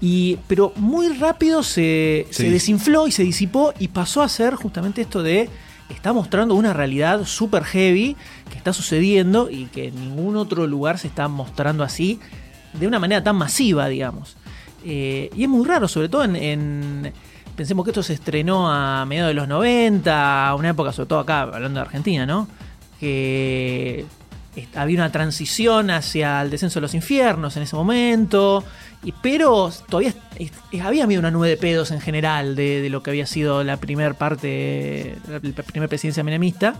Y, 0.01 0.37
pero 0.47 0.73
muy 0.75 1.09
rápido 1.17 1.63
se, 1.63 2.27
Sí. 2.29 2.43
se 2.43 2.49
desinfló 2.51 3.07
y 3.07 3.11
se 3.11 3.23
disipó 3.23 3.73
y 3.79 3.87
pasó 3.87 4.21
a 4.21 4.29
ser 4.29 4.53
justamente 4.55 5.01
esto 5.01 5.23
de 5.23 5.49
está 5.89 6.13
mostrando 6.13 6.53
una 6.55 6.73
realidad 6.73 7.25
súper 7.25 7.63
heavy 7.63 8.15
que 8.51 8.57
está 8.57 8.73
sucediendo 8.73 9.49
y 9.49 9.65
que 9.65 9.87
en 9.87 9.95
ningún 9.95 10.35
otro 10.35 10.67
lugar 10.67 10.97
se 10.99 11.07
está 11.07 11.27
mostrando 11.27 11.83
así 11.83 12.19
de 12.73 12.87
una 12.87 12.99
manera 12.99 13.23
tan 13.23 13.35
masiva, 13.37 13.87
digamos. 13.87 14.35
Eh, 14.85 15.29
y 15.35 15.43
es 15.43 15.49
muy 15.49 15.65
raro, 15.65 15.87
sobre 15.87 16.09
todo 16.09 16.23
en, 16.23 16.35
en- 16.35 17.13
Pensemos 17.55 17.85
que 17.85 17.91
esto 17.91 18.03
se 18.03 18.13
estrenó 18.13 18.69
a 18.69 19.05
mediados 19.05 19.29
de 19.29 19.33
los 19.33 19.47
90, 19.47 20.53
una 20.59 20.69
época, 20.69 20.91
sobre 20.91 21.07
todo 21.07 21.19
acá, 21.19 21.43
hablando 21.43 21.79
de 21.79 21.85
Argentina, 21.85 22.25
¿no? 22.25 22.49
Que 22.99 24.05
había 24.75 24.97
una 24.97 25.09
transición 25.11 25.89
hacia 25.89 26.41
el 26.41 26.49
descenso 26.49 26.79
de 26.79 26.81
los 26.81 26.93
infiernos 26.93 27.55
en 27.55 27.63
ese 27.63 27.75
momento, 27.77 28.61
y, 29.05 29.13
pero 29.21 29.71
todavía 29.87 30.13
había 30.83 31.05
habido 31.05 31.19
una 31.21 31.31
nube 31.31 31.47
de 31.47 31.55
pedos 31.55 31.91
en 31.91 32.01
general 32.01 32.57
de, 32.57 32.81
de 32.81 32.89
lo 32.89 33.01
que 33.01 33.11
había 33.11 33.25
sido 33.25 33.63
la 33.63 33.77
primera 33.77 34.13
parte, 34.15 35.15
la 35.29 35.39
primera 35.39 35.87
presidencia 35.87 36.23
menemista, 36.25 36.75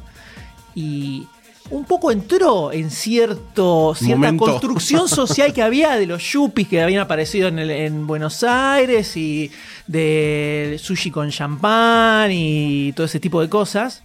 y 0.74 1.26
un 1.71 1.84
poco 1.86 2.12
entró 2.12 2.71
en 2.71 2.91
cierto, 2.91 3.93
cierta 3.95 4.15
Momento. 4.17 4.45
construcción 4.45 5.08
social 5.10 5.51
que 5.54 5.63
había 5.63 5.95
de 5.95 6.06
los 6.06 6.21
yuppies 6.23 6.67
que 6.67 6.82
habían 6.82 7.01
aparecido 7.01 7.47
en, 7.47 7.60
el- 7.60 7.71
en 7.71 8.06
Buenos 8.08 8.43
Aires 8.43 9.17
y 9.17 9.51
de 9.88 10.78
sushi 10.82 11.10
con 11.12 11.30
champán 11.32 12.30
y 12.32 12.93
todo 12.93 13.06
ese 13.06 13.19
tipo 13.19 13.41
de 13.41 13.49
cosas. 13.49 14.04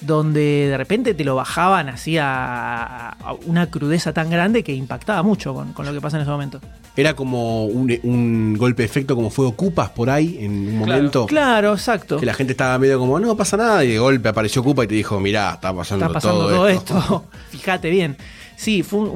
donde 0.00 0.66
de 0.68 0.76
repente 0.76 1.14
te 1.14 1.22
lo 1.24 1.36
bajaban 1.36 1.88
así 1.88 2.18
a, 2.18 3.08
a 3.10 3.32
una 3.46 3.70
crudeza 3.70 4.12
tan 4.12 4.28
grande 4.30 4.64
que 4.64 4.74
impactaba 4.74 5.22
mucho 5.22 5.54
con, 5.54 5.72
con 5.72 5.86
lo 5.86 5.92
que 5.92 6.00
pasa 6.00 6.16
en 6.16 6.22
ese 6.22 6.30
momento. 6.32 6.60
Era 6.96 7.14
como 7.14 7.64
un, 7.64 7.90
un 8.02 8.54
golpe 8.58 8.82
de 8.82 8.86
efecto 8.86 9.14
como 9.16 9.30
fue 9.30 9.46
Ocupas 9.46 9.88
por 9.90 10.10
ahí 10.10 10.36
en 10.40 10.50
un 10.52 10.78
momento. 10.78 11.26
Claro, 11.26 11.72
exacto. 11.72 12.18
Que 12.18 12.26
la 12.26 12.34
gente 12.34 12.52
estaba 12.52 12.78
medio 12.78 12.98
como, 12.98 13.18
no 13.18 13.34
pasa 13.36 13.56
nada, 13.56 13.82
y 13.84 13.92
de 13.92 13.98
golpe 13.98 14.28
apareció 14.28 14.60
Ocupa 14.60 14.84
y 14.84 14.88
te 14.88 14.94
dijo, 14.94 15.18
mirá, 15.18 15.52
está 15.54 15.74
pasando, 15.74 16.04
Está 16.04 16.12
pasando 16.14 16.48
todo, 16.48 16.68
esto. 16.68 16.98
esto. 16.98 17.24
Fíjate 17.50 17.88
bien. 17.90 18.16
Sí, 18.56 18.82
fue, 18.82 19.00
un, 19.00 19.08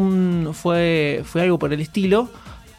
un- 0.47 0.55
fue, 0.55 1.23
fue 1.25 1.43
algo 1.43 1.59
por 1.59 1.73
el 1.73 1.81
estilo, 1.81 2.31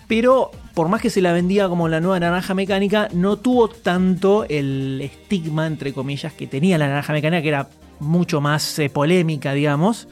pero 0.08 0.50
por 0.74 0.90
más 0.90 1.02
que 1.02 1.10
se 1.12 1.22
la 1.22 1.32
vendía 1.32 1.70
como 1.70 1.88
la 1.88 2.00
nueva 2.02 2.20
naranja 2.20 2.54
mecánica, 2.56 3.08
no 3.14 3.38
tuvo 3.38 3.68
tanto 3.68 4.46
el 4.50 5.00
estigma, 5.04 5.68
entre 5.68 5.94
comillas, 5.94 6.34
que 6.34 6.48
tenía 6.48 6.78
la 6.80 6.88
naranja 6.88 7.14
mecánica, 7.14 7.42
que 7.44 7.48
era 7.50 7.68
mucho 8.00 8.42
más 8.42 8.78
eh, 8.80 8.90
polémica, 8.90 9.54
digamos. 9.54 10.08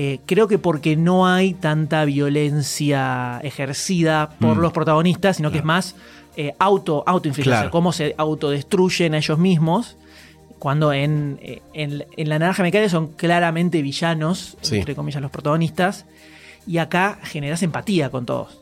Eh, 0.00 0.20
creo 0.26 0.46
que 0.46 0.58
porque 0.58 0.94
no 0.94 1.26
hay 1.26 1.54
tanta 1.54 2.04
violencia 2.04 3.40
ejercida 3.42 4.30
por 4.40 4.56
Mm. 4.56 4.60
los 4.60 4.72
protagonistas, 4.72 5.36
sino 5.38 5.50
que 5.50 5.58
es 5.58 5.64
más 5.64 5.96
eh, 6.36 6.54
auto, 6.60 7.02
autoinfligida, 7.04 7.50
Claro. 7.54 7.62
o 7.62 7.64
sea, 7.66 7.70
cómo 7.72 7.92
se 7.92 8.14
autodestruyen 8.16 9.14
a 9.14 9.18
ellos 9.18 9.38
mismos. 9.40 9.96
Cuando 10.60 10.92
en, 10.92 11.38
eh, 11.42 11.62
en, 11.74 12.04
en 12.16 12.28
la 12.28 12.38
naranja 12.38 12.62
mecánica 12.62 12.88
son 12.88 13.08
claramente 13.08 13.82
villanos, 13.82 14.56
Sí. 14.60 14.76
entre 14.76 14.94
comillas, 14.94 15.20
los 15.20 15.32
protagonistas. 15.32 16.04
Y 16.64 16.78
acá 16.78 17.18
generas 17.24 17.64
empatía 17.64 18.10
con 18.10 18.24
todos. 18.24 18.60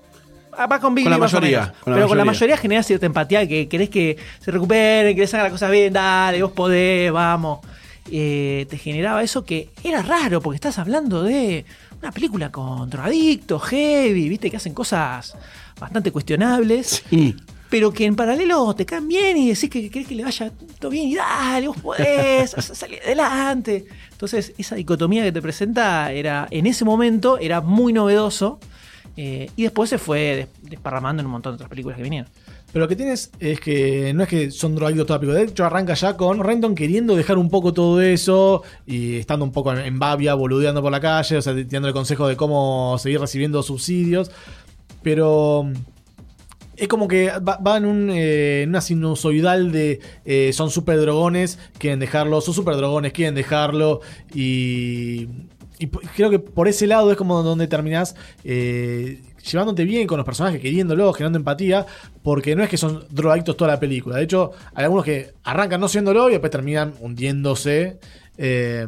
Ah, 0.56 0.66
Va 0.66 0.80
con 0.80 0.94
Billy 0.94 1.04
Con 1.04 1.10
la 1.12 1.18
mayoría, 1.18 1.60
menos. 1.60 1.76
con 1.82 1.92
la 1.92 1.96
pero 1.96 2.08
con 2.08 2.16
la 2.16 2.24
mayoría. 2.24 2.24
mayoría 2.24 2.56
generas 2.56 2.86
cierta 2.86 3.04
empatía, 3.04 3.46
que 3.46 3.68
querés 3.68 3.90
que 3.90 4.16
se 4.40 4.50
recuperen, 4.50 5.14
querés 5.14 5.28
hacer 5.34 5.42
las 5.42 5.52
cosas 5.52 5.70
bien, 5.70 5.92
dale, 5.92 6.42
vos 6.42 6.52
podés, 6.52 7.12
vamos. 7.12 7.58
Eh, 8.10 8.66
te 8.70 8.78
generaba 8.78 9.22
eso 9.22 9.44
que 9.44 9.70
era 9.82 10.02
raro, 10.02 10.40
porque 10.40 10.56
estás 10.56 10.78
hablando 10.78 11.22
de 11.22 11.64
una 12.00 12.12
película 12.12 12.52
con 12.52 12.88
drogadictos, 12.90 13.62
heavy, 13.64 14.28
viste, 14.28 14.50
que 14.50 14.56
hacen 14.58 14.74
cosas 14.74 15.34
bastante 15.80 16.10
cuestionables 16.12 17.02
pero 17.68 17.92
que 17.92 18.04
en 18.06 18.14
paralelo 18.16 18.74
te 18.74 18.86
caen 18.86 19.08
bien 19.08 19.36
y 19.36 19.48
decís 19.48 19.68
que 19.68 19.90
querés 19.90 20.06
que 20.06 20.14
le 20.14 20.22
vaya 20.24 20.52
todo 20.78 20.90
bien 20.90 21.08
y 21.08 21.16
dale, 21.16 21.68
vos 21.68 21.76
podés, 21.78 22.50
salir 22.72 23.00
adelante. 23.04 23.86
Entonces, 24.12 24.52
esa 24.56 24.76
dicotomía 24.76 25.24
que 25.24 25.32
te 25.32 25.42
presenta 25.42 26.12
era, 26.12 26.46
en 26.50 26.66
ese 26.66 26.84
momento, 26.84 27.38
era 27.38 27.60
muy 27.60 27.92
novedoso. 27.92 28.60
eh, 29.16 29.50
y 29.56 29.62
después 29.64 29.90
se 29.90 29.98
fue 29.98 30.18
des- 30.36 30.48
desparramando 30.70 31.20
en 31.20 31.26
un 31.26 31.32
montón 31.32 31.52
de 31.52 31.54
otras 31.56 31.68
películas 31.70 31.96
que 31.96 32.02
vinieron. 32.04 32.30
Pero 32.76 32.84
lo 32.84 32.88
que 32.90 32.96
tienes 32.96 33.30
es 33.40 33.58
que 33.58 34.12
no 34.12 34.24
es 34.24 34.28
que 34.28 34.50
son 34.50 34.74
drogadictos 34.74 35.06
película. 35.06 35.38
De 35.38 35.46
hecho, 35.46 35.64
arranca 35.64 35.94
ya 35.94 36.14
con 36.14 36.44
Renton 36.44 36.74
queriendo 36.74 37.16
dejar 37.16 37.38
un 37.38 37.48
poco 37.48 37.72
todo 37.72 38.02
eso 38.02 38.64
y 38.84 39.16
estando 39.16 39.46
un 39.46 39.50
poco 39.50 39.72
en, 39.72 39.98
babia, 39.98 40.34
boludeando 40.34 40.82
por 40.82 40.92
la 40.92 41.00
calle, 41.00 41.38
o 41.38 41.40
sea, 41.40 41.54
dándole 41.54 41.94
consejo 41.94 42.28
de 42.28 42.36
cómo 42.36 42.98
seguir 42.98 43.18
recibiendo 43.18 43.62
subsidios. 43.62 44.30
Pero 45.02 45.62
mm, 45.62 45.72
es 46.76 46.86
como 46.88 47.08
que 47.08 47.32
va, 47.38 47.78
en, 47.78 47.86
un, 47.86 48.10
eh, 48.12 48.66
una 48.68 48.82
sinusoidal 48.82 49.72
de 49.72 50.00
eh, 50.26 50.52
son 50.52 50.68
súper 50.68 51.00
drogones, 51.00 51.58
quieren 51.78 51.98
dejarlo, 51.98 52.42
son 52.42 52.52
súper 52.52 52.76
drogones, 52.76 53.14
quieren 53.14 53.34
dejarlo. 53.34 54.02
Y, 54.34 55.28
y 55.78 55.88
creo 55.88 56.30
que 56.30 56.38
por 56.38 56.68
ese 56.68 56.86
lado 56.86 57.10
es 57.10 57.16
como 57.16 57.42
donde 57.42 57.66
terminás 57.68 58.14
eh, 58.44 59.20
llevándote 59.50 59.84
bien 59.84 60.06
con 60.06 60.16
los 60.16 60.24
personajes, 60.26 60.60
queriéndolos, 60.60 61.14
generando 61.16 61.38
empatía, 61.38 61.86
porque 62.22 62.56
no 62.56 62.62
es 62.62 62.68
que 62.70 62.76
son 62.76 63.04
drogadictos 63.10 63.56
toda 63.56 63.72
la 63.72 63.80
película. 63.80 64.16
De 64.16 64.24
hecho, 64.24 64.52
hay 64.74 64.84
algunos 64.84 65.04
que 65.04 65.32
arrancan 65.44 65.80
no 65.80 65.88
siéndolo 65.88 66.28
y 66.28 66.32
después 66.32 66.50
terminan 66.50 66.94
hundiéndose. 67.00 67.98
eh, 68.38 68.86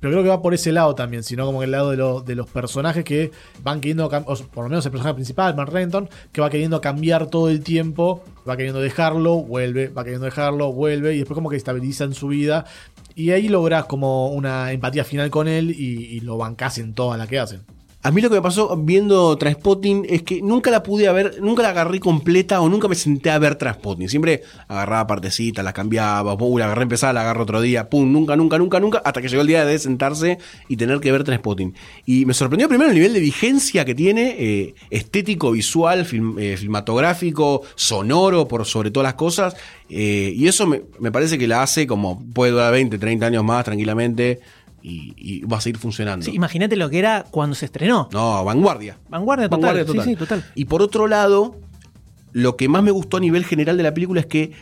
pero 0.00 0.12
creo 0.12 0.22
que 0.22 0.28
va 0.28 0.42
por 0.42 0.52
ese 0.52 0.70
lado 0.70 0.94
también, 0.94 1.22
sino 1.22 1.46
como 1.46 1.62
el 1.62 1.70
lado 1.70 1.90
de, 1.90 1.96
lo- 1.96 2.20
de 2.20 2.34
los 2.34 2.46
personajes 2.50 3.04
que 3.04 3.30
van 3.62 3.80
queriendo, 3.80 4.04
o 4.04 4.36
por 4.50 4.64
lo 4.64 4.68
menos 4.68 4.84
el 4.84 4.92
personaje 4.92 5.14
principal, 5.14 5.56
Mark 5.56 5.72
Renton, 5.72 6.10
que 6.30 6.42
va 6.42 6.50
queriendo 6.50 6.78
cambiar 6.82 7.28
todo 7.28 7.48
el 7.48 7.62
tiempo, 7.64 8.22
va 8.46 8.54
queriendo 8.58 8.82
dejarlo, 8.82 9.36
vuelve, 9.36 9.88
va 9.88 10.04
queriendo 10.04 10.26
dejarlo, 10.26 10.74
vuelve, 10.74 11.14
y 11.14 11.18
después 11.20 11.34
como 11.34 11.48
que 11.48 11.56
estabiliza 11.56 12.04
en 12.04 12.12
su 12.12 12.28
vida. 12.28 12.66
Y 13.14 13.30
ahí 13.30 13.48
logras 13.48 13.86
como 13.86 14.28
una 14.28 14.72
empatía 14.72 15.04
final 15.04 15.30
con 15.30 15.48
él 15.48 15.70
y, 15.70 16.04
y 16.16 16.20
lo 16.20 16.36
bancás 16.36 16.78
en 16.78 16.94
toda 16.94 17.16
la 17.16 17.26
que 17.26 17.38
hacen. 17.38 17.62
A 18.06 18.10
mí 18.10 18.20
lo 18.20 18.28
que 18.28 18.34
me 18.34 18.42
pasó 18.42 18.76
viendo 18.76 19.34
Transpotting 19.38 20.04
es 20.06 20.22
que 20.24 20.42
nunca 20.42 20.70
la 20.70 20.82
pude 20.82 21.10
ver, 21.10 21.40
nunca 21.40 21.62
la 21.62 21.70
agarré 21.70 22.00
completa 22.00 22.60
o 22.60 22.68
nunca 22.68 22.86
me 22.86 22.96
senté 22.96 23.30
a 23.30 23.38
ver 23.38 23.54
Transpotting. 23.54 24.10
Siempre 24.10 24.42
agarraba 24.68 25.06
partecitas, 25.06 25.64
la 25.64 25.72
cambiaba, 25.72 26.36
pum, 26.36 26.58
la 26.58 26.66
agarré 26.66 26.82
empezada, 26.82 27.14
la 27.14 27.22
agarro 27.22 27.44
otro 27.44 27.62
día, 27.62 27.88
pum, 27.88 28.12
nunca, 28.12 28.36
nunca, 28.36 28.58
nunca, 28.58 28.78
nunca, 28.78 28.98
hasta 29.02 29.22
que 29.22 29.28
llegó 29.28 29.40
el 29.40 29.48
día 29.48 29.64
de 29.64 29.78
sentarse 29.78 30.36
y 30.68 30.76
tener 30.76 31.00
que 31.00 31.10
ver 31.12 31.24
Transpotting. 31.24 31.74
Y 32.04 32.26
me 32.26 32.34
sorprendió 32.34 32.68
primero 32.68 32.90
el 32.90 32.94
nivel 32.94 33.14
de 33.14 33.20
vigencia 33.20 33.86
que 33.86 33.94
tiene, 33.94 34.36
eh, 34.38 34.74
estético, 34.90 35.52
visual, 35.52 36.06
eh, 36.38 36.56
filmatográfico, 36.58 37.62
sonoro, 37.74 38.46
por 38.46 38.66
sobre 38.66 38.90
todas 38.90 39.04
las 39.06 39.14
cosas. 39.14 39.56
eh, 39.88 40.30
y 40.36 40.46
eso 40.46 40.66
me, 40.66 40.82
me 41.00 41.10
parece 41.10 41.38
que 41.38 41.46
la 41.48 41.62
hace 41.62 41.86
como 41.86 42.22
puede 42.34 42.52
durar 42.52 42.70
20, 42.70 42.98
30 42.98 43.24
años 43.24 43.44
más 43.44 43.64
tranquilamente 43.64 44.40
y, 44.86 45.14
y 45.16 45.40
va 45.46 45.56
a 45.56 45.60
seguir 45.62 45.78
funcionando. 45.78 46.26
Sí, 46.26 46.32
Imagínate 46.34 46.76
lo 46.76 46.90
que 46.90 46.98
era 46.98 47.24
cuando 47.30 47.56
se 47.56 47.64
estrenó. 47.64 48.10
No, 48.12 48.44
vanguardia. 48.44 48.98
Vanguardia 49.08 49.48
total. 49.48 49.60
Vanguardia 49.60 49.84
Sí, 49.84 49.88
total. 49.88 50.04
sí, 50.04 50.16
total. 50.16 50.44
Y 50.54 50.66
por 50.66 50.82
otro 50.82 51.08
lado, 51.08 51.56
lo 52.32 52.56
que 52.56 52.68
más 52.68 52.82
me 52.82 52.90
gustó 52.90 53.16
a 53.16 53.20
nivel 53.20 53.46
general 53.46 53.78
de 53.78 53.82
la 53.82 53.94
película 53.94 54.20
es 54.20 54.26
que 54.26 54.52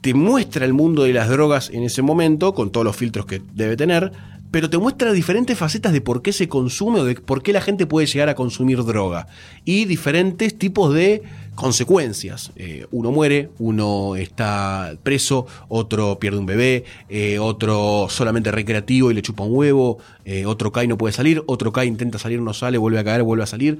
te 0.00 0.14
muestra 0.14 0.64
el 0.64 0.72
mundo 0.72 1.02
de 1.02 1.12
las 1.12 1.28
drogas 1.28 1.68
en 1.70 1.82
ese 1.82 2.00
momento, 2.00 2.54
con 2.54 2.72
todos 2.72 2.84
los 2.84 2.96
filtros 2.96 3.26
que 3.26 3.42
debe 3.52 3.76
tener, 3.76 4.10
pero 4.50 4.68
te 4.68 4.78
muestra 4.78 5.12
diferentes 5.12 5.56
facetas 5.58 5.92
de 5.92 6.00
por 6.00 6.22
qué 6.22 6.32
se 6.32 6.48
consume 6.48 7.00
o 7.00 7.04
de 7.04 7.14
por 7.14 7.42
qué 7.42 7.52
la 7.52 7.60
gente 7.60 7.86
puede 7.86 8.06
llegar 8.06 8.28
a 8.28 8.34
consumir 8.34 8.82
droga. 8.84 9.26
Y 9.64 9.84
diferentes 9.84 10.58
tipos 10.58 10.92
de 10.94 11.22
consecuencias. 11.54 12.52
Eh, 12.56 12.86
uno 12.90 13.10
muere, 13.10 13.50
uno 13.58 14.16
está 14.16 14.94
preso, 15.02 15.46
otro 15.68 16.18
pierde 16.18 16.38
un 16.38 16.46
bebé, 16.46 16.84
eh, 17.08 17.38
otro 17.38 18.06
solamente 18.08 18.50
recreativo 18.50 19.10
y 19.10 19.14
le 19.14 19.22
chupa 19.22 19.44
un 19.44 19.54
huevo, 19.54 19.98
eh, 20.24 20.46
otro 20.46 20.72
cae 20.72 20.84
y 20.84 20.88
no 20.88 20.98
puede 20.98 21.12
salir, 21.12 21.42
otro 21.46 21.72
cae, 21.72 21.86
intenta 21.86 22.18
salir, 22.18 22.40
no 22.40 22.54
sale, 22.54 22.78
vuelve 22.78 22.98
a 22.98 23.04
caer, 23.04 23.22
vuelve 23.22 23.44
a 23.44 23.46
salir. 23.46 23.78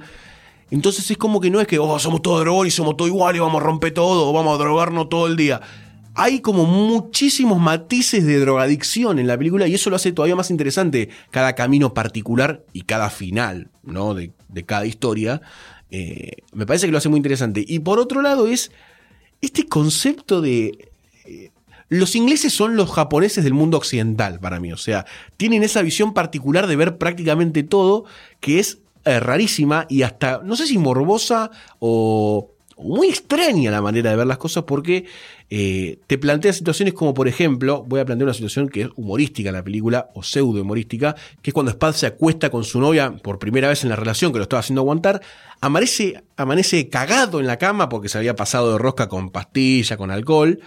Entonces 0.71 1.09
es 1.09 1.17
como 1.17 1.39
que 1.39 1.49
no 1.49 1.59
es 1.59 1.67
que 1.67 1.79
oh, 1.79 1.99
somos 1.99 2.21
todos 2.21 2.41
drogones 2.41 2.73
y 2.73 2.75
somos 2.75 2.95
todos 2.95 3.09
iguales, 3.09 3.41
vamos 3.41 3.61
a 3.61 3.65
romper 3.65 3.93
todo, 3.93 4.31
vamos 4.31 4.55
a 4.55 4.63
drogarnos 4.63 5.09
todo 5.09 5.27
el 5.27 5.35
día. 5.35 5.61
Hay 6.15 6.41
como 6.41 6.65
muchísimos 6.65 7.59
matices 7.59 8.23
de 8.23 8.39
drogadicción 8.39 9.17
en 9.17 9.25
la 9.25 9.35
película 9.35 9.67
y 9.67 9.73
eso 9.73 9.89
lo 9.89 9.95
hace 9.95 10.11
todavía 10.11 10.35
más 10.35 10.51
interesante 10.51 11.09
cada 11.31 11.53
camino 11.53 11.95
particular 11.95 12.63
y 12.71 12.83
cada 12.83 13.09
final 13.09 13.71
¿no? 13.81 14.13
de 14.13 14.31
cada 14.65 14.85
historia. 14.85 15.41
Eh, 15.95 16.37
me 16.53 16.65
parece 16.65 16.87
que 16.87 16.91
lo 16.91 16.97
hace 16.97 17.07
muy 17.07 17.17
interesante. 17.17 17.63
Y 17.67 17.77
por 17.79 17.99
otro 17.99 18.23
lado 18.23 18.47
es 18.47 18.71
este 19.41 19.67
concepto 19.67 20.41
de... 20.41 20.89
eh, 21.25 21.51
los 21.87 22.15
ingleses 22.15 22.51
son 22.51 22.75
los 22.75 22.91
japoneses 22.91 23.43
del 23.43 23.53
mundo 23.53 23.77
occidental 23.77 24.39
para 24.39 24.59
mí, 24.59 24.73
o 24.73 24.77
sea, 24.77 25.05
tienen 25.37 25.61
esa 25.61 25.83
visión 25.83 26.15
particular 26.15 26.65
de 26.65 26.75
ver 26.75 26.97
prácticamente 26.97 27.61
todo 27.61 28.05
que 28.39 28.57
es 28.57 28.79
eh, 29.05 29.19
rarísima 29.19 29.85
y 29.87 30.01
hasta, 30.01 30.41
no 30.43 30.55
sé 30.55 30.65
si 30.65 30.79
morbosa 30.79 31.51
o 31.77 32.49
o 32.62 32.62
muy 32.83 33.07
extraña 33.07 33.71
la 33.71 33.81
manera 33.81 34.11
de 34.11 34.15
ver 34.17 34.27
las 34.27 34.37
cosas 34.37 34.63
porque 34.65 35.05
eh, 35.49 35.99
te 36.07 36.17
plantea 36.17 36.53
situaciones 36.53 36.93
como, 36.93 37.13
por 37.13 37.27
ejemplo, 37.27 37.83
voy 37.87 37.99
a 37.99 38.05
plantear 38.05 38.25
una 38.25 38.33
situación 38.33 38.69
que 38.69 38.81
es 38.83 38.89
humorística 38.95 39.49
en 39.49 39.55
la 39.55 39.63
película 39.63 40.09
o 40.13 40.23
pseudo 40.23 40.61
humorística, 40.61 41.15
que 41.41 41.49
es 41.51 41.53
cuando 41.53 41.71
Spad 41.71 41.93
se 41.93 42.07
acuesta 42.07 42.49
con 42.49 42.63
su 42.63 42.79
novia 42.79 43.11
por 43.11 43.39
primera 43.39 43.69
vez 43.69 43.83
en 43.83 43.89
la 43.89 43.95
relación 43.95 44.31
que 44.31 44.39
lo 44.39 44.43
estaba 44.43 44.59
haciendo 44.59 44.81
aguantar, 44.81 45.21
amanece, 45.61 46.23
amanece 46.37 46.89
cagado 46.89 47.39
en 47.39 47.47
la 47.47 47.57
cama 47.57 47.89
porque 47.89 48.09
se 48.09 48.17
había 48.17 48.35
pasado 48.35 48.73
de 48.73 48.77
rosca 48.77 49.07
con 49.07 49.29
pastilla, 49.29 49.97
con 49.97 50.11
alcohol, 50.11 50.59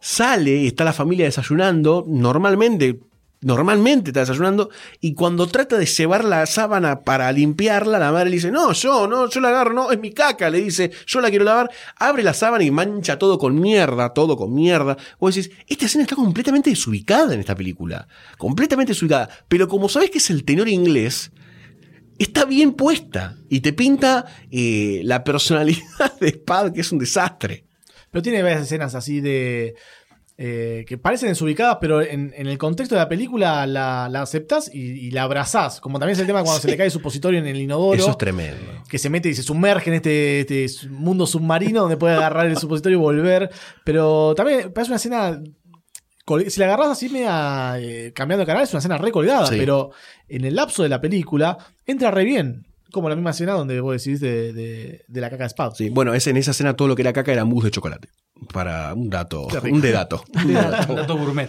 sale 0.00 0.56
y 0.56 0.66
está 0.66 0.84
la 0.84 0.92
familia 0.92 1.24
desayunando, 1.26 2.04
normalmente 2.06 2.98
normalmente 3.42 4.10
está 4.10 4.20
desayunando, 4.20 4.70
y 5.00 5.14
cuando 5.14 5.46
trata 5.46 5.76
de 5.76 5.86
llevar 5.86 6.24
la 6.24 6.46
sábana 6.46 7.00
para 7.00 7.30
limpiarla, 7.32 7.98
la 7.98 8.12
madre 8.12 8.30
le 8.30 8.36
dice, 8.36 8.50
no, 8.50 8.72
yo, 8.72 9.06
no, 9.06 9.28
yo 9.28 9.40
la 9.40 9.48
agarro, 9.48 9.72
no, 9.74 9.92
es 9.92 9.98
mi 9.98 10.12
caca, 10.12 10.48
le 10.48 10.62
dice, 10.62 10.90
yo 11.06 11.20
la 11.20 11.28
quiero 11.28 11.44
lavar, 11.44 11.70
abre 11.96 12.22
la 12.22 12.34
sábana 12.34 12.64
y 12.64 12.70
mancha 12.70 13.18
todo 13.18 13.38
con 13.38 13.60
mierda, 13.60 14.14
todo 14.14 14.36
con 14.36 14.54
mierda. 14.54 14.96
Vos 15.18 15.34
decís, 15.34 15.52
esta 15.66 15.86
escena 15.86 16.04
está 16.04 16.16
completamente 16.16 16.70
desubicada 16.70 17.34
en 17.34 17.40
esta 17.40 17.54
película, 17.54 18.06
completamente 18.38 18.92
desubicada, 18.92 19.28
pero 19.48 19.68
como 19.68 19.88
sabes 19.88 20.10
que 20.10 20.18
es 20.18 20.30
el 20.30 20.44
tenor 20.44 20.68
inglés, 20.68 21.32
está 22.18 22.44
bien 22.44 22.72
puesta, 22.72 23.36
y 23.48 23.60
te 23.60 23.72
pinta 23.72 24.26
eh, 24.50 25.00
la 25.04 25.24
personalidad 25.24 26.14
de 26.20 26.28
Spad, 26.28 26.72
que 26.72 26.80
es 26.80 26.92
un 26.92 26.98
desastre. 26.98 27.64
Pero 28.12 28.22
tiene 28.22 28.42
varias 28.42 28.62
escenas 28.62 28.94
así 28.94 29.20
de. 29.20 29.74
Eh, 30.44 30.84
que 30.88 30.98
parecen 30.98 31.28
desubicadas, 31.28 31.78
pero 31.80 32.02
en, 32.02 32.32
en 32.36 32.48
el 32.48 32.58
contexto 32.58 32.96
de 32.96 33.00
la 33.00 33.08
película 33.08 33.64
la, 33.66 34.08
la 34.08 34.22
aceptás 34.22 34.68
y, 34.74 34.80
y 34.80 35.10
la 35.12 35.22
abrazás. 35.22 35.80
Como 35.80 36.00
también 36.00 36.14
es 36.14 36.20
el 36.20 36.26
tema 36.26 36.42
cuando 36.42 36.60
se 36.60 36.68
le 36.68 36.76
cae 36.76 36.86
el 36.86 36.92
supositorio 36.92 37.38
en 37.38 37.46
el 37.46 37.58
inodoro. 37.60 37.96
Eso 37.96 38.10
es 38.10 38.18
tremendo. 38.18 38.56
que 38.88 38.98
se 38.98 39.08
mete 39.08 39.28
y 39.28 39.34
se 39.34 39.44
sumerge 39.44 39.90
en 39.90 39.94
este, 39.96 40.40
este 40.40 40.88
mundo 40.88 41.26
submarino 41.26 41.82
donde 41.82 41.96
puede 41.96 42.14
agarrar 42.16 42.46
el 42.46 42.56
supositorio 42.56 42.98
y 42.98 43.00
volver. 43.00 43.50
Pero 43.84 44.34
también 44.34 44.72
parece 44.72 44.90
una 44.90 44.96
escena 44.96 45.40
si 46.48 46.60
la 46.60 46.66
agarras 46.66 46.88
así 46.88 47.08
media 47.08 47.74
eh, 47.78 48.12
cambiando 48.14 48.40
de 48.42 48.46
canal, 48.46 48.62
es 48.64 48.70
una 48.72 48.78
escena 48.78 48.96
recolgada, 48.98 49.46
Sí. 49.46 49.56
pero 49.58 49.90
en 50.28 50.44
el 50.44 50.54
lapso 50.56 50.82
de 50.82 50.88
la 50.88 51.00
película 51.00 51.58
entra 51.86 52.10
re 52.10 52.24
bien. 52.24 52.66
Como 52.90 53.08
la 53.08 53.14
misma 53.16 53.30
escena 53.30 53.52
donde 53.52 53.80
vos 53.80 53.96
decís 54.02 54.20
de, 54.20 54.52
de- 54.52 55.02
de 55.08 55.20
la 55.20 55.30
caca 55.30 55.44
de 55.44 55.48
Spud. 55.50 55.72
Sí, 55.74 55.88
bueno, 55.88 56.12
es 56.14 56.26
en 56.26 56.36
esa 56.36 56.50
escena 56.50 56.74
todo 56.76 56.88
lo 56.88 56.94
que 56.96 57.02
era 57.02 57.12
caca 57.12 57.32
era 57.32 57.44
mousse 57.44 57.64
de 57.66 57.70
chocolate. 57.70 58.08
Para 58.52 58.94
un 58.94 59.10
dato, 59.10 59.46
un 59.70 59.80
de 59.80 59.92
dato. 59.92 60.24
Un 60.88 60.96
dato 60.96 61.16
gourmet. 61.16 61.48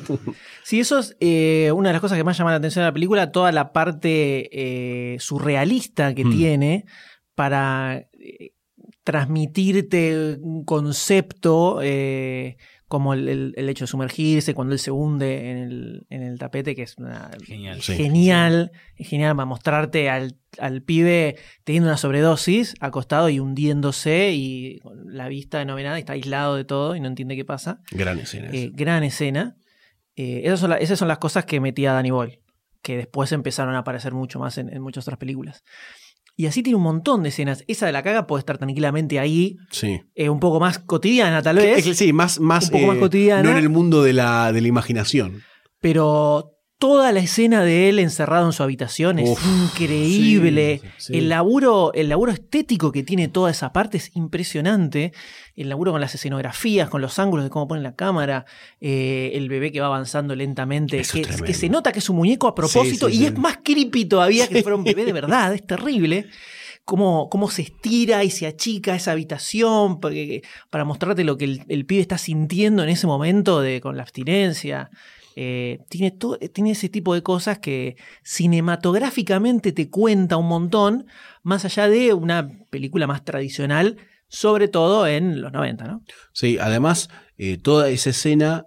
Sí, 0.64 0.80
eso 0.80 1.00
es 1.00 1.16
eh, 1.20 1.72
una 1.74 1.90
de 1.90 1.94
las 1.94 2.02
cosas 2.02 2.18
que 2.18 2.24
más 2.24 2.38
llama 2.38 2.52
la 2.52 2.58
atención 2.58 2.84
de 2.84 2.88
la 2.90 2.94
película, 2.94 3.32
toda 3.32 3.52
la 3.52 3.72
parte 3.74 4.50
eh, 4.52 5.18
surrealista 5.20 6.14
que 6.14 6.26
Mm. 6.26 6.32
tiene 6.38 6.86
para 7.36 8.06
eh, 8.20 8.52
transmitirte 9.04 10.38
un 10.42 10.64
concepto 10.66 11.80
eh, 11.82 12.58
como 12.94 13.16
el, 13.16 13.28
el- 13.28 13.54
el 13.58 13.70
hecho 13.70 13.86
de 13.86 13.88
sumergirse 13.88 14.54
cuando 14.54 14.74
él 14.74 14.80
se 14.80 14.92
hunde 14.92 15.50
en 15.50 15.58
el, 15.58 16.06
en 16.12 16.22
el 16.22 16.38
tapete, 16.38 16.76
que 16.76 16.84
es 16.84 16.96
una- 17.00 17.32
Genial. 17.44 17.82
Sí. 17.82 17.96
genial, 17.96 18.72
es 18.96 19.08
genial 19.10 19.36
para 19.36 19.48
mostrarte 19.48 20.12
al, 20.12 20.36
al 20.60 20.84
pibe 20.84 21.38
teniendo 21.64 21.90
una 21.90 21.98
sobredosis, 21.98 22.76
acostado 22.82 23.30
y 23.30 23.40
hundiéndose 23.40 24.32
y 24.34 24.78
con 24.84 25.18
la 25.18 25.28
vista 25.28 25.66
no 25.66 25.74
ve 25.74 25.82
nada, 25.84 25.98
y 25.98 26.02
está 26.02 26.14
aislado 26.14 26.56
de 26.56 26.66
todo 26.66 26.96
y 26.96 27.00
no 27.00 27.08
entiende 27.08 27.36
qué 27.36 27.46
pasa. 27.46 27.82
Gran 27.90 28.20
escena. 28.20 28.50
Eh, 28.54 28.70
gran 28.72 29.04
escena. 29.04 29.56
Eh, 30.16 30.42
esas, 30.44 30.60
son 30.60 30.70
la- 30.70 30.78
esas 30.78 31.00
son 31.00 31.08
las 31.08 31.18
cosas 31.18 31.46
que 31.46 31.60
metía 31.60 31.94
Danny 31.94 32.12
Boyle, 32.12 32.40
que 32.84 32.96
después 32.98 33.32
empezaron 33.32 33.74
a 33.74 33.80
aparecer 33.80 34.14
mucho 34.14 34.38
más 34.38 34.60
en, 34.60 34.72
en 34.72 34.84
muchas 34.84 35.06
otras 35.08 35.18
películas. 35.18 35.64
Y 36.36 36.48
así 36.48 36.64
tiene 36.64 36.78
un 36.78 36.84
montón 36.84 37.22
de 37.24 37.30
escenas. 37.30 37.64
Esa 37.68 37.86
de 37.86 37.92
la 37.92 38.02
caga 38.02 38.26
puede 38.26 38.40
estar 38.40 38.58
tranquilamente 38.58 39.20
ahí, 39.20 39.58
sí. 39.70 40.02
eh, 40.16 40.30
un 40.30 40.40
poco 40.40 40.60
más 40.60 40.80
cotidiana 40.80 41.42
tal 41.44 41.58
vez, 41.58 41.84
que 41.84 41.94
sí, 41.94 42.12
más, 42.12 42.40
más, 42.40 42.66
un 42.66 42.72
poco 42.72 42.88
más 42.88 42.98
eh, 42.98 43.00
cotidiana. 43.00 43.44
No 43.44 43.52
en 43.52 43.58
el 43.58 43.70
mundo 43.70 44.02
de 44.02 44.14
la, 44.14 44.52
de 44.52 44.62
la 44.62 44.68
imaginación. 44.68 45.44
pero 45.80 46.53
toda 46.84 47.14
la 47.14 47.22
escena 47.22 47.64
de 47.64 47.88
él 47.88 47.98
encerrado 47.98 48.46
en 48.46 48.52
su 48.52 48.62
habitación 48.62 49.18
es 49.18 49.30
Uf, 49.30 49.42
sí, 49.42 49.50
increíble. 49.64 50.82
sí. 50.98 51.18
El, 51.18 51.30
laburo, 51.30 51.94
el 51.94 52.10
laburo 52.10 52.34
estético 52.34 52.92
que 52.92 53.04
tiene 53.04 53.30
toda 53.30 53.52
esa 53.52 53.72
parte 53.72 53.96
es 53.96 54.14
impresionante. 54.16 55.14
El 55.56 55.70
laburo 55.70 55.94
con 55.94 56.02
las 56.02 56.14
escenografías, 56.14 56.90
con 56.90 57.00
los 57.02 57.20
ángulos 57.20 57.46
de 57.46 57.50
cómo 57.50 57.70
ponen 57.70 57.84
la 57.84 57.96
cámara, 57.96 58.46
eh, 58.82 59.32
el 59.36 59.48
bebé 59.48 59.72
que 59.72 59.80
va 59.80 59.86
avanzando 59.86 60.36
lentamente, 60.36 60.98
que, 60.98 61.04
es 61.04 61.10
tremendo. 61.10 61.46
que 61.46 61.54
se 61.54 61.70
nota 61.70 61.94
que 61.94 62.00
es 62.00 62.10
un 62.10 62.18
muñeco 62.18 62.50
a 62.50 62.54
propósito 62.54 63.08
y 63.08 63.28
es 63.28 63.38
más 63.38 63.60
creepy 63.64 64.04
todavía 64.04 64.50
que 64.50 64.62
fuera 64.62 64.76
un 64.76 64.84
bebé 64.84 65.06
de 65.06 65.14
verdad, 65.14 65.54
es 65.54 65.66
terrible. 65.66 66.28
Cómo, 66.84 67.30
cómo 67.30 67.50
se 67.50 67.62
estira 67.62 68.26
y 68.26 68.30
se 68.30 68.46
achica 68.46 68.94
esa 68.94 69.14
habitación 69.14 70.02
porque, 70.02 70.44
para 70.70 70.84
mostrarte 70.84 71.24
lo 71.24 71.38
que 71.38 71.46
el, 71.46 71.64
el 71.70 71.86
pibe 71.86 72.02
está 72.02 72.18
sintiendo 72.18 72.84
en 72.84 72.90
ese 72.90 73.08
momento 73.08 73.62
de, 73.62 73.80
con 73.80 73.96
la 73.96 74.04
abstinencia. 74.04 74.92
Eh, 75.36 75.80
tiene, 75.90 76.12
to- 76.12 76.38
tiene 76.54 76.72
ese 76.72 76.90
tipo 76.90 77.14
de 77.14 77.24
cosas 77.24 77.60
que 77.60 77.96
cinematográficamente 78.22 79.72
te 79.72 79.90
cuenta 79.90 80.38
un 80.38 80.48
montón, 80.48 81.06
más 81.44 81.66
allá 81.66 81.88
de 81.88 82.14
una 82.14 82.50
película 82.70 83.08
más 83.08 83.24
tradicional, 83.24 83.98
sobre 84.28 84.68
todo 84.68 85.06
en 85.08 85.42
los 85.42 85.52
90, 85.52 85.86
¿no? 85.86 86.02
Sí, 86.32 86.58
además, 86.60 87.10
eh, 87.38 87.58
toda 87.58 87.90
esa 87.90 88.10
escena. 88.12 88.66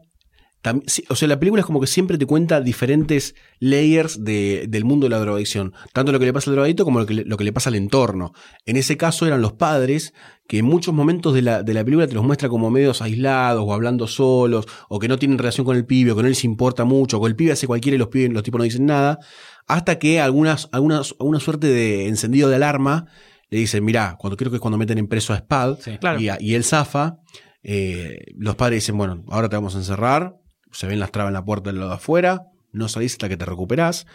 Sí, 0.86 1.04
o 1.08 1.14
sea, 1.16 1.28
la 1.28 1.38
película 1.38 1.60
es 1.60 1.66
como 1.66 1.80
que 1.80 1.86
siempre 1.86 2.18
te 2.18 2.26
cuenta 2.26 2.60
diferentes 2.60 3.34
layers 3.60 4.24
de- 4.24 4.66
del 4.68 4.84
mundo 4.84 5.06
de 5.06 5.10
la 5.10 5.18
drogadicción. 5.18 5.72
Tanto 5.92 6.12
lo 6.12 6.18
que 6.18 6.26
le 6.26 6.32
pasa 6.32 6.50
al 6.50 6.56
drogadicto 6.56 6.84
como 6.84 6.98
lo 7.00 7.06
que 7.06 7.14
le, 7.14 7.24
lo 7.24 7.36
que 7.36 7.44
le 7.44 7.52
pasa 7.52 7.70
al 7.70 7.76
entorno. 7.76 8.32
En 8.64 8.76
ese 8.76 8.96
caso 8.96 9.26
eran 9.26 9.40
los 9.42 9.52
padres 9.54 10.14
que 10.48 10.58
en 10.58 10.64
muchos 10.64 10.94
momentos 10.94 11.34
de 11.34 11.42
la, 11.42 11.62
de 11.62 11.74
la 11.74 11.84
película 11.84 12.06
te 12.06 12.14
los 12.14 12.24
muestra 12.24 12.48
como 12.48 12.70
medios 12.70 13.02
aislados 13.02 13.64
o 13.66 13.72
hablando 13.74 14.06
solos 14.06 14.66
o 14.88 14.98
que 14.98 15.08
no 15.08 15.18
tienen 15.18 15.38
relación 15.38 15.64
con 15.64 15.76
el 15.76 15.84
pibe 15.86 16.12
o 16.12 16.16
que 16.16 16.22
no 16.22 16.28
les 16.28 16.44
importa 16.44 16.84
mucho 16.84 17.18
o 17.18 17.22
que 17.22 17.28
el 17.28 17.36
pibe 17.36 17.52
hace 17.52 17.66
cualquiera 17.66 17.96
y 17.96 17.98
los, 17.98 18.08
pibes, 18.08 18.32
los 18.32 18.42
tipos 18.42 18.58
no 18.58 18.64
dicen 18.64 18.86
nada. 18.86 19.18
Hasta 19.66 19.98
que 19.98 20.20
algunas, 20.20 20.68
algunas, 20.72 21.14
alguna 21.18 21.40
suerte 21.40 21.66
de 21.66 22.06
encendido 22.08 22.48
de 22.48 22.56
alarma 22.56 23.06
le 23.50 23.58
dicen, 23.58 23.84
mirá, 23.84 24.16
cuando 24.18 24.36
creo 24.36 24.50
que 24.50 24.56
es 24.56 24.60
cuando 24.60 24.78
meten 24.78 24.98
en 24.98 25.06
preso 25.08 25.32
a 25.32 25.36
Spad 25.38 25.78
Sí. 25.80 25.98
Claro. 25.98 26.20
y, 26.20 26.28
a- 26.28 26.36
y 26.40 26.54
él 26.54 26.62
zafa, 26.64 27.18
eh, 27.62 28.18
los 28.36 28.54
padres 28.56 28.82
dicen, 28.84 28.96
bueno, 28.96 29.24
ahora 29.28 29.48
te 29.48 29.56
vamos 29.56 29.74
a 29.74 29.78
encerrar, 29.78 30.36
se 30.76 30.86
ven 30.86 31.00
las 31.00 31.10
trabas 31.10 31.30
en 31.30 31.34
la 31.34 31.44
puerta 31.44 31.70
del 31.70 31.78
lado 31.78 31.90
de 31.90 31.96
afuera, 31.96 32.50
no 32.72 32.88
salís 32.88 33.12
hasta 33.12 33.30
que 33.30 33.38
te 33.38 33.46
recuperás. 33.46 34.06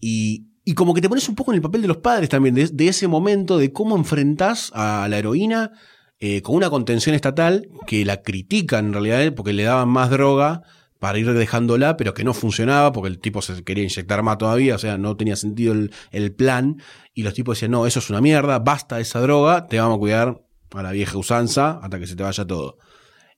Y, 0.00 0.46
y 0.64 0.72
como 0.72 0.94
que 0.94 1.02
te 1.02 1.08
pones 1.10 1.28
un 1.28 1.34
poco 1.34 1.52
en 1.52 1.56
el 1.56 1.62
papel 1.62 1.82
de 1.82 1.88
los 1.88 1.98
padres 1.98 2.30
también, 2.30 2.54
de, 2.54 2.66
de 2.66 2.88
ese 2.88 3.08
momento, 3.08 3.58
de 3.58 3.72
cómo 3.72 3.94
enfrentás 3.94 4.72
a 4.74 5.06
la 5.10 5.18
heroína 5.18 5.72
eh, 6.18 6.40
con 6.40 6.56
una 6.56 6.70
contención 6.70 7.14
estatal 7.14 7.68
que 7.86 8.06
la 8.06 8.22
critican 8.22 8.86
en 8.86 8.92
realidad 8.94 9.22
eh, 9.22 9.32
porque 9.32 9.52
le 9.52 9.64
daban 9.64 9.90
más 9.90 10.08
droga 10.08 10.62
para 10.98 11.18
ir 11.18 11.30
dejándola, 11.30 11.98
pero 11.98 12.14
que 12.14 12.24
no 12.24 12.32
funcionaba 12.32 12.92
porque 12.92 13.08
el 13.08 13.18
tipo 13.18 13.42
se 13.42 13.62
quería 13.62 13.84
inyectar 13.84 14.22
más 14.22 14.38
todavía, 14.38 14.76
o 14.76 14.78
sea, 14.78 14.96
no 14.96 15.16
tenía 15.16 15.36
sentido 15.36 15.74
el, 15.74 15.92
el 16.10 16.32
plan. 16.32 16.80
Y 17.12 17.22
los 17.24 17.34
tipos 17.34 17.58
decían, 17.58 17.72
no, 17.72 17.86
eso 17.86 17.98
es 17.98 18.08
una 18.08 18.22
mierda, 18.22 18.60
basta 18.60 18.98
esa 18.98 19.20
droga, 19.20 19.66
te 19.66 19.78
vamos 19.78 19.96
a 19.96 19.98
cuidar 19.98 20.40
a 20.70 20.82
la 20.82 20.92
vieja 20.92 21.18
usanza 21.18 21.80
hasta 21.82 21.98
que 21.98 22.06
se 22.06 22.16
te 22.16 22.22
vaya 22.22 22.46
todo. 22.46 22.78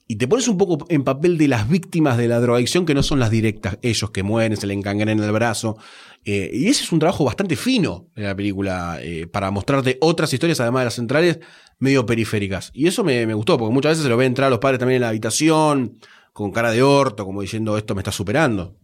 Y 0.06 0.16
te 0.16 0.28
pones 0.28 0.48
un 0.48 0.58
poco 0.58 0.84
en 0.90 1.02
papel 1.02 1.38
de 1.38 1.48
las 1.48 1.68
víctimas 1.68 2.18
de 2.18 2.28
la 2.28 2.38
drogadicción 2.38 2.84
que 2.84 2.92
no 2.92 3.02
son 3.02 3.20
las 3.20 3.30
directas, 3.30 3.78
ellos 3.80 4.10
que 4.10 4.22
mueren, 4.22 4.56
se 4.58 4.66
le 4.66 4.74
encangrena 4.74 5.24
el 5.24 5.32
brazo. 5.32 5.78
Eh, 6.26 6.50
y 6.52 6.68
ese 6.68 6.84
es 6.84 6.92
un 6.92 6.98
trabajo 6.98 7.24
bastante 7.24 7.56
fino 7.56 8.08
en 8.14 8.24
la 8.24 8.36
película 8.36 8.98
eh, 9.00 9.26
para 9.26 9.50
mostrarte 9.50 9.96
otras 10.00 10.32
historias, 10.32 10.60
además 10.60 10.82
de 10.82 10.84
las 10.84 10.94
centrales, 10.94 11.38
medio 11.78 12.04
periféricas. 12.04 12.70
Y 12.74 12.86
eso 12.86 13.02
me, 13.02 13.26
me 13.26 13.32
gustó, 13.32 13.56
porque 13.56 13.72
muchas 13.72 13.92
veces 13.92 14.04
se 14.04 14.10
lo 14.10 14.16
ve 14.18 14.26
entrar 14.26 14.48
a 14.48 14.50
los 14.50 14.58
padres 14.58 14.78
también 14.78 14.96
en 14.96 15.02
la 15.02 15.08
habitación, 15.08 15.98
con 16.34 16.50
cara 16.50 16.72
de 16.72 16.82
orto, 16.82 17.24
como 17.24 17.42
diciendo 17.42 17.78
esto 17.78 17.94
me 17.94 18.00
está 18.00 18.10
superando. 18.10 18.74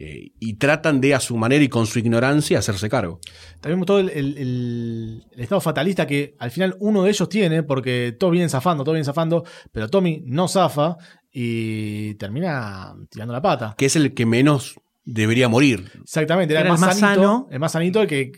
Eh, 0.00 0.32
y 0.40 0.54
tratan 0.54 1.00
de, 1.00 1.14
a 1.14 1.20
su 1.20 1.36
manera 1.36 1.62
y 1.62 1.68
con 1.68 1.86
su 1.86 2.00
ignorancia, 2.00 2.58
hacerse 2.58 2.88
cargo. 2.88 3.20
También 3.60 3.84
todo 3.84 4.00
el, 4.00 4.10
el- 4.10 4.36
el- 4.38 5.24
el 5.30 5.40
estado 5.40 5.60
fatalista 5.60 6.04
que 6.04 6.34
al 6.40 6.50
final 6.50 6.76
uno 6.80 7.04
de 7.04 7.10
ellos 7.10 7.28
tiene, 7.28 7.62
porque 7.62 8.14
todos 8.18 8.32
vienen 8.32 8.50
zafando, 8.50 8.82
todos 8.82 8.94
vienen 8.94 9.04
zafando, 9.04 9.44
pero 9.70 9.88
Tommy 9.88 10.22
no 10.26 10.48
zafa 10.48 10.96
y 11.32 12.14
termina 12.14 12.92
tirando 13.08 13.32
la 13.32 13.40
pata. 13.40 13.74
Que 13.78 13.86
es 13.86 13.94
el 13.94 14.12
que 14.12 14.26
menos 14.26 14.74
debería 15.04 15.48
morir. 15.48 15.90
Exactamente, 16.02 16.54
era, 16.54 16.62
Era 16.62 16.70
el 16.70 16.72
más, 16.72 16.80
el 16.82 16.86
más 16.88 16.98
sanito, 16.98 17.20
sano. 17.22 17.48
el 17.52 17.60
más 17.60 17.72
sanito, 17.72 18.02
el 18.02 18.08
que 18.08 18.32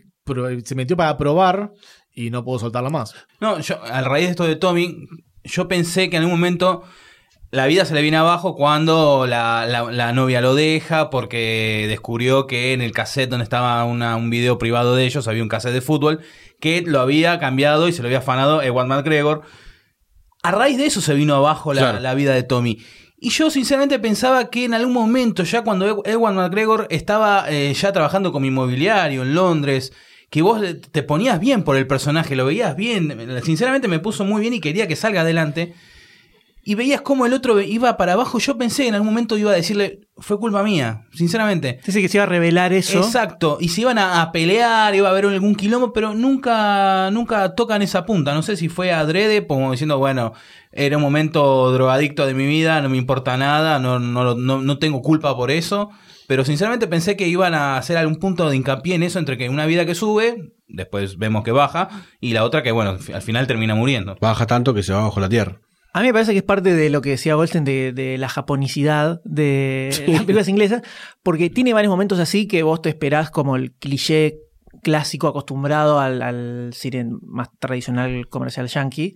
se 0.64 0.74
metió 0.74 0.94
para 0.96 1.16
probar 1.16 1.72
y 2.14 2.28
no 2.30 2.44
pudo 2.44 2.58
soltarla 2.58 2.90
más. 2.90 3.14
No, 3.40 3.58
yo, 3.60 3.82
a 3.82 4.02
raíz 4.02 4.26
de 4.26 4.30
esto 4.32 4.44
de 4.44 4.56
Tommy, 4.56 5.06
yo 5.42 5.66
pensé 5.68 6.10
que 6.10 6.16
en 6.16 6.24
algún 6.24 6.38
momento 6.38 6.82
la 7.52 7.66
vida 7.66 7.84
se 7.84 7.94
le 7.94 8.02
viene 8.02 8.16
abajo 8.16 8.54
cuando 8.54 9.26
la, 9.26 9.66
la- 9.66 9.90
la 9.90 10.12
novia 10.12 10.40
lo 10.40 10.54
deja 10.54 11.10
porque 11.10 11.86
descubrió 11.88 12.46
que 12.46 12.72
en 12.72 12.80
el 12.80 12.92
cassette 12.92 13.28
donde 13.30 13.42
estaba 13.44 13.84
una- 13.84 14.16
un 14.16 14.30
video 14.30 14.56
privado 14.58 14.94
de 14.94 15.04
ellos 15.04 15.26
había 15.26 15.42
un 15.42 15.48
cassette 15.48 15.72
de 15.74 15.80
fútbol 15.80 16.20
que 16.60 16.82
lo 16.86 17.00
había 17.00 17.38
cambiado 17.40 17.88
y 17.88 17.92
se 17.92 18.02
lo 18.02 18.08
había 18.08 18.18
afanado 18.18 18.62
Ewan 18.62 18.86
McGregor. 18.88 19.42
A 20.42 20.52
raíz 20.52 20.78
de 20.78 20.86
eso 20.86 21.00
se 21.00 21.14
vino 21.14 21.34
abajo 21.34 21.74
la, 21.74 21.80
Claro. 21.82 22.00
la 22.00 22.14
vida 22.14 22.34
de 22.34 22.42
Tommy. 22.42 22.78
Y 23.18 23.30
yo 23.30 23.50
sinceramente 23.50 23.98
pensaba 23.98 24.48
que 24.48 24.64
en 24.64 24.72
algún 24.72 24.94
momento, 24.94 25.42
ya 25.42 25.62
cuando 25.62 25.86
Ew- 25.86 26.02
Ewan 26.06 26.36
McGregor 26.36 26.86
estaba 26.90 27.44
eh, 27.50 27.74
ya 27.74 27.92
trabajando 27.92 28.32
como 28.32 28.46
inmobiliario 28.46 29.22
en 29.22 29.34
Londres, 29.34 29.92
que 30.30 30.40
vos 30.42 30.62
te 30.92 31.02
ponías 31.02 31.40
bien 31.40 31.62
por 31.64 31.76
el 31.76 31.86
personaje, 31.86 32.36
lo 32.36 32.46
veías 32.46 32.76
bien, 32.76 33.42
sinceramente 33.44 33.88
me 33.88 33.98
puso 33.98 34.24
muy 34.24 34.40
bien 34.40 34.54
y 34.54 34.60
quería 34.60 34.86
que 34.86 34.96
salga 34.96 35.22
adelante. 35.22 35.74
Y 36.70 36.76
veías 36.76 37.00
cómo 37.00 37.26
el 37.26 37.32
otro 37.32 37.60
iba 37.60 37.96
para 37.96 38.12
abajo. 38.12 38.38
Yo 38.38 38.56
pensé 38.56 38.84
que 38.84 38.90
en 38.90 38.94
algún 38.94 39.08
momento 39.08 39.36
iba 39.36 39.50
a 39.50 39.54
decirle, 39.56 40.06
fue 40.18 40.38
culpa 40.38 40.62
mía, 40.62 41.02
sinceramente. 41.12 41.80
Dice 41.84 42.00
que 42.00 42.08
se 42.08 42.18
iba 42.18 42.22
a 42.22 42.28
revelar 42.28 42.72
eso. 42.72 42.98
Exacto, 42.98 43.58
y 43.60 43.70
se 43.70 43.80
iban 43.80 43.98
a, 43.98 44.22
a 44.22 44.30
pelear, 44.30 44.94
iba 44.94 45.08
a 45.08 45.10
haber 45.10 45.24
algún 45.24 45.56
quilombo, 45.56 45.92
pero 45.92 46.14
nunca, 46.14 47.10
nunca 47.10 47.56
tocan 47.56 47.82
esa 47.82 48.06
punta. 48.06 48.34
No 48.34 48.42
sé 48.42 48.56
si 48.56 48.68
fue 48.68 48.92
adrede, 48.92 49.44
como 49.48 49.72
diciendo, 49.72 49.98
bueno, 49.98 50.32
era 50.70 50.96
un 50.96 51.02
momento 51.02 51.72
drogadicto 51.72 52.24
de 52.24 52.34
mi 52.34 52.46
vida, 52.46 52.80
no 52.80 52.88
me 52.88 52.98
importa 52.98 53.36
nada, 53.36 53.80
no, 53.80 53.98
no, 53.98 54.36
no, 54.36 54.62
no 54.62 54.78
tengo 54.78 55.02
culpa 55.02 55.34
por 55.34 55.50
eso. 55.50 55.90
Pero 56.28 56.44
sinceramente 56.44 56.86
pensé 56.86 57.16
que 57.16 57.26
iban 57.26 57.52
a 57.52 57.78
hacer 57.78 57.96
algún 57.96 58.20
punto 58.20 58.48
de 58.48 58.54
hincapié 58.54 58.94
en 58.94 59.02
eso, 59.02 59.18
entre 59.18 59.36
que 59.36 59.48
una 59.48 59.66
vida 59.66 59.86
que 59.86 59.96
sube, 59.96 60.52
después 60.68 61.18
vemos 61.18 61.42
que 61.42 61.50
baja, 61.50 61.88
y 62.20 62.32
la 62.32 62.44
otra 62.44 62.62
que, 62.62 62.70
bueno, 62.70 62.96
al 63.12 63.22
final 63.22 63.48
termina 63.48 63.74
muriendo. 63.74 64.16
Baja 64.20 64.46
tanto 64.46 64.72
que 64.72 64.84
se 64.84 64.92
va 64.92 65.02
bajo 65.02 65.18
la 65.18 65.28
tierra. 65.28 65.58
A 65.92 66.00
mí 66.00 66.06
me 66.06 66.12
parece 66.12 66.32
que 66.32 66.38
es 66.38 66.44
parte 66.44 66.74
de 66.74 66.88
lo 66.90 67.00
que 67.00 67.10
decía 67.10 67.34
Goldstein 67.34 67.64
de, 67.64 67.92
de 67.92 68.16
la 68.18 68.28
japonicidad 68.28 69.20
de 69.24 69.90
las 70.08 70.22
películas 70.22 70.48
inglesas, 70.48 70.82
porque 71.22 71.50
tiene 71.50 71.72
varios 71.72 71.90
momentos 71.90 72.18
así 72.18 72.46
que 72.46 72.62
vos 72.62 72.80
te 72.80 72.88
esperás 72.90 73.30
como 73.30 73.56
el 73.56 73.72
cliché 73.72 74.38
clásico 74.82 75.28
acostumbrado 75.28 76.00
al, 76.00 76.22
al 76.22 76.70
cine 76.74 77.06
más 77.22 77.48
tradicional 77.58 78.28
comercial 78.28 78.68
yankee, 78.68 79.14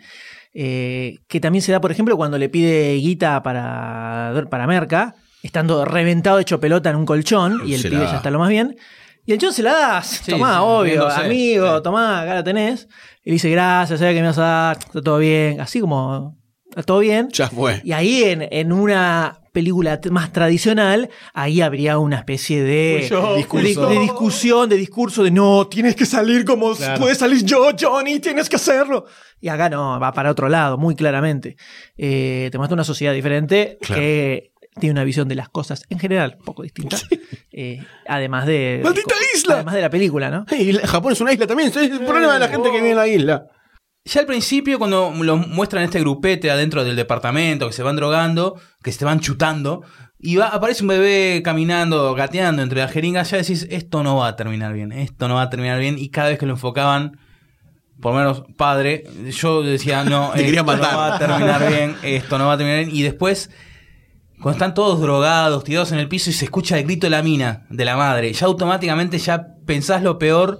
eh, 0.52 1.18
que 1.28 1.40
también 1.40 1.62
se 1.62 1.72
da, 1.72 1.80
por 1.80 1.90
ejemplo, 1.92 2.16
cuando 2.16 2.38
le 2.38 2.48
pide 2.48 2.94
guita 2.94 3.42
para, 3.42 4.44
para 4.50 4.66
Merca, 4.66 5.14
estando 5.42 5.84
reventado 5.84 6.38
hecho 6.38 6.60
pelota 6.60 6.90
en 6.90 6.96
un 6.96 7.06
colchón 7.06 7.60
y 7.66 7.74
el 7.74 7.80
Se 7.80 7.90
pibe 7.90 8.04
ya 8.04 8.16
está 8.16 8.30
lo 8.30 8.38
más 8.38 8.48
bien. 8.48 8.76
Y 9.26 9.32
el 9.32 9.38
chon 9.38 9.52
se 9.54 9.62
la 9.62 9.72
das, 9.72 10.20
Sí, 10.22 10.32
tomá, 10.32 10.56
sí, 10.56 10.60
obvio, 10.60 11.08
amigo, 11.08 11.76
sí. 11.76 11.82
tomá, 11.82 12.20
acá 12.22 12.34
la 12.34 12.44
tenés. 12.44 12.88
Y 13.24 13.30
dice, 13.30 13.48
gracias, 13.50 13.98
sabía 13.98 14.14
que 14.14 14.20
me 14.20 14.26
vas 14.26 14.38
a 14.38 14.42
dar, 14.42 14.76
está 14.78 15.00
todo 15.00 15.16
bien, 15.18 15.60
así 15.62 15.80
como, 15.80 16.36
todo 16.82 16.98
bien. 16.98 17.28
Ya 17.32 17.48
fue. 17.48 17.80
Y 17.84 17.92
ahí 17.92 18.24
en, 18.24 18.46
en 18.50 18.72
una 18.72 19.40
película 19.52 20.00
más 20.10 20.32
tradicional, 20.32 21.08
ahí 21.32 21.60
habría 21.60 21.98
una 21.98 22.16
especie 22.16 22.62
de, 22.64 23.06
yo, 23.08 23.36
discurso. 23.36 23.88
de, 23.88 23.94
de 23.94 24.00
discusión, 24.00 24.68
de 24.68 24.76
discurso 24.76 25.22
de 25.22 25.30
no, 25.30 25.68
tienes 25.68 25.94
que 25.94 26.06
salir 26.06 26.44
como 26.44 26.74
Claro. 26.74 27.00
puedes 27.00 27.18
salir 27.18 27.44
yo, 27.44 27.68
Johnny, 27.78 28.18
tienes 28.18 28.48
que 28.48 28.56
hacerlo. 28.56 29.06
Y 29.40 29.48
acá 29.48 29.68
no, 29.70 30.00
va 30.00 30.12
para 30.12 30.30
otro 30.30 30.48
lado, 30.48 30.76
muy 30.78 30.96
claramente. 30.96 31.56
Eh, 31.96 32.48
te 32.50 32.58
muestra 32.58 32.74
una 32.74 32.82
sociedad 32.84 33.12
diferente 33.14 33.78
Claro. 33.80 34.00
que 34.00 34.50
tiene 34.80 34.92
una 34.92 35.04
visión 35.04 35.28
de 35.28 35.36
las 35.36 35.48
cosas 35.48 35.84
en 35.88 36.00
general 36.00 36.34
un 36.40 36.44
poco 36.44 36.62
distinta. 36.64 36.96
Eh, 37.52 37.80
además 38.08 38.46
de. 38.46 38.80
¡Maldita 38.82 39.14
isla! 39.36 39.54
Además 39.54 39.74
de 39.76 39.80
la 39.82 39.90
película, 39.90 40.30
¿no? 40.30 40.44
Y 40.58 40.72
la- 40.72 40.84
Japón 40.88 41.12
es 41.12 41.20
una 41.20 41.32
isla 41.32 41.46
también. 41.46 41.68
Es 41.68 41.76
el 41.76 42.00
problema 42.00 42.34
de 42.34 42.40
la 42.40 42.48
gente 42.48 42.68
que 42.72 42.78
vive 42.78 42.90
en 42.90 42.96
la 42.96 43.06
isla. 43.06 43.46
Ya 44.06 44.20
al 44.20 44.26
principio, 44.26 44.78
cuando 44.78 45.14
lo 45.18 45.38
muestran 45.38 45.82
este 45.82 46.00
grupete 46.00 46.50
adentro 46.50 46.84
del 46.84 46.94
departamento, 46.94 47.66
que 47.66 47.72
se 47.72 47.82
van 47.82 47.96
drogando, 47.96 48.60
que 48.82 48.92
se 48.92 49.02
van 49.02 49.20
chutando, 49.20 49.82
y 50.18 50.36
va, 50.36 50.48
aparece 50.48 50.82
un 50.82 50.88
bebé 50.88 51.40
caminando, 51.42 52.14
gateando 52.14 52.62
entre 52.62 52.80
las 52.80 52.92
jeringas, 52.92 53.30
ya 53.30 53.38
decís, 53.38 53.66
esto 53.70 54.02
no 54.02 54.16
va 54.16 54.28
a 54.28 54.36
terminar 54.36 54.74
bien, 54.74 54.92
esto 54.92 55.26
no 55.26 55.36
va 55.36 55.42
a 55.42 55.50
terminar 55.50 55.78
bien, 55.78 55.98
y 55.98 56.10
cada 56.10 56.28
vez 56.28 56.38
que 56.38 56.44
lo 56.44 56.52
enfocaban, 56.52 57.18
por 57.98 58.12
lo 58.12 58.18
menos 58.18 58.44
padre, 58.58 59.04
yo 59.30 59.62
decía, 59.62 60.04
no, 60.04 60.34
esto 60.34 60.64
matar. 60.64 60.92
no 60.92 60.98
va 60.98 61.16
a 61.16 61.18
terminar 61.18 61.68
bien, 61.72 61.96
esto 62.02 62.36
no 62.36 62.46
va 62.46 62.52
a 62.52 62.56
terminar 62.58 62.84
bien, 62.84 62.96
y 62.96 63.02
después... 63.02 63.50
Cuando 64.42 64.58
están 64.58 64.74
todos 64.74 65.00
drogados, 65.00 65.64
tirados 65.64 65.92
en 65.92 66.00
el 66.00 66.08
piso 66.08 66.28
y 66.28 66.34
se 66.34 66.44
escucha 66.44 66.76
el 66.76 66.84
grito 66.84 67.06
de 67.06 67.10
la 67.10 67.22
mina, 67.22 67.64
de 67.70 67.84
la 67.86 67.96
madre, 67.96 68.30
ya 68.30 68.44
automáticamente 68.44 69.16
ya 69.16 69.46
pensás 69.64 70.02
lo 70.02 70.18
peor 70.18 70.58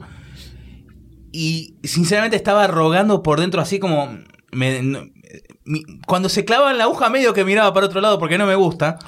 y 1.37 1.77
sinceramente 1.87 2.37
estaba 2.37 2.67
rogando 2.67 3.23
por 3.23 3.41
dentro 3.41 3.61
así 3.61 3.79
como... 3.79 4.19
me- 4.53 4.83
no- 4.83 5.05
mi- 5.65 5.83
cuando 6.07 6.29
se 6.29 6.45
clava 6.45 6.71
en 6.71 6.79
la 6.79 6.85
aguja 6.85 7.09
medio 7.11 7.35
que 7.35 7.45
miraba 7.45 7.73
para 7.75 7.87
otro 7.87 8.01
lado 8.01 8.19
porque 8.19 8.39
no 8.39 8.47
me 8.47 8.55
gusta. 8.55 8.99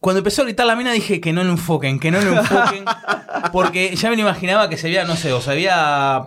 Cuando 0.00 0.18
empezó 0.18 0.42
a 0.42 0.44
gritar 0.44 0.66
la 0.66 0.76
mina 0.76 0.92
dije 0.92 1.20
que 1.20 1.32
no 1.32 1.42
lo 1.42 1.50
enfoquen, 1.50 1.98
que 1.98 2.10
no 2.10 2.20
lo 2.20 2.38
enfoquen. 2.38 2.84
porque 3.52 3.96
ya 3.96 4.10
me 4.10 4.16
lo 4.16 4.22
imaginaba 4.22 4.68
que 4.68 4.76
se 4.76 4.88
había, 4.88 5.04
no 5.04 5.16
sé, 5.16 5.32
o 5.32 5.40
se 5.40 5.50
había 5.50 6.26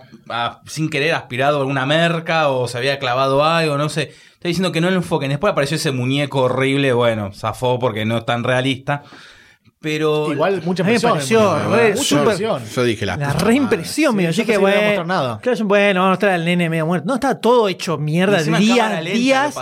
sin 0.65 0.89
querer 0.89 1.13
aspirado 1.13 1.59
alguna 1.59 1.85
merca 1.85 2.49
o 2.49 2.67
se 2.67 2.77
había 2.77 2.97
clavado 2.99 3.43
algo, 3.43 3.77
no 3.77 3.89
sé. 3.89 4.11
Estoy 4.33 4.49
diciendo 4.51 4.71
que 4.71 4.81
no 4.81 4.89
lo 4.89 4.95
enfoquen. 4.97 5.29
Después 5.29 5.51
apareció 5.51 5.75
ese 5.77 5.91
muñeco 5.91 6.41
horrible, 6.43 6.93
bueno, 6.93 7.31
zafó 7.33 7.77
porque 7.77 8.05
no 8.05 8.17
es 8.17 8.25
tan 8.25 8.43
realista. 8.43 9.03
Pero 9.81 10.33
Igual 10.33 10.61
mucha 10.65 10.83
A 10.83 10.85
mí 10.85 10.91
me 10.91 10.99
presión. 10.99 11.13
pareció, 11.13 11.39
mucha 11.39 11.67
re, 11.77 11.89
mucha 11.91 12.03
súper- 12.03 12.25
presión. 12.25 12.63
Yo 12.75 12.83
dije 12.83 13.05
la. 13.05 13.15
La 13.15 13.31
reimpresión, 13.31 14.11
Sí, 14.11 14.17
medio. 14.17 14.31
yo 14.31 14.43
Yo 14.43 14.51
no 14.53 14.57
a 14.57 14.59
bueno, 14.59 14.81
mostrar 14.81 15.07
nada. 15.07 15.39
claro, 15.41 15.65
bueno, 15.65 15.99
vamos 16.01 16.07
a 16.07 16.09
mostrar 16.11 16.31
al 16.33 16.43
nene 16.45 16.69
medio 16.69 16.85
muerto. 16.85 17.07
No, 17.07 17.13
estaba 17.13 17.39
todo 17.39 17.69
hecho 17.69 17.97
mierda, 17.97 18.43
días, 18.43 19.03
lenta, 19.03 19.17
días. 19.17 19.55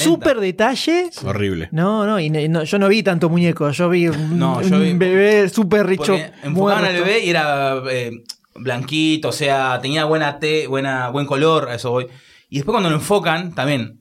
y 0.00 0.02
súper 0.02 0.40
detalle. 0.40 1.10
Horrible. 1.22 1.68
No, 1.70 2.06
no, 2.06 2.18
y 2.18 2.30
no- 2.30 2.40
no, 2.48 2.64
yo 2.64 2.78
no 2.78 2.88
vi 2.88 3.02
tanto 3.02 3.28
muñeco. 3.28 3.70
Yo 3.70 3.90
vi 3.90 4.08
un, 4.08 4.38
No, 4.38 4.62
yo 4.62 4.74
un 4.76 4.82
vi- 4.82 4.92
bebé 4.94 5.48
súper 5.50 5.86
richo. 5.86 6.04
Porque 6.06 6.30
enfocaban 6.44 6.86
al 6.86 6.94
bebé 6.94 7.22
y 7.22 7.28
era 7.28 7.82
eh, 7.90 8.10
blanquito, 8.54 9.28
o 9.28 9.32
sea, 9.32 9.78
tenía 9.82 10.06
buena 10.06 10.38
te, 10.38 10.66
buena, 10.66 11.10
buen 11.10 11.26
color, 11.26 11.68
a 11.68 11.74
eso 11.74 11.90
voy. 11.90 12.06
Y 12.48 12.56
después 12.56 12.72
cuando 12.72 12.88
lo 12.88 12.96
enfocan, 12.96 13.54
también, 13.54 14.00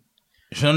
yo 0.52 0.72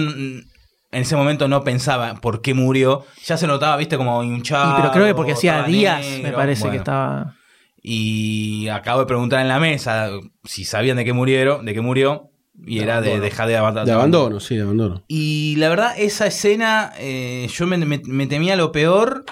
en 0.94 1.02
ese 1.02 1.16
momento 1.16 1.48
no 1.48 1.62
pensaba 1.64 2.14
por 2.16 2.40
qué 2.42 2.54
murió. 2.54 3.04
Ya 3.24 3.36
se 3.36 3.46
notaba, 3.46 3.76
viste, 3.76 3.96
como 3.96 4.22
hinchado. 4.22 4.72
Y 4.72 4.80
pero 4.80 4.92
creo 4.92 5.06
que 5.06 5.14
porque 5.14 5.32
hacía 5.32 5.62
días, 5.78 6.00
negro, 6.00 6.22
me 6.22 6.32
parece 6.32 6.62
que 6.70 6.76
estaba. 6.78 7.34
Y 7.82 8.68
acabo 8.68 9.00
de 9.00 9.06
preguntar 9.06 9.40
en 9.40 9.48
la 9.48 9.58
mesa 9.60 10.08
si 10.44 10.64
sabían 10.64 10.96
de 10.96 11.04
qué 11.04 11.12
murieron, 11.12 11.64
de 11.66 11.74
qué 11.74 11.80
murió. 11.80 12.30
Y 12.66 12.78
era 12.78 13.00
de 13.00 13.10
dejar 13.20 13.48
de 13.48 13.56
abandono. 13.56 13.84
De 13.86 13.92
abandono, 13.92 14.40
sí, 14.40 14.54
de 14.56 14.62
abandono. 14.62 15.04
Y 15.08 15.56
la 15.56 15.68
verdad, 15.68 15.92
esa 15.98 16.26
escena, 16.26 16.92
eh, 16.98 17.48
yo 17.52 17.66
me, 17.66 17.76
me- 17.78 18.00
me 18.06 18.26
temía 18.26 18.54
lo 18.56 18.70
peor. 18.72 19.24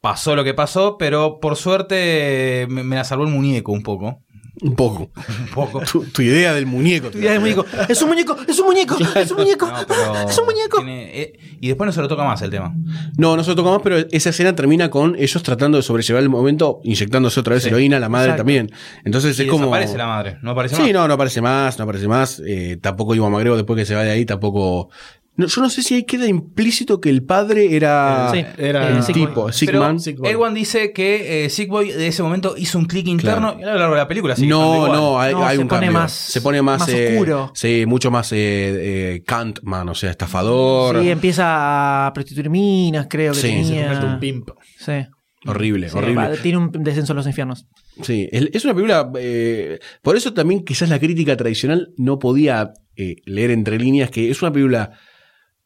Pasó 0.00 0.36
lo 0.36 0.44
que 0.44 0.52
pasó, 0.54 0.96
pero 0.98 1.40
por 1.40 1.56
suerte 1.56 2.66
me, 2.68 2.82
me 2.84 2.96
la 2.96 3.04
salvó 3.04 3.24
el 3.24 3.30
muñeco 3.30 3.72
un 3.72 3.82
poco. 3.82 4.22
Un 4.64 4.74
poco. 4.74 5.10
Un 5.40 5.46
poco. 5.52 5.80
Tu, 5.82 6.04
tu 6.06 6.22
idea 6.22 6.54
del 6.54 6.64
muñeco. 6.66 7.10
Tu 7.10 7.18
idea 7.18 7.32
del 7.32 7.40
muñeco. 7.40 7.66
Es 7.88 8.00
un 8.00 8.08
muñeco, 8.08 8.36
es 8.48 8.58
un 8.58 8.66
muñeco, 8.66 8.96
es 9.14 9.30
un 9.30 9.36
muñeco. 9.36 9.66
No, 9.66 10.28
Es 10.28 10.38
un 10.38 10.46
muñeco. 10.46 10.78
tiene- 10.78 11.20
eh, 11.20 11.38
y 11.60 11.68
después 11.68 11.86
no 11.86 11.92
se 11.92 12.00
lo 12.00 12.08
toca 12.08 12.24
más 12.24 12.40
el 12.42 12.50
tema. 12.50 12.74
No, 13.18 13.36
no 13.36 13.44
se 13.44 13.50
lo 13.50 13.56
toca 13.56 13.70
más, 13.70 13.80
pero 13.82 13.98
esa 14.10 14.30
escena 14.30 14.54
termina 14.54 14.88
con 14.90 15.16
ellos 15.16 15.42
tratando 15.42 15.76
de 15.76 15.82
sobrellevar 15.82 16.22
el 16.22 16.28
momento, 16.30 16.80
inyectándose 16.82 17.40
otra 17.40 17.54
vez 17.54 17.62
Sí. 17.62 17.68
heroína, 17.68 18.00
la 18.00 18.08
madre 18.08 18.28
Exacto. 18.28 18.40
también. 18.40 18.70
Entonces 19.04 19.38
Y 19.38 19.42
es 19.42 19.48
como. 19.48 19.64
desaparece 19.66 19.98
la 19.98 20.06
madre, 20.06 20.38
no 20.42 20.50
aparece 20.52 20.76
Sí, 20.76 20.82
más. 20.82 20.92
no, 20.92 21.08
no 21.08 21.14
aparece 21.14 21.40
más, 21.42 21.78
no 21.78 21.84
aparece 21.84 22.08
más. 22.08 22.42
Eh, 22.46 22.78
tampoco 22.80 23.14
Iwan 23.14 23.32
McGregor 23.32 23.56
después 23.58 23.78
que 23.78 23.84
se 23.84 23.94
va 23.94 24.02
de 24.02 24.10
ahí, 24.12 24.24
tampoco. 24.24 24.88
No, 25.36 25.46
yo 25.46 25.62
no 25.62 25.68
sé 25.68 25.82
si 25.82 25.94
ahí 25.94 26.04
queda 26.04 26.28
implícito 26.28 27.00
que 27.00 27.10
el 27.10 27.24
padre 27.24 27.74
era 27.74 28.30
Sí, 28.32 28.44
Era 28.56 28.88
el 28.88 29.02
Sick 29.02 29.16
Boy. 29.16 29.26
tipo, 29.26 29.50
Sigman. 29.52 29.96
Elwan 30.22 30.54
dice 30.54 30.92
que 30.92 31.44
eh, 31.46 31.50
Sick 31.50 31.68
Boy 31.68 31.90
de 31.90 32.06
ese 32.06 32.22
momento 32.22 32.54
hizo 32.56 32.78
un 32.78 32.84
clic 32.84 33.08
interno 33.08 33.56
Claro. 33.56 33.60
y 33.60 33.64
a 33.64 33.72
lo 33.72 33.78
largo 33.80 33.94
de 33.96 34.00
la 34.00 34.06
película 34.06 34.34
No, 34.46 34.86
no, 34.92 35.20
hay, 35.20 35.32
No, 35.34 35.44
hay 35.44 35.56
se 35.56 35.62
un 35.62 35.68
pone 35.68 35.80
cambio. 35.86 36.00
más- 36.00 36.12
se 36.12 36.40
pone 36.40 36.62
más, 36.62 36.80
más 36.80 36.88
eh, 36.88 37.14
oscuro. 37.14 37.50
Sí, 37.54 37.84
mucho 37.84 38.12
más 38.12 38.30
eh, 38.32 38.36
eh, 39.16 39.22
Kantman, 39.26 39.88
o 39.88 39.94
sea, 39.96 40.10
estafador. 40.10 41.00
Sí, 41.02 41.10
empieza 41.10 42.06
a 42.06 42.12
prostituir 42.12 42.48
minas, 42.48 43.08
creo 43.10 43.32
que 43.32 43.38
Sí, 43.40 43.48
se 43.64 43.70
tenía. 43.72 43.92
En 43.92 44.04
un 44.04 44.20
pimp. 44.20 44.50
Sí. 44.78 44.92
horrible, 45.46 45.88
Sí, 45.88 45.98
horrible. 45.98 46.28
va, 46.28 46.32
tiene 46.36 46.58
un 46.58 46.70
descenso 46.70 47.12
a 47.12 47.16
los 47.16 47.26
infiernos. 47.26 47.66
Sí, 48.02 48.28
es 48.30 48.50
es 48.52 48.64
una 48.64 48.72
película. 48.74 49.10
eh, 49.18 49.80
por 50.00 50.16
eso 50.16 50.32
también 50.32 50.64
quizás 50.64 50.88
la 50.88 51.00
crítica 51.00 51.36
tradicional 51.36 51.88
no 51.96 52.20
podía 52.20 52.72
eh, 52.96 53.16
leer 53.24 53.50
entre 53.50 53.78
líneas 53.80 54.10
que 54.10 54.30
es 54.30 54.40
una 54.40 54.52
película 54.52 54.92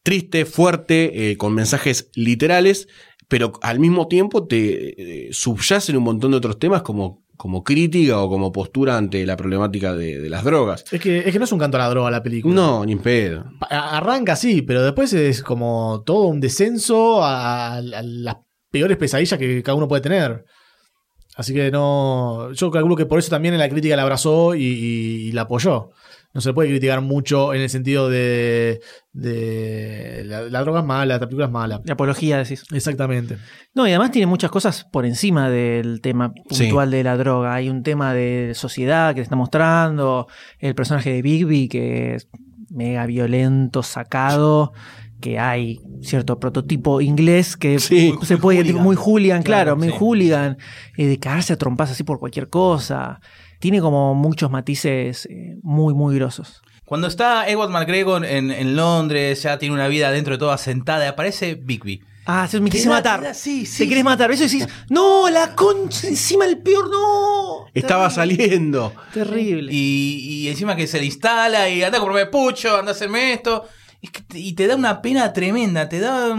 triste, 0.09 0.45
fuerte, 0.47 1.31
eh, 1.31 1.37
con 1.37 1.55
mensajes 1.55 2.11
literales, 2.15 2.89
pero 3.29 3.53
al 3.61 3.79
mismo 3.79 4.09
tiempo 4.09 4.47
te 4.47 5.27
eh, 5.29 5.33
subyacen 5.33 5.97
un 5.97 6.03
montón 6.05 6.31
de 6.31 6.39
otros 6.39 6.59
temas 6.59 6.81
como, 6.83 7.25
como 7.37 7.63
crítica 7.63 8.19
o 8.21 8.29
como 8.31 8.51
postura 8.53 8.97
ante 8.97 9.27
la 9.27 9.37
problemática 9.37 9.95
de, 9.95 10.19
de 10.19 10.31
las 10.31 10.45
drogas. 10.45 10.85
Es 10.91 11.01
que, 11.01 11.19
es 11.19 11.33
que 11.33 11.39
no 11.39 11.45
es 11.45 11.53
un 11.53 11.59
canto 11.59 11.77
a 11.77 11.81
la 11.81 11.91
droga 11.91 12.11
la 12.11 12.23
película. 12.23 12.55
No, 12.55 12.87
ni 12.87 12.93
en 12.93 13.01
pedo. 13.01 13.45
Arranca 13.69 14.33
así, 14.33 14.63
pero 14.63 14.83
después 14.83 15.13
es 15.13 15.43
como 15.43 16.03
todo 16.07 16.27
un 16.29 16.41
descenso 16.41 17.23
a, 17.23 17.75
a 17.77 17.83
las 17.83 18.37
peores 18.71 18.97
pesadillas 18.97 19.39
que 19.39 19.63
cada 19.63 19.77
uno 19.77 19.89
puede 19.89 20.01
tener. 20.03 20.45
Así 21.37 21.53
que 21.55 21.71
no. 21.71 22.51
Yo 22.53 22.71
calculo 22.71 22.97
que 22.97 23.07
por 23.07 23.19
eso 23.19 23.31
también 23.31 23.57
la 23.59 23.69
crítica 23.69 23.95
la 23.95 24.03
abrazó 24.03 24.55
y, 24.55 24.65
y- 24.65 25.29
y 25.29 25.33
la 25.33 25.43
apoyó. 25.43 25.91
No 26.35 26.41
se 26.43 26.53
puede 26.53 26.68
criticar 26.68 27.01
mucho 27.01 27.55
en 27.55 27.62
el 27.62 27.70
sentido 27.70 28.09
de. 28.11 28.81
de 29.12 30.22
la, 30.26 30.43
la 30.43 30.61
droga 30.61 30.81
es 30.81 30.87
mala, 30.87 31.14
la 31.14 31.20
película 31.20 31.47
es 31.47 31.51
mala. 31.51 31.81
La 31.85 31.95
apología, 31.95 32.39
decís. 32.39 32.64
Exactamente. 32.70 33.39
No, 33.74 33.87
y 33.87 33.91
además 33.91 34.11
tiene 34.11 34.26
muchas 34.26 34.51
cosas 34.51 34.85
por 34.93 35.07
encima 35.07 35.49
del 35.51 36.01
tema 36.01 36.33
Sí. 36.51 36.64
puntual 36.64 36.91
de 36.91 37.03
la 37.03 37.16
droga. 37.16 37.55
Hay 37.55 37.68
un 37.70 37.83
tema 37.83 38.12
de 38.14 38.53
sociedad 38.55 39.11
que 39.11 39.16
te 39.16 39.22
está 39.22 39.37
mostrando, 39.37 40.26
el 40.59 40.74
personaje 40.74 41.12
de 41.12 41.22
Bigby 41.22 41.68
que 41.68 42.14
es 42.16 42.29
mega 42.70 43.07
violento, 43.07 43.83
sacado, 43.83 44.72
que 45.20 45.39
hay 45.39 45.81
cierto 46.03 46.39
prototipo 46.39 47.01
inglés 47.01 47.57
que 47.57 47.79
Sí. 47.81 48.14
se 48.22 48.37
puede 48.37 48.59
hooligan. 48.59 48.83
muy 48.83 48.97
hooligan, 48.97 49.43
claro, 49.43 49.76
muy 49.76 49.89
sí. 49.89 49.95
hooligan, 49.99 50.59
eh, 50.97 51.07
de 51.07 51.18
cagarse 51.18 51.55
a 51.55 51.57
trompas 51.57 51.91
así 51.91 52.05
por 52.05 52.20
cualquier 52.20 52.49
cosa. 52.51 53.20
Tiene 53.59 53.81
como 53.81 54.15
muchos 54.15 54.51
matices 54.51 55.27
eh, 55.31 55.57
muy, 55.63 55.95
muy 55.95 56.15
grosos. 56.17 56.63
Cuando 56.85 57.07
está 57.07 57.49
Edward 57.49 57.71
McGregor 57.71 58.25
en, 58.25 58.51
en 58.51 58.77
Londres, 58.77 59.43
ya 59.43 59.59
tiene 59.59 59.75
una 59.75 59.89
vida 59.89 60.11
dentro 60.11 60.35
de 60.35 60.39
todo 60.39 60.53
asentada, 60.53 61.05
y 61.05 61.09
aparece 61.09 61.55
Bigby. 61.55 62.03
Ah, 62.31 62.47
se 62.47 62.61
me 62.61 62.69
quise 62.71 62.89
matar. 62.91 63.35
sí, 63.35 63.65
sí, 63.67 63.85
Te 63.85 63.89
querés 63.89 64.05
matar. 64.05 64.31
Eso 64.31 64.45
decís, 64.45 64.67
no, 64.91 65.29
la 65.31 65.55
concha, 65.55 66.09
encima 66.09 66.45
el 66.45 66.59
peor, 66.59 66.91
no. 66.91 67.67
Estaba 67.75 68.11
saliendo. 68.11 68.93
Terrible. 69.15 69.73
Y, 69.73 70.45
y 70.45 70.49
encima 70.49 70.77
que 70.77 70.87
se 70.87 70.99
le 70.99 71.07
instala 71.07 71.69
y 71.71 71.83
anda 71.83 71.99
a 71.99 72.01
comprarme 72.01 72.31
pucho, 72.31 72.77
anda 72.77 72.93
a 72.93 72.95
hacerme 72.95 73.33
esto. 73.33 73.67
Es 74.03 74.11
que 74.11 74.21
te- 74.23 74.39
y 74.39 74.53
te 74.53 74.67
da 74.67 74.77
una 74.77 75.01
pena 75.03 75.33
tremenda, 75.33 75.89
te 75.89 76.01
da... 76.01 76.35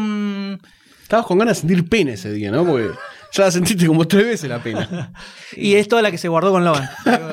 Estabas 1.01 1.25
con 1.25 1.39
ganas 1.39 1.57
de 1.57 1.67
sentir 1.67 1.89
pena 1.89 2.13
ese 2.13 2.31
día, 2.31 2.51
¿no? 2.51 2.63
Porque 2.65 2.89
ya 3.31 3.43
la 3.45 3.51
sentiste 3.51 3.85
como 3.87 4.07
tres 4.07 4.25
veces 4.25 4.49
la 4.49 4.59
pena. 4.63 5.13
Y 5.55 5.75
es 5.75 5.87
toda 5.87 6.01
la 6.01 6.11
que 6.11 6.17
se 6.17 6.27
guardó 6.27 6.51
con 6.51 6.63
Logan. 6.65 6.89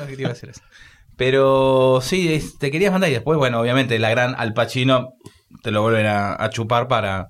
¿Qué 0.08 0.16
te 0.16 0.22
iba 0.22 0.30
a 0.30 0.34
decir 0.34 0.48
eso? 0.50 0.62
Pero 1.16 2.00
sí, 2.02 2.32
es- 2.34 2.58
te 2.58 2.70
querías 2.70 2.92
mandar 2.92 3.10
y 3.10 3.14
después, 3.14 3.38
bueno, 3.38 3.60
obviamente 3.60 3.98
la 3.98 4.10
gran 4.10 4.34
Al 4.38 4.52
Pacino 4.54 5.14
te 5.62 5.70
lo 5.70 5.82
vuelven 5.82 6.06
a, 6.06 6.34
a 6.42 6.50
chupar 6.50 6.88
para, 6.88 7.28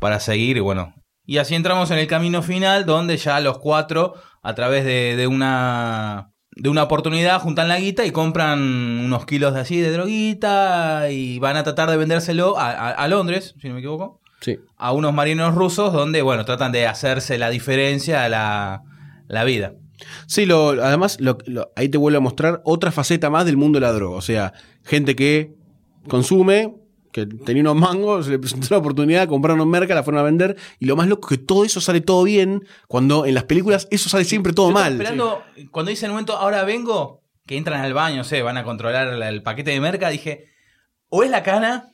para 0.00 0.20
seguir 0.20 0.56
y 0.56 0.60
bueno. 0.60 0.94
Y 1.26 1.38
así 1.38 1.54
entramos 1.54 1.90
en 1.90 1.98
el 1.98 2.06
camino 2.06 2.42
final 2.42 2.86
donde 2.86 3.16
ya 3.18 3.38
los 3.40 3.58
cuatro, 3.58 4.14
a 4.42 4.54
través 4.54 4.84
de, 4.84 5.14
de 5.16 5.26
una 5.26 6.30
de 6.52 6.68
una 6.70 6.82
oportunidad, 6.82 7.40
juntan 7.40 7.68
la 7.68 7.78
guita 7.78 8.04
y 8.04 8.10
compran 8.10 8.58
unos 8.60 9.26
kilos 9.26 9.54
de 9.54 9.60
así 9.60 9.80
de 9.80 9.92
droguita 9.92 11.08
y 11.10 11.38
van 11.38 11.56
a 11.56 11.62
tratar 11.62 11.88
de 11.90 11.96
vendérselo 11.96 12.58
a, 12.58 12.70
a- 12.70 12.90
a 12.90 13.08
Londres, 13.08 13.54
si 13.60 13.68
no 13.68 13.74
me 13.74 13.80
equivoco, 13.80 14.20
Sí. 14.40 14.58
a 14.76 14.92
unos 14.92 15.12
marinos 15.12 15.54
rusos 15.54 15.92
donde, 15.92 16.22
bueno, 16.22 16.44
tratan 16.44 16.70
de 16.72 16.86
hacerse 16.86 17.38
la 17.38 17.50
diferencia 17.50 18.24
a 18.24 18.28
la, 18.28 18.82
la 19.26 19.44
vida. 19.44 19.72
Sí, 20.26 20.46
lo, 20.46 20.68
además 20.82 21.20
lo- 21.20 21.38
lo- 21.46 21.72
ahí 21.74 21.88
te 21.88 21.98
vuelve 21.98 22.18
a 22.18 22.20
mostrar 22.20 22.60
otra 22.64 22.92
faceta 22.92 23.30
más 23.30 23.44
del 23.46 23.56
mundo 23.56 23.80
de 23.80 23.86
la 23.86 23.92
droga. 23.92 24.16
O 24.16 24.20
sea, 24.20 24.52
gente 24.84 25.16
que 25.16 25.54
consume, 26.06 26.74
que 27.10 27.26
tenía 27.26 27.62
unos 27.62 27.76
mangos, 27.76 28.26
se 28.26 28.30
le 28.30 28.38
presentó 28.38 28.68
la 28.70 28.78
oportunidad, 28.78 29.26
compraron 29.28 29.68
merca, 29.68 29.94
la 29.94 30.02
fueron 30.04 30.20
a 30.20 30.24
vender, 30.24 30.56
y 30.78 30.86
lo 30.86 30.94
más 30.94 31.08
loco 31.08 31.28
es 31.32 31.38
que 31.38 31.44
todo 31.44 31.64
eso 31.64 31.80
sale 31.80 32.00
todo 32.00 32.22
bien, 32.22 32.64
cuando 32.86 33.26
en 33.26 33.34
las 33.34 33.44
películas 33.44 33.88
eso 33.90 34.08
sale 34.08 34.24
siempre 34.24 34.52
todo 34.52 34.68
Yo 34.68 34.74
mal. 34.74 34.92
Esperando, 34.92 35.42
cuando 35.70 35.90
dice 35.90 36.06
un 36.06 36.12
momento, 36.12 36.36
ahora 36.36 36.64
vengo, 36.64 37.22
que 37.46 37.56
entran 37.56 37.80
al 37.80 37.94
baño, 37.94 38.24
sé, 38.24 38.42
van 38.42 38.56
a 38.58 38.62
controlar 38.64 39.08
la- 39.14 39.28
el 39.30 39.42
paquete 39.42 39.70
de 39.72 39.80
merca, 39.80 40.10
dije, 40.10 40.44
o 41.08 41.22
es 41.24 41.30
la 41.30 41.42
cana, 41.42 41.90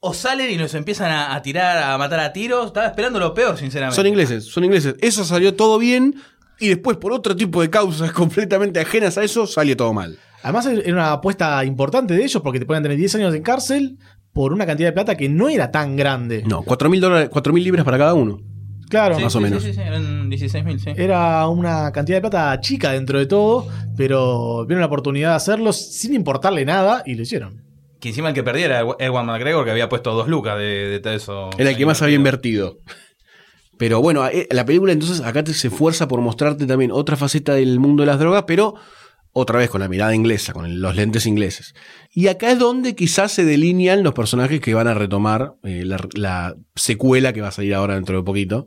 o 0.00 0.14
salen 0.14 0.50
y 0.50 0.56
nos 0.56 0.74
empiezan 0.74 1.10
a, 1.10 1.34
a 1.34 1.42
tirar, 1.42 1.78
a 1.78 1.98
matar 1.98 2.20
a 2.20 2.32
tiros. 2.32 2.68
Estaba 2.68 2.86
esperando 2.86 3.18
lo 3.18 3.34
peor, 3.34 3.56
sinceramente. 3.56 3.96
Son 3.96 4.06
ingleses, 4.06 4.44
son 4.44 4.64
ingleses. 4.64 4.94
Eso 5.00 5.24
salió 5.24 5.54
todo 5.54 5.78
bien, 5.78 6.14
y 6.60 6.68
después 6.68 6.96
por 6.96 7.12
otro 7.12 7.36
tipo 7.36 7.62
de 7.62 7.70
causas 7.70 8.12
completamente 8.12 8.80
ajenas 8.80 9.18
a 9.18 9.24
eso, 9.24 9.46
salió 9.46 9.76
todo 9.76 9.92
mal. 9.92 10.18
Además, 10.42 10.66
era 10.66 10.92
una 10.92 11.12
apuesta 11.12 11.64
importante 11.64 12.14
de 12.14 12.22
ellos 12.24 12.40
porque 12.42 12.60
te 12.60 12.66
pueden 12.66 12.82
tener 12.82 12.96
10 12.96 13.16
años 13.16 13.34
en 13.34 13.42
cárcel 13.42 13.98
por 14.32 14.52
una 14.52 14.66
cantidad 14.66 14.88
de 14.88 14.92
plata 14.92 15.16
que 15.16 15.28
no 15.28 15.48
era 15.48 15.70
tan 15.70 15.96
grande. 15.96 16.44
No, 16.46 16.62
4.000 16.62 17.00
dólares, 17.00 17.30
4.000 17.30 17.62
libras 17.62 17.84
para 17.84 17.98
cada 17.98 18.14
uno. 18.14 18.40
Claro. 18.88 19.16
Sí, 19.16 19.24
más 19.24 19.34
o 19.34 19.40
menos. 19.40 19.62
Sí, 19.62 19.70
sí, 19.70 19.74
sí, 19.74 19.80
eran 19.80 20.30
16.000, 20.30 20.78
sí. 20.78 20.90
Era 20.96 21.46
una 21.48 21.90
cantidad 21.92 22.18
de 22.18 22.20
plata 22.20 22.58
chica 22.60 22.92
dentro 22.92 23.18
de 23.18 23.26
todo, 23.26 23.66
pero 23.96 24.64
vieron 24.64 24.80
la 24.80 24.86
oportunidad 24.86 25.30
de 25.30 25.36
hacerlo 25.36 25.72
sin 25.72 26.14
importarle 26.14 26.64
nada 26.64 27.02
y 27.04 27.14
lo 27.14 27.22
hicieron. 27.22 27.67
Que 28.00 28.10
encima 28.10 28.28
el 28.28 28.34
que 28.34 28.42
perdiera 28.44 28.80
era 28.80 28.88
Ewan 29.00 29.26
McGregor, 29.26 29.64
que 29.64 29.70
había 29.72 29.88
puesto 29.88 30.12
dos 30.14 30.28
lucas 30.28 30.56
de, 30.58 30.88
de 30.88 31.00
todo 31.00 31.12
eso. 31.12 31.50
Era 31.58 31.70
el 31.70 31.76
que 31.76 31.86
más 31.86 32.00
había 32.02 32.14
invertido. 32.16 32.78
Pero 33.76 34.00
bueno, 34.00 34.26
eh, 34.26 34.46
la 34.50 34.64
película 34.64 34.92
entonces 34.92 35.20
acá 35.20 35.44
te 35.44 35.54
se 35.54 35.68
esfuerza 35.68 36.08
por 36.08 36.20
mostrarte 36.20 36.66
también 36.66 36.90
otra 36.92 37.16
faceta 37.16 37.54
del 37.54 37.78
mundo 37.78 38.02
de 38.02 38.06
las 38.08 38.18
drogas, 38.18 38.44
pero 38.46 38.74
otra 39.32 39.58
vez 39.58 39.70
con 39.70 39.80
la 39.80 39.88
mirada 39.88 40.14
inglesa, 40.14 40.52
con 40.52 40.66
el- 40.66 40.80
los 40.80 40.96
lentes 40.96 41.26
ingleses. 41.26 41.74
Y 42.12 42.26
acá 42.28 42.50
es 42.50 42.58
donde 42.58 42.94
quizás 42.96 43.30
se 43.32 43.44
delinean 43.44 44.02
los 44.02 44.14
personajes 44.14 44.60
que 44.60 44.74
van 44.74 44.88
a 44.88 44.94
retomar 44.94 45.54
eh, 45.62 45.82
la, 45.84 45.98
la 46.14 46.56
secuela 46.74 47.32
que 47.32 47.40
va 47.40 47.48
a 47.48 47.52
salir 47.52 47.74
ahora 47.74 47.94
dentro 47.94 48.16
de 48.16 48.22
poquito, 48.24 48.66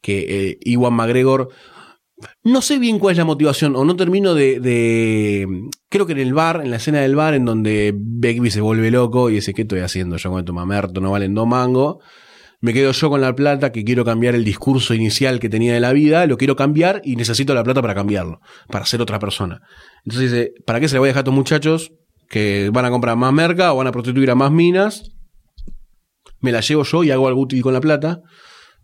que 0.00 0.26
eh, 0.50 0.58
Iwan 0.62 0.94
McGregor... 0.94 1.48
No 2.42 2.62
sé 2.62 2.78
bien 2.78 2.98
cuál 2.98 3.12
es 3.12 3.18
la 3.18 3.24
motivación, 3.24 3.76
o 3.76 3.84
no 3.84 3.94
termino 3.94 4.34
de, 4.34 5.46
Creo 5.88 6.06
que 6.06 6.12
en 6.12 6.18
el 6.18 6.32
bar, 6.32 6.62
en 6.64 6.70
la 6.70 6.76
escena 6.76 7.00
del 7.00 7.14
bar, 7.14 7.34
en 7.34 7.44
donde 7.44 7.92
Begbie 7.94 8.50
se 8.50 8.60
vuelve 8.60 8.90
loco 8.90 9.28
y 9.30 9.34
dice: 9.34 9.52
¿Qué 9.52 9.62
estoy 9.62 9.80
haciendo 9.80 10.16
yo 10.16 10.30
con 10.30 10.44
tu 10.44 10.54
mamerto? 10.54 11.00
No 11.00 11.10
valen 11.10 11.34
dos 11.34 11.46
mangos 11.46 11.98
me 12.60 12.72
quedo 12.72 12.92
yo 12.92 13.10
con 13.10 13.20
la 13.20 13.34
plata 13.34 13.70
que 13.70 13.84
quiero 13.84 14.04
cambiar 14.04 14.34
el 14.34 14.44
discurso 14.44 14.94
inicial 14.94 15.38
que 15.40 15.48
tenía 15.48 15.74
de 15.74 15.80
la 15.80 15.92
vida, 15.92 16.26
lo 16.26 16.36
quiero 16.36 16.56
cambiar 16.56 17.02
y 17.04 17.16
necesito 17.16 17.54
la 17.54 17.62
plata 17.62 17.82
para 17.82 17.94
cambiarlo, 17.94 18.40
para 18.68 18.86
ser 18.86 19.02
otra 19.02 19.18
persona. 19.18 19.60
Entonces 20.04 20.32
dice, 20.32 20.52
¿para 20.64 20.80
qué 20.80 20.88
se 20.88 20.94
le 20.94 21.00
voy 21.00 21.08
a 21.08 21.10
dejar 21.10 21.20
a 21.20 21.22
estos 21.22 21.34
muchachos 21.34 21.92
que 22.28 22.70
van 22.72 22.84
a 22.84 22.90
comprar 22.90 23.16
más 23.16 23.32
merca 23.32 23.72
o 23.72 23.76
van 23.76 23.86
a 23.86 23.92
prostituir 23.92 24.30
a 24.30 24.34
más 24.34 24.50
minas? 24.50 25.12
Me 26.40 26.52
la 26.52 26.60
llevo 26.60 26.82
yo 26.82 27.04
y 27.04 27.10
hago 27.10 27.28
algo 27.28 27.42
útil 27.42 27.62
con 27.62 27.72
la 27.72 27.80
plata. 27.80 28.20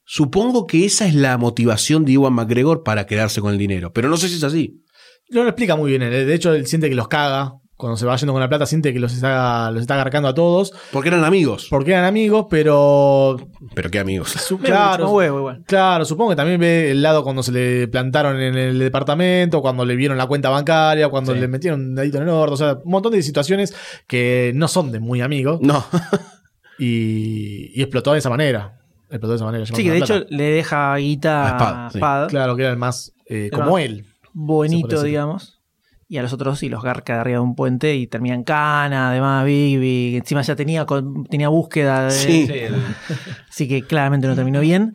Supongo 0.04 0.66
que 0.66 0.84
esa 0.84 1.06
es 1.06 1.14
la 1.14 1.38
motivación 1.38 2.04
de 2.04 2.12
Iwan 2.12 2.32
McGregor 2.34 2.82
para 2.82 3.06
quedarse 3.06 3.40
con 3.40 3.52
el 3.52 3.58
dinero, 3.58 3.92
pero 3.92 4.08
no 4.08 4.16
sé 4.16 4.28
si 4.28 4.36
es 4.36 4.44
así. 4.44 4.82
No 5.30 5.42
lo 5.42 5.48
explica 5.48 5.76
muy 5.76 5.90
bien. 5.90 6.02
él. 6.02 6.26
De 6.26 6.34
hecho, 6.34 6.52
él 6.52 6.66
siente 6.66 6.88
que 6.88 6.94
los 6.94 7.08
caga. 7.08 7.54
Cuando 7.74 7.96
se 7.96 8.06
va 8.06 8.14
yendo 8.14 8.32
con 8.32 8.40
la 8.40 8.48
plata, 8.48 8.64
siente 8.66 8.92
que 8.92 9.00
los 9.00 9.12
está, 9.12 9.70
los 9.72 9.80
está 9.80 9.94
agarcando 9.94 10.28
a 10.28 10.34
todos. 10.34 10.72
Porque 10.92 11.08
eran 11.08 11.24
amigos. 11.24 11.66
Porque 11.68 11.90
eran 11.92 12.04
amigos, 12.04 12.46
pero. 12.48 13.36
Pero 13.74 13.90
qué 13.90 13.98
amigos. 13.98 14.30
su- 14.46 14.58
claro, 14.58 15.04
como 15.06 15.16
huevo 15.16 15.38
igual. 15.38 15.64
claro, 15.66 16.04
supongo 16.04 16.30
que 16.30 16.36
también 16.36 16.60
ve 16.60 16.90
el 16.92 17.02
lado 17.02 17.24
cuando 17.24 17.42
se 17.42 17.50
le 17.50 17.88
plantaron 17.88 18.40
en 18.40 18.56
el 18.56 18.78
departamento, 18.78 19.62
cuando 19.62 19.84
le 19.84 19.96
vieron 19.96 20.16
la 20.18 20.26
cuenta 20.26 20.48
bancaria, 20.50 21.08
cuando 21.08 21.32
Sí. 21.34 21.40
le 21.40 21.48
metieron 21.48 21.80
un 21.80 21.94
dedito 21.96 22.18
en 22.18 22.24
el 22.24 22.28
orto. 22.28 22.54
O 22.54 22.58
sea, 22.58 22.74
un 22.84 22.90
montón 22.92 23.12
de 23.12 23.22
situaciones 23.22 23.74
que 24.06 24.52
no 24.54 24.68
son 24.68 24.92
de 24.92 25.00
muy 25.00 25.20
amigos. 25.20 25.58
No. 25.62 25.84
Y, 26.78 27.70
y 27.78 27.82
explotó 27.82 28.12
de 28.12 28.18
esa 28.18 28.30
manera. 28.30 28.78
Explotó 29.12 29.28
de 29.28 29.36
esa 29.36 29.44
manera. 29.44 29.66
Sí, 29.66 29.84
que 29.84 29.90
de 29.90 29.98
hecho 29.98 30.24
le 30.30 30.44
deja 30.44 30.96
guita 30.96 31.46
A 31.46 31.50
a 31.50 31.58
Spad, 31.58 31.92
sí. 31.92 31.98
Spad, 31.98 32.28
Claro, 32.28 32.56
que 32.56 32.62
era 32.62 32.70
el 32.72 32.78
más 32.78 33.12
eh, 33.26 33.50
como 33.52 33.70
más- 33.72 33.82
él. 33.84 34.04
Bonito, 34.32 35.02
digamos. 35.02 35.60
Y 36.08 36.18
a 36.18 36.22
los 36.22 36.32
otros 36.32 36.58
sí 36.58 36.68
los 36.68 36.82
garca 36.82 37.14
de 37.14 37.20
arriba 37.20 37.36
de 37.38 37.44
un 37.44 37.54
puente 37.54 37.94
y 37.96 38.06
terminan 38.06 38.42
cana, 38.44 39.10
además 39.10 39.44
Bigby, 39.46 40.16
encima 40.16 40.42
ya 40.42 40.54
tenía, 40.56 40.84
con- 40.84 41.24
tenía 41.24 41.48
búsqueda 41.48 42.04
de... 42.04 42.10
Sí. 42.10 42.46
Sí, 42.46 42.52
el- 42.58 42.74
Así 43.48 43.68
que 43.68 43.82
claramente 43.86 44.26
no 44.26 44.34
terminó 44.34 44.60
bien. 44.60 44.92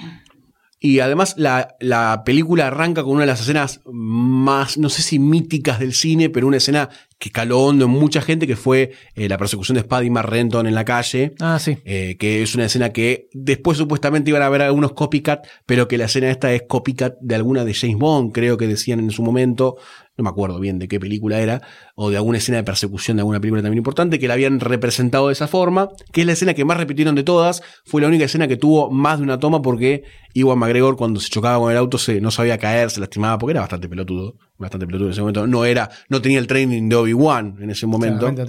Y 0.80 0.99
además 0.99 1.36
la, 1.38 1.75
la 1.80 2.23
película 2.23 2.67
arranca 2.67 3.03
con 3.03 3.13
una 3.13 3.21
de 3.21 3.28
las 3.28 3.41
escenas 3.41 3.82
más, 3.86 4.78
no 4.78 4.89
sé 4.89 5.01
si 5.01 5.17
míticas 5.17 5.80
del 5.80 5.93
cine, 5.93 6.30
pero 6.30 6.47
una 6.47 6.57
escena 6.57 6.89
que 7.17 7.32
caló 7.32 7.61
hondo 7.61 7.86
en 7.86 7.91
mucha 7.91 8.21
gente, 8.21 8.45
que 8.45 8.55
fue 8.55 8.91
eh, 9.15 9.28
la 9.28 9.39
persecución 9.39 9.75
de 9.78 10.05
y 10.05 10.09
Mark 10.11 10.30
Renton 10.30 10.67
en 10.67 10.75
la 10.75 10.86
calle. 10.86 11.34
Ah, 11.39 11.57
sí. 11.57 11.80
eh, 11.84 12.15
que 12.19 12.43
es 12.43 12.53
una 12.53 12.65
escena 12.65 12.93
que 12.93 13.28
después 13.34 13.78
supuestamente 13.78 14.30
iban 14.30 14.43
a 14.43 14.45
haber 14.45 14.61
algunos 14.61 14.93
copycat, 14.93 15.47
pero 15.65 15.88
que 15.88 15.97
la 15.97 16.05
escena 16.05 16.30
esta 16.30 16.53
es 16.53 16.63
copycat 16.67 17.15
de 17.21 17.36
alguna 17.36 17.65
de 17.65 17.73
James 17.73 17.97
Bond, 17.97 18.32
creo 18.32 18.57
que 18.57 18.67
decían 18.67 18.99
en 18.99 19.09
su 19.09 19.23
momento, 19.23 19.78
no 20.18 20.24
me 20.24 20.30
acuerdo 20.30 20.59
bien 20.59 20.80
de 20.80 20.88
qué 20.88 20.99
película 20.99 21.39
era, 21.39 21.61
o 21.95 22.09
de 22.09 22.18
alguna 22.18 22.39
escena 22.39 22.57
de 22.57 22.63
persecución 22.63 23.18
de 23.18 23.22
alguna 23.22 23.39
película 23.39 23.61
también 23.61 23.78
importante, 23.78 24.20
que 24.20 24.28
la 24.28 24.34
habían 24.34 24.59
representado 24.59 25.28
de 25.28 25.34
esa 25.34 25.47
forma, 25.47 25.89
que 26.11 26.22
es 26.22 26.28
la 26.28 26.34
escena 26.34 26.53
que 26.53 26.65
más 26.65 26.78
repitieron 26.78 27.15
de 27.15 27.24
todas, 27.24 27.61
fue 27.86 28.01
la 28.01 28.07
única 28.07 28.26
escena 28.26 28.47
que 28.47 28.57
tuvo 28.57 28.89
más 28.89 29.20
de 29.20 29.24
una 29.24 29.39
toma 29.39 29.61
porque 29.61 30.03
Iwan 30.34 30.59
McGregor 30.59 30.97
cuando 30.97 31.20
se 31.20 31.30
chocaba 31.30 31.59
con 31.59 31.72
el 31.72 31.78
auto 31.78 31.97
se, 31.97 32.20
no 32.22 32.32
sabía 32.32 32.57
caer, 32.57 32.89
se 32.89 32.99
lastimaba, 32.99 33.38
porque 33.38 33.51
era 33.51 33.61
bastante 33.61 33.88
pelotudo, 33.88 34.36
bastante 34.58 34.86
pelotudo 34.88 35.08
en 35.08 35.12
ese 35.14 35.22
momento, 35.22 35.47
no 35.47 35.66
era, 35.66 35.89
no 36.10 36.22
tenía 36.22 36.39
el 36.39 36.47
training 36.47 36.89
de 36.89 36.95
Obi-Wan 36.95 37.58
en 37.62 37.70
ese 37.70 37.86
momento. 37.86 38.32
No. 38.32 38.45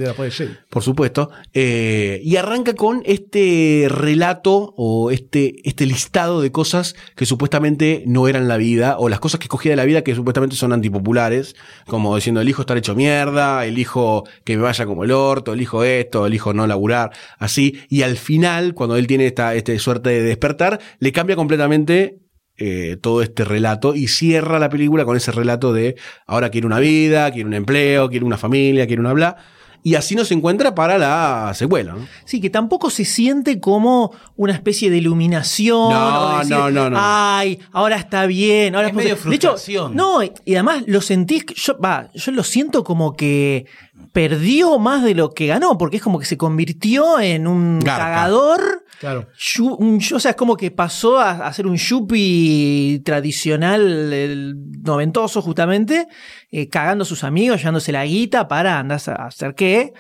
Por 0.71 0.83
supuesto. 0.83 1.31
Eh, 1.53 2.21
y 2.25 2.37
arranca 2.37 2.75
con 2.75 3.03
este 3.05 3.87
relato 3.89 4.75
o 4.77 5.11
este, 5.11 5.57
este 5.69 5.87
listado 5.87 6.41
de 6.41 6.51
cosas 6.51 6.95
que 7.15 7.27
supuestamente 7.27 8.05
no 8.07 8.29
eran 8.29 8.49
la 8.49 8.57
vida, 8.57 8.97
o 8.99 9.09
las 9.09 9.21
cosas 9.21 9.39
que 9.39 9.45
escogía 9.45 9.73
de 9.73 9.77
la 9.77 9.85
vida 9.85 10.03
que 10.03 10.15
supuestamente 10.15 10.57
son 10.57 10.73
antipopulares, 10.73 11.57
como 11.87 12.17
diciendo 12.17 12.41
el 12.41 12.49
hijo 12.49 12.63
estar 12.63 12.77
hecho 12.77 12.95
mierda, 12.95 13.67
el 13.67 13.79
hijo 13.79 14.25
que 14.45 14.57
me 14.57 14.63
vaya 14.63 14.87
como 14.87 15.05
el 15.05 15.13
orto, 15.13 15.53
el 15.53 15.61
hijo 15.61 15.85
esto, 15.85 16.27
el 16.27 16.35
hijo 16.35 16.55
no 16.55 16.67
laburar, 16.67 17.13
así. 17.39 17.81
Y 17.89 18.03
al 18.03 18.17
final, 18.17 18.75
cuando 18.75 18.97
él 18.97 19.07
tiene 19.07 19.27
esta, 19.27 19.55
esta 19.55 19.79
suerte 19.79 20.11
de 20.11 20.23
despertar, 20.23 20.81
le 20.99 21.13
cambia 21.13 21.37
completamente 21.37 22.19
eh, 22.59 22.97
todo 23.01 23.23
este 23.23 23.45
relato 23.45 23.95
y 23.95 24.09
cierra 24.09 24.59
la 24.59 24.69
película 24.69 25.05
con 25.05 25.17
ese 25.17 25.31
relato 25.33 25.73
de 25.73 25.97
ahora 26.27 26.51
quiere 26.51 26.67
una 26.67 26.81
vida, 26.81 27.31
quiere 27.31 27.47
un 27.47 27.55
empleo, 27.55 28.09
quiere 28.09 28.25
una 28.25 28.37
familia, 28.37 28.87
quiere 28.87 29.01
una 29.01 29.13
bla. 29.13 29.37
Y 29.85 29.95
así 29.95 30.17
nos 30.17 30.33
encuentra 30.33 30.75
para 30.75 30.99
la 30.99 31.53
secuela. 31.55 31.93
¿no? 31.93 32.07
Sí, 32.25 32.41
que 32.41 32.51
tampoco 32.51 32.91
se 32.91 33.05
siente 33.05 33.61
como 33.61 34.13
una 34.37 34.53
especie 34.53 34.91
de 34.91 34.97
iluminación. 34.97 35.93
No, 35.93 36.19
o 36.19 36.33
de 36.33 36.39
decir, 36.39 36.57
no, 36.57 36.71
no, 36.71 36.91
no. 36.91 36.99
Ay, 37.01 37.61
ahora 37.73 37.97
está 37.97 38.27
bien. 38.27 38.75
Ahora 38.75 38.89
Es 38.89 38.95
medio 38.95 39.11
de 39.11 39.15
hecho, 39.15 39.51
frustración. 39.51 39.95
no, 39.95 40.23
y 40.23 40.55
además 40.55 40.83
lo 40.89 41.01
sentís, 41.01 41.45
yo, 41.55 41.79
va, 41.79 42.11
yo 42.13 42.33
lo 42.33 42.43
siento 42.43 42.83
como 42.83 43.15
que 43.15 43.67
perdió 44.13 44.79
más 44.79 45.03
de 45.05 45.15
lo 45.15 45.31
que 45.31 45.47
ganó, 45.47 45.77
porque 45.79 45.97
es 45.99 46.03
como 46.03 46.19
que 46.19 46.25
se 46.27 46.37
convirtió 46.37 47.21
en 47.21 47.47
un 47.47 47.79
Garca. 47.81 48.05
cagador. 48.05 48.85
Claro. 49.01 49.29
Yu- 49.39 49.77
un- 49.79 50.01
o 50.15 50.19
sea, 50.21 50.33
es 50.33 50.37
como 50.37 50.57
que 50.57 50.71
pasó 50.71 51.19
a, 51.19 51.47
a 51.47 51.53
ser 51.53 51.67
un 51.67 51.77
yuppie 51.77 53.01
tradicional, 53.05 54.13
el 54.13 54.57
noventoso 54.83 55.41
justamente, 55.43 56.09
eh, 56.51 56.69
cagando 56.69 57.03
a 57.03 57.07
sus 57.07 57.23
amigos, 57.25 57.59
llevándose 57.59 57.93
la 57.93 58.05
guita 58.05 58.49
para 58.49 58.79
andar 58.79 59.01
a 59.09 59.27
hacer 59.27 59.55
qué. 59.55 59.93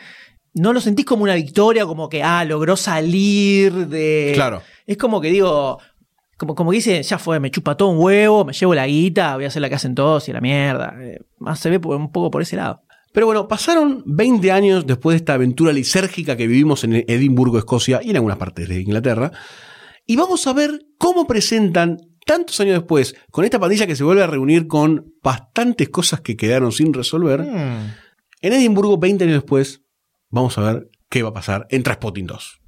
No 0.54 0.72
lo 0.72 0.80
sentís 0.80 1.04
como 1.06 1.22
una 1.22 1.34
victoria, 1.34 1.86
como 1.86 2.08
que, 2.08 2.22
ah, 2.22 2.44
logró 2.44 2.76
salir 2.76 3.72
de... 3.88 4.32
Claro. 4.34 4.62
Es 4.86 4.96
como 4.96 5.20
que 5.20 5.28
digo, 5.28 5.78
como, 6.36 6.54
como 6.56 6.70
que 6.70 6.76
dice, 6.76 7.02
ya 7.02 7.18
fue, 7.18 7.38
me 7.38 7.50
chupa 7.50 7.76
todo 7.76 7.90
un 7.90 7.98
huevo, 8.02 8.44
me 8.44 8.52
llevo 8.52 8.74
la 8.74 8.86
guita, 8.86 9.36
voy 9.36 9.44
a 9.44 9.48
hacer 9.48 9.62
la 9.62 9.68
que 9.68 9.76
hacen 9.76 9.94
todos 9.94 10.28
y 10.28 10.32
la 10.32 10.40
mierda. 10.40 10.94
Eh, 11.00 11.20
más 11.38 11.60
se 11.60 11.70
ve 11.70 11.78
por- 11.78 11.94
un 11.96 12.10
poco 12.10 12.30
por 12.30 12.42
ese 12.42 12.56
lado. 12.56 12.82
Pero 13.18 13.26
bueno, 13.26 13.48
pasaron 13.48 14.04
20 14.06 14.52
años 14.52 14.86
después 14.86 15.14
de 15.14 15.16
esta 15.16 15.34
aventura 15.34 15.72
lisérgica 15.72 16.36
que 16.36 16.46
vivimos 16.46 16.84
en 16.84 17.04
Edimburgo, 17.08 17.58
Escocia 17.58 17.98
y 18.00 18.10
en 18.10 18.16
algunas 18.16 18.38
partes 18.38 18.68
de 18.68 18.80
Inglaterra. 18.80 19.32
Y 20.06 20.14
vamos 20.14 20.46
a 20.46 20.52
ver 20.52 20.86
cómo 20.98 21.26
presentan, 21.26 21.98
tantos 22.24 22.60
años 22.60 22.74
después, 22.74 23.16
con 23.32 23.44
esta 23.44 23.58
pandilla 23.58 23.88
que 23.88 23.96
se 23.96 24.04
vuelve 24.04 24.22
a 24.22 24.28
reunir 24.28 24.68
con 24.68 25.14
bastantes 25.20 25.88
cosas 25.88 26.20
que 26.20 26.36
quedaron 26.36 26.70
sin 26.70 26.94
resolver. 26.94 27.40
Mm. 27.40 27.92
En 28.40 28.52
Edimburgo, 28.52 28.98
20 28.98 29.24
años 29.24 29.38
después, 29.38 29.82
vamos 30.30 30.56
a 30.56 30.72
ver 30.72 30.88
qué 31.10 31.24
va 31.24 31.30
a 31.30 31.34
pasar 31.34 31.66
en 31.70 31.82
Traspotting 31.82 32.28
2. 32.28 32.60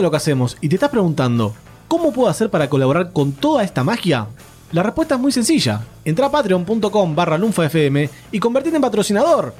¿Te 0.00 0.04
gusta 0.04 0.06
lo 0.06 0.10
que 0.12 0.16
hacemos 0.16 0.56
y 0.62 0.68
te 0.70 0.76
estás 0.76 0.88
preguntando 0.88 1.54
cómo 1.86 2.10
puedo 2.10 2.30
hacer 2.30 2.48
para 2.48 2.70
colaborar 2.70 3.12
con 3.12 3.32
toda 3.32 3.62
esta 3.62 3.84
magia? 3.84 4.28
La 4.72 4.82
respuesta 4.82 5.16
es 5.16 5.20
muy 5.20 5.30
sencilla. 5.30 5.82
Entra 6.06 6.28
a 6.28 6.30
patreon.com 6.30 7.14
barra 7.14 7.36
lunfafm 7.36 8.08
y 8.32 8.38
convertirte 8.38 8.76
en 8.76 8.82
patrocinador. 8.82 9.52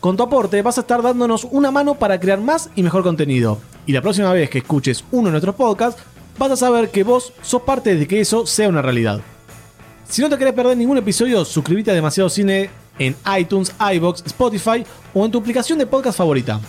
Con 0.00 0.16
tu 0.16 0.22
aporte 0.22 0.62
vas 0.62 0.78
a 0.78 0.80
estar 0.80 1.02
dándonos 1.02 1.46
una 1.50 1.70
mano 1.70 1.96
para 1.96 2.18
crear 2.18 2.40
más 2.40 2.70
y 2.74 2.82
mejor 2.82 3.02
contenido. 3.02 3.58
Y 3.84 3.92
la 3.92 4.00
próxima 4.00 4.32
vez 4.32 4.48
que 4.48 4.60
escuches 4.60 5.04
uno 5.12 5.26
de 5.26 5.32
nuestros 5.32 5.56
podcasts, 5.56 6.02
vas 6.38 6.52
a 6.52 6.56
saber 6.56 6.90
que 6.90 7.04
vos 7.04 7.34
sos 7.42 7.60
parte 7.60 7.94
de 7.94 8.08
que 8.08 8.22
eso 8.22 8.46
sea 8.46 8.70
una 8.70 8.80
realidad. 8.80 9.20
Si 10.08 10.22
no 10.22 10.30
te 10.30 10.38
querés 10.38 10.54
perder 10.54 10.78
ningún 10.78 10.96
episodio, 10.96 11.44
suscríbete 11.44 11.90
a 11.90 11.94
Demasiado 11.94 12.30
Cine 12.30 12.70
en 12.98 13.14
iTunes, 13.38 13.74
iBox, 13.94 14.22
Spotify 14.24 14.86
o 15.12 15.26
en 15.26 15.30
tu 15.30 15.36
aplicación 15.36 15.78
de 15.78 15.84
podcast 15.84 16.16
favorita. 16.16 16.60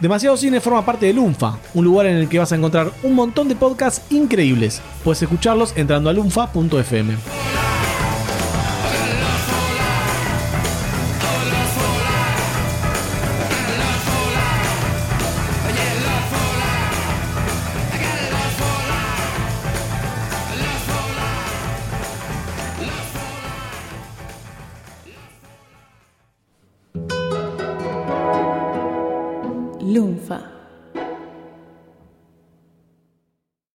Demasiado 0.00 0.36
Cine 0.36 0.60
forma 0.60 0.84
parte 0.84 1.06
de 1.06 1.12
Lunfa, 1.12 1.58
un 1.72 1.84
lugar 1.84 2.06
en 2.06 2.16
el 2.16 2.28
que 2.28 2.38
vas 2.38 2.52
a 2.52 2.56
encontrar 2.56 2.90
un 3.02 3.14
montón 3.14 3.48
de 3.48 3.54
podcasts 3.54 4.02
increíbles. 4.10 4.82
Puedes 5.04 5.22
escucharlos 5.22 5.72
entrando 5.76 6.10
a 6.10 6.12
lunfa.fm. 6.12 7.14